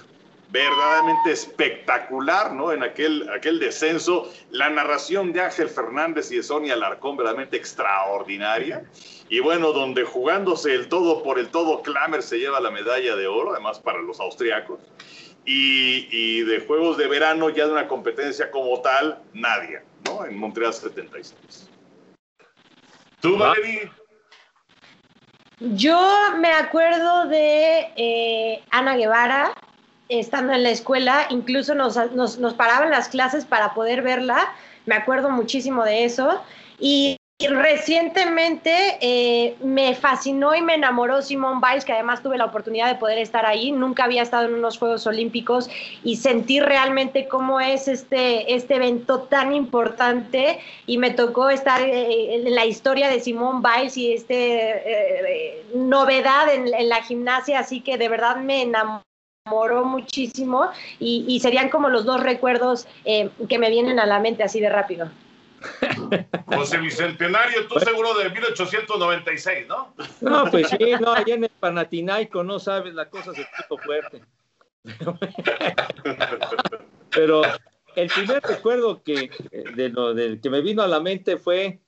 Verdaderamente 0.56 1.32
espectacular, 1.32 2.54
¿no? 2.54 2.72
En 2.72 2.82
aquel, 2.82 3.28
aquel 3.28 3.58
descenso. 3.58 4.32
La 4.50 4.70
narración 4.70 5.34
de 5.34 5.42
Ángel 5.42 5.68
Fernández 5.68 6.32
y 6.32 6.36
de 6.36 6.42
Sonia 6.42 6.72
Alarcón, 6.72 7.18
verdaderamente 7.18 7.58
extraordinaria. 7.58 8.82
Y 9.28 9.40
bueno, 9.40 9.72
donde 9.72 10.04
jugándose 10.04 10.74
el 10.74 10.88
todo 10.88 11.22
por 11.22 11.38
el 11.38 11.50
todo, 11.50 11.82
Klammer 11.82 12.22
se 12.22 12.38
lleva 12.38 12.58
la 12.60 12.70
medalla 12.70 13.16
de 13.16 13.26
oro, 13.26 13.52
además 13.52 13.80
para 13.80 13.98
los 13.98 14.18
austriacos. 14.18 14.80
Y, 15.44 16.08
y 16.10 16.40
de 16.44 16.60
Juegos 16.60 16.96
de 16.96 17.06
Verano, 17.06 17.50
ya 17.50 17.66
de 17.66 17.72
una 17.72 17.86
competencia 17.86 18.50
como 18.50 18.80
tal, 18.80 19.22
nadie, 19.34 19.82
¿no? 20.06 20.24
En 20.24 20.38
Montreal 20.38 20.72
76. 20.72 21.68
¿Tú, 23.20 23.36
Valerie? 23.36 23.90
Yo 25.60 25.98
me 26.38 26.52
acuerdo 26.52 27.26
de 27.28 27.92
eh, 27.96 28.64
Ana 28.70 28.96
Guevara, 28.96 29.54
estando 30.08 30.52
en 30.52 30.62
la 30.62 30.70
escuela, 30.70 31.26
incluso 31.30 31.74
nos, 31.74 31.96
nos, 32.12 32.54
paraban 32.54 32.90
las 32.90 33.08
clases 33.08 33.44
para 33.44 33.74
poder 33.74 34.02
verla, 34.02 34.52
me 34.84 34.94
acuerdo 34.94 35.30
muchísimo 35.30 35.84
de 35.84 36.04
eso. 36.04 36.40
Y 36.78 37.16
recientemente 37.38 38.96
eh, 39.00 39.56
me 39.62 39.94
fascinó 39.94 40.54
y 40.54 40.62
me 40.62 40.74
enamoró 40.74 41.20
Simone 41.20 41.60
Biles, 41.62 41.84
que 41.84 41.92
además 41.92 42.22
tuve 42.22 42.38
la 42.38 42.46
oportunidad 42.46 42.88
de 42.88 42.94
poder 42.94 43.18
estar 43.18 43.44
ahí, 43.44 43.72
nunca 43.72 44.04
había 44.04 44.22
estado 44.22 44.46
en 44.46 44.54
unos 44.54 44.78
Juegos 44.78 45.06
Olímpicos 45.06 45.68
y 46.02 46.16
sentir 46.16 46.62
realmente 46.62 47.28
cómo 47.28 47.60
es 47.60 47.88
este, 47.88 48.54
este 48.54 48.76
evento 48.76 49.20
tan 49.20 49.54
importante. 49.54 50.60
Y 50.86 50.98
me 50.98 51.10
tocó 51.10 51.50
estar 51.50 51.82
eh, 51.82 52.36
en 52.36 52.54
la 52.54 52.64
historia 52.64 53.08
de 53.08 53.20
Simone 53.20 53.60
Biles 53.62 53.96
y 53.96 54.12
este 54.12 55.56
eh, 55.56 55.64
novedad 55.74 56.52
en, 56.54 56.72
en 56.72 56.88
la 56.88 57.02
gimnasia, 57.02 57.58
así 57.58 57.80
que 57.80 57.98
de 57.98 58.08
verdad 58.08 58.36
me 58.36 58.62
enamoró 58.62 59.05
muchísimo 59.50 60.68
y, 60.98 61.24
y 61.28 61.40
serían 61.40 61.68
como 61.70 61.88
los 61.88 62.04
dos 62.04 62.22
recuerdos 62.22 62.86
eh, 63.04 63.30
que 63.48 63.58
me 63.58 63.70
vienen 63.70 63.98
a 64.00 64.06
la 64.06 64.18
mente 64.18 64.42
así 64.42 64.60
de 64.60 64.68
rápido. 64.68 65.10
José 66.46 66.78
Bicentenario, 66.78 67.66
tú 67.66 67.78
seguro 67.80 68.14
de 68.14 68.28
1896, 68.30 69.66
¿no? 69.68 69.94
No, 70.20 70.44
pues 70.50 70.68
sí, 70.68 70.76
no, 71.00 71.12
allá 71.12 71.34
en 71.34 71.44
el 71.44 71.50
Panatinaico, 71.60 72.42
no 72.44 72.58
sabes, 72.58 72.94
la 72.94 73.08
cosa 73.08 73.32
se 73.32 73.46
puso 73.68 73.82
fuerte. 73.82 74.22
Pero 77.10 77.42
el 77.94 78.08
primer 78.10 78.42
recuerdo 78.42 79.02
que, 79.02 79.30
de 79.74 79.88
lo, 79.88 80.12
del 80.14 80.40
que 80.40 80.50
me 80.50 80.60
vino 80.60 80.82
a 80.82 80.88
la 80.88 81.00
mente 81.00 81.36
fue 81.38 81.80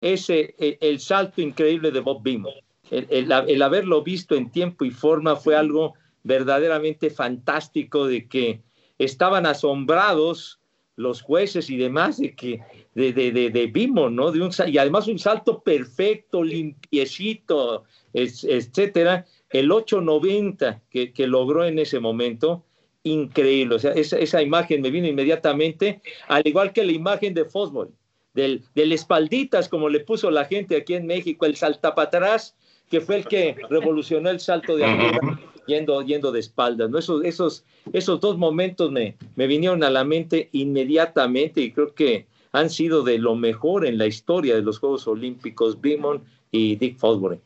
ese, 0.00 0.54
el, 0.58 0.76
el 0.80 1.00
salto 1.00 1.40
increíble 1.40 1.90
de 1.90 2.00
Bob 2.00 2.22
Beamon. 2.22 2.52
El, 2.90 3.06
el- 3.10 3.32
el 3.48 3.62
haberlo 3.62 4.02
visto 4.02 4.34
en 4.34 4.50
tiempo 4.50 4.84
y 4.84 4.90
forma 4.90 5.36
fue 5.36 5.56
algo 5.56 5.94
verdaderamente 6.24 7.10
fantástico 7.10 8.06
de 8.06 8.26
que 8.26 8.60
estaban 8.98 9.46
asombrados 9.46 10.60
los 10.96 11.22
jueces 11.22 11.70
y 11.70 11.76
demás 11.76 12.18
de 12.18 12.34
que 12.34 12.60
de, 12.94 13.12
de, 13.12 13.32
de, 13.32 13.66
Beamon, 13.66 14.14
¿no? 14.14 14.26
Un, 14.28 14.50
y 14.68 14.78
además 14.78 15.08
un 15.08 15.18
salto 15.18 15.60
perfecto, 15.62 16.42
limpiecito, 16.42 17.84
es- 18.12 18.44
etcétera. 18.44 19.26
El 19.50 19.70
890 19.72 20.82
que, 20.90 21.12
que 21.12 21.26
logró 21.26 21.64
en 21.64 21.78
ese 21.80 21.98
momento, 22.00 22.64
increíble. 23.02 23.74
O 23.74 23.78
sea, 23.78 23.92
esa, 23.92 24.18
esa 24.18 24.40
imagen 24.42 24.80
me 24.82 24.90
vino 24.90 25.06
inmediatamente, 25.08 26.00
al 26.28 26.42
igual 26.46 26.72
que 26.72 26.84
la 26.84 26.92
imagen 26.92 27.34
de 27.34 27.44
Fosbury, 27.44 27.90
del, 28.32 28.62
del 28.74 28.92
espalditas, 28.92 29.68
como 29.68 29.88
le 29.88 30.00
puso 30.00 30.30
la 30.30 30.44
gente 30.44 30.76
aquí 30.76 30.94
en 30.94 31.06
México, 31.06 31.44
el 31.44 31.56
saltapatrás, 31.56 32.56
que 32.88 33.00
fue 33.00 33.16
el 33.16 33.26
que 33.26 33.56
revolucionó 33.68 34.30
el 34.30 34.38
salto 34.40 34.76
de 34.76 34.84
altura 34.84 35.40
yendo, 35.66 36.00
yendo 36.02 36.32
de 36.32 36.40
espaldas. 36.40 36.90
¿no? 36.90 36.98
Esos, 36.98 37.24
esos, 37.24 37.64
esos 37.92 38.20
dos 38.20 38.36
momentos 38.38 38.90
me, 38.90 39.16
me 39.36 39.46
vinieron 39.46 39.82
a 39.84 39.90
la 39.90 40.04
mente 40.04 40.48
inmediatamente 40.52 41.60
y 41.60 41.72
creo 41.72 41.94
que 41.94 42.26
han 42.52 42.70
sido 42.70 43.02
de 43.02 43.18
lo 43.18 43.34
mejor 43.34 43.84
en 43.86 43.98
la 43.98 44.06
historia 44.06 44.54
de 44.54 44.62
los 44.62 44.78
Juegos 44.78 45.06
Olímpicos, 45.08 45.80
Beamon 45.80 46.22
y 46.52 46.76
Dick 46.76 46.98
Fosbury. 46.98 47.40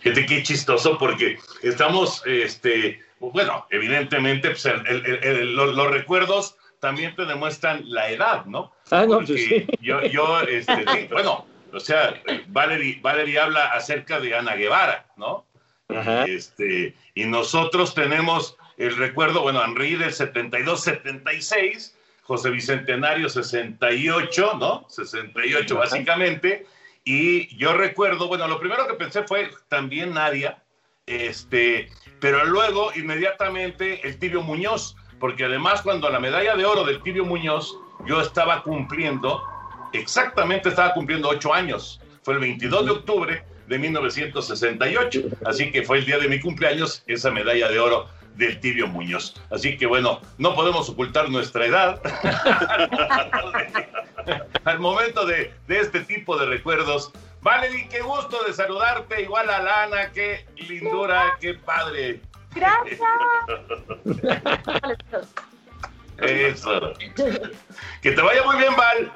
Fíjate 0.00 0.26
qué 0.26 0.42
chistoso 0.42 0.96
porque 0.98 1.36
estamos, 1.62 2.22
este, 2.26 3.00
bueno, 3.20 3.66
evidentemente 3.70 4.48
pues, 4.50 4.64
el- 4.66 4.86
el- 4.86 5.06
el- 5.06 5.24
el- 5.24 5.54
los, 5.54 5.74
los 5.76 5.90
recuerdos 5.90 6.56
también 6.80 7.14
te 7.14 7.24
demuestran 7.26 7.82
la 7.86 8.10
edad, 8.10 8.44
¿no? 8.46 8.72
Ah, 8.90 9.06
no, 9.06 9.18
pues 9.18 9.28
sí. 9.44 9.66
yo, 9.80 10.02
yo, 10.06 10.40
este, 10.40 10.84
bueno, 11.12 11.46
o 11.72 11.80
sea, 11.80 12.20
Valerie, 12.48 12.98
Valerie 13.02 13.38
habla 13.38 13.66
acerca 13.66 14.20
de 14.20 14.34
Ana 14.34 14.54
Guevara, 14.56 15.06
¿no? 15.16 15.44
Ajá. 15.88 16.24
Este, 16.24 16.94
y 17.14 17.24
nosotros 17.24 17.94
tenemos 17.94 18.56
el 18.76 18.96
recuerdo, 18.96 19.42
bueno, 19.42 19.62
Henry 19.64 19.94
del 19.94 20.12
72-76, 20.12 21.94
José 22.22 22.50
Bicentenario 22.50 23.28
68, 23.28 24.56
¿no? 24.58 24.86
68 24.88 25.76
básicamente, 25.76 26.66
Y 27.04 27.54
yo 27.58 27.74
recuerdo, 27.74 28.28
bueno, 28.28 28.48
lo 28.48 28.58
primero 28.58 28.86
que 28.86 28.94
pensé 28.94 29.24
fue 29.24 29.50
también 29.68 30.14
Nadia, 30.14 30.62
este, 31.06 31.90
pero 32.18 32.42
luego 32.46 32.92
inmediatamente 32.96 34.00
el 34.06 34.18
Tibio 34.18 34.40
Muñoz, 34.40 34.96
porque 35.20 35.44
además 35.44 35.82
cuando 35.82 36.08
la 36.08 36.18
medalla 36.18 36.56
de 36.56 36.64
oro 36.64 36.82
del 36.84 37.02
Tibio 37.02 37.26
Muñoz, 37.26 37.76
yo 38.06 38.22
estaba 38.22 38.62
cumpliendo, 38.62 39.42
exactamente 39.92 40.70
estaba 40.70 40.94
cumpliendo 40.94 41.28
ocho 41.28 41.52
años. 41.52 42.00
Fue 42.22 42.34
el 42.34 42.40
22 42.40 42.86
de 42.86 42.90
octubre 42.90 43.44
de 43.66 43.78
1968, 43.78 45.20
así 45.46 45.70
que 45.70 45.82
fue 45.82 45.98
el 45.98 46.06
día 46.06 46.18
de 46.18 46.28
mi 46.28 46.40
cumpleaños 46.40 47.02
esa 47.06 47.30
medalla 47.30 47.68
de 47.68 47.78
oro 47.78 48.08
del 48.36 48.58
Tibio 48.60 48.86
Muñoz. 48.88 49.34
Así 49.50 49.76
que 49.76 49.86
bueno, 49.86 50.20
no 50.38 50.54
podemos 50.54 50.88
ocultar 50.88 51.28
nuestra 51.30 51.66
edad 51.66 52.00
al 54.64 54.78
momento 54.78 55.26
de, 55.26 55.52
de 55.66 55.80
este 55.80 56.00
tipo 56.00 56.36
de 56.36 56.46
recuerdos. 56.46 57.12
Valerie, 57.42 57.88
qué 57.88 58.00
gusto 58.00 58.42
de 58.44 58.52
saludarte, 58.52 59.22
igual 59.22 59.50
a 59.50 59.62
Lana, 59.62 60.12
qué 60.12 60.46
lindura, 60.56 61.36
qué 61.40 61.54
padre. 61.54 62.20
Gracias. 62.54 63.00
Eso. 66.18 66.92
Que 68.02 68.12
te 68.12 68.22
vaya 68.22 68.42
muy 68.44 68.56
bien, 68.56 68.74
Val. 68.76 69.12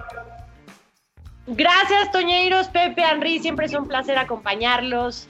Gracias, 1.48 2.12
Toñeiros, 2.12 2.68
Pepe, 2.68 3.02
Henry, 3.02 3.38
siempre 3.38 3.66
es 3.66 3.74
un 3.74 3.88
placer 3.88 4.18
acompañarlos. 4.18 5.26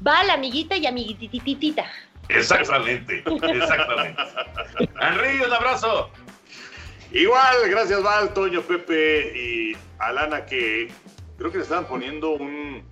Val, 0.00 0.28
amiguita 0.30 0.76
y 0.76 0.86
amiguitititita. 0.86 1.84
Exactamente, 2.28 3.22
exactamente. 3.42 4.20
Henry, 5.00 5.40
un 5.46 5.52
abrazo. 5.52 6.10
Igual, 7.12 7.68
gracias 7.68 8.02
Val, 8.02 8.32
Toño, 8.34 8.62
Pepe 8.62 9.32
y 9.38 9.76
Alana 10.00 10.44
que 10.46 10.90
creo 11.38 11.50
que 11.52 11.58
le 11.58 11.62
estaban 11.62 11.84
poniendo 11.86 12.30
un, 12.30 12.82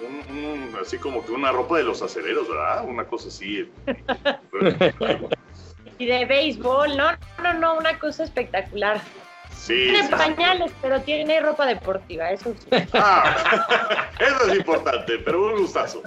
un- 0.00 0.36
un- 0.38 0.76
así 0.80 0.98
como 0.98 1.24
que 1.26 1.32
una 1.32 1.50
ropa 1.50 1.78
de 1.78 1.82
los 1.84 2.00
aceleros, 2.02 2.48
¿verdad? 2.48 2.84
Una 2.84 3.04
cosa 3.04 3.28
así. 3.28 3.68
Y 5.98 6.04
de 6.04 6.26
béisbol, 6.26 6.94
no, 6.94 7.06
no, 7.42 7.54
no, 7.54 7.74
una 7.78 7.98
cosa 7.98 8.22
espectacular. 8.24 9.00
Sí. 9.66 9.74
Tiene 9.74 10.04
sí. 10.04 10.12
pañales, 10.12 10.70
pero 10.80 11.00
tiene 11.00 11.40
ropa 11.40 11.66
deportiva, 11.66 12.30
eso 12.30 12.54
sí. 12.56 12.68
Ah, 12.92 14.06
eso 14.20 14.48
es 14.48 14.58
importante, 14.58 15.18
pero 15.24 15.44
un 15.46 15.62
gustazo. 15.62 16.02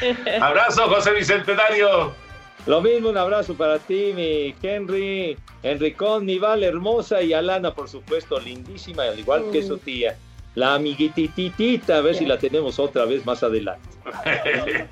Abrazo, 0.42 0.88
José 0.90 1.12
Bicentenario. 1.12 2.12
Lo 2.66 2.82
mismo, 2.82 3.08
un 3.08 3.16
abrazo 3.16 3.54
para 3.54 3.78
ti, 3.78 4.12
mi 4.14 4.54
Henry, 4.62 5.38
Enricón, 5.62 6.26
mi 6.26 6.38
Val 6.38 6.62
hermosa 6.62 7.22
y 7.22 7.32
Alana, 7.32 7.74
por 7.74 7.88
supuesto, 7.88 8.38
lindísima, 8.38 9.04
al 9.04 9.18
igual 9.18 9.46
que 9.50 9.62
su 9.62 9.78
tía. 9.78 10.16
La 10.54 10.74
amiguitititita, 10.74 11.96
a 11.96 12.00
ver 12.02 12.14
si 12.14 12.26
la 12.26 12.36
tenemos 12.36 12.78
otra 12.78 13.06
vez 13.06 13.24
más 13.24 13.42
adelante. 13.42 13.88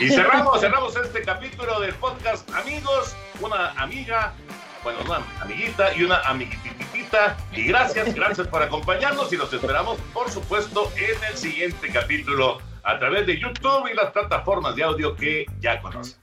Y 0.00 0.08
cerramos, 0.08 0.58
cerramos 0.58 0.96
este 0.96 1.20
capítulo 1.22 1.78
del 1.80 1.92
podcast 1.94 2.50
Amigos, 2.54 3.14
una 3.42 3.72
amiga, 3.72 4.32
bueno, 4.82 5.00
una 5.04 5.20
amiguita 5.42 5.94
y 5.94 6.04
una 6.04 6.18
amiguititita. 6.22 6.81
Y 7.52 7.64
gracias, 7.64 8.14
gracias 8.14 8.48
por 8.48 8.62
acompañarnos 8.62 9.30
y 9.32 9.36
los 9.36 9.52
esperamos, 9.52 9.98
por 10.14 10.30
supuesto, 10.30 10.90
en 10.96 11.22
el 11.24 11.36
siguiente 11.36 11.90
capítulo 11.92 12.58
a 12.84 12.98
través 12.98 13.26
de 13.26 13.38
YouTube 13.38 13.88
y 13.92 13.94
las 13.94 14.10
plataformas 14.12 14.74
de 14.76 14.84
audio 14.84 15.14
que 15.14 15.44
ya 15.60 15.80
conocen. 15.82 16.22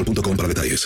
boostmobile.com 0.03 0.35
para 0.35 0.47
detalles. 0.47 0.79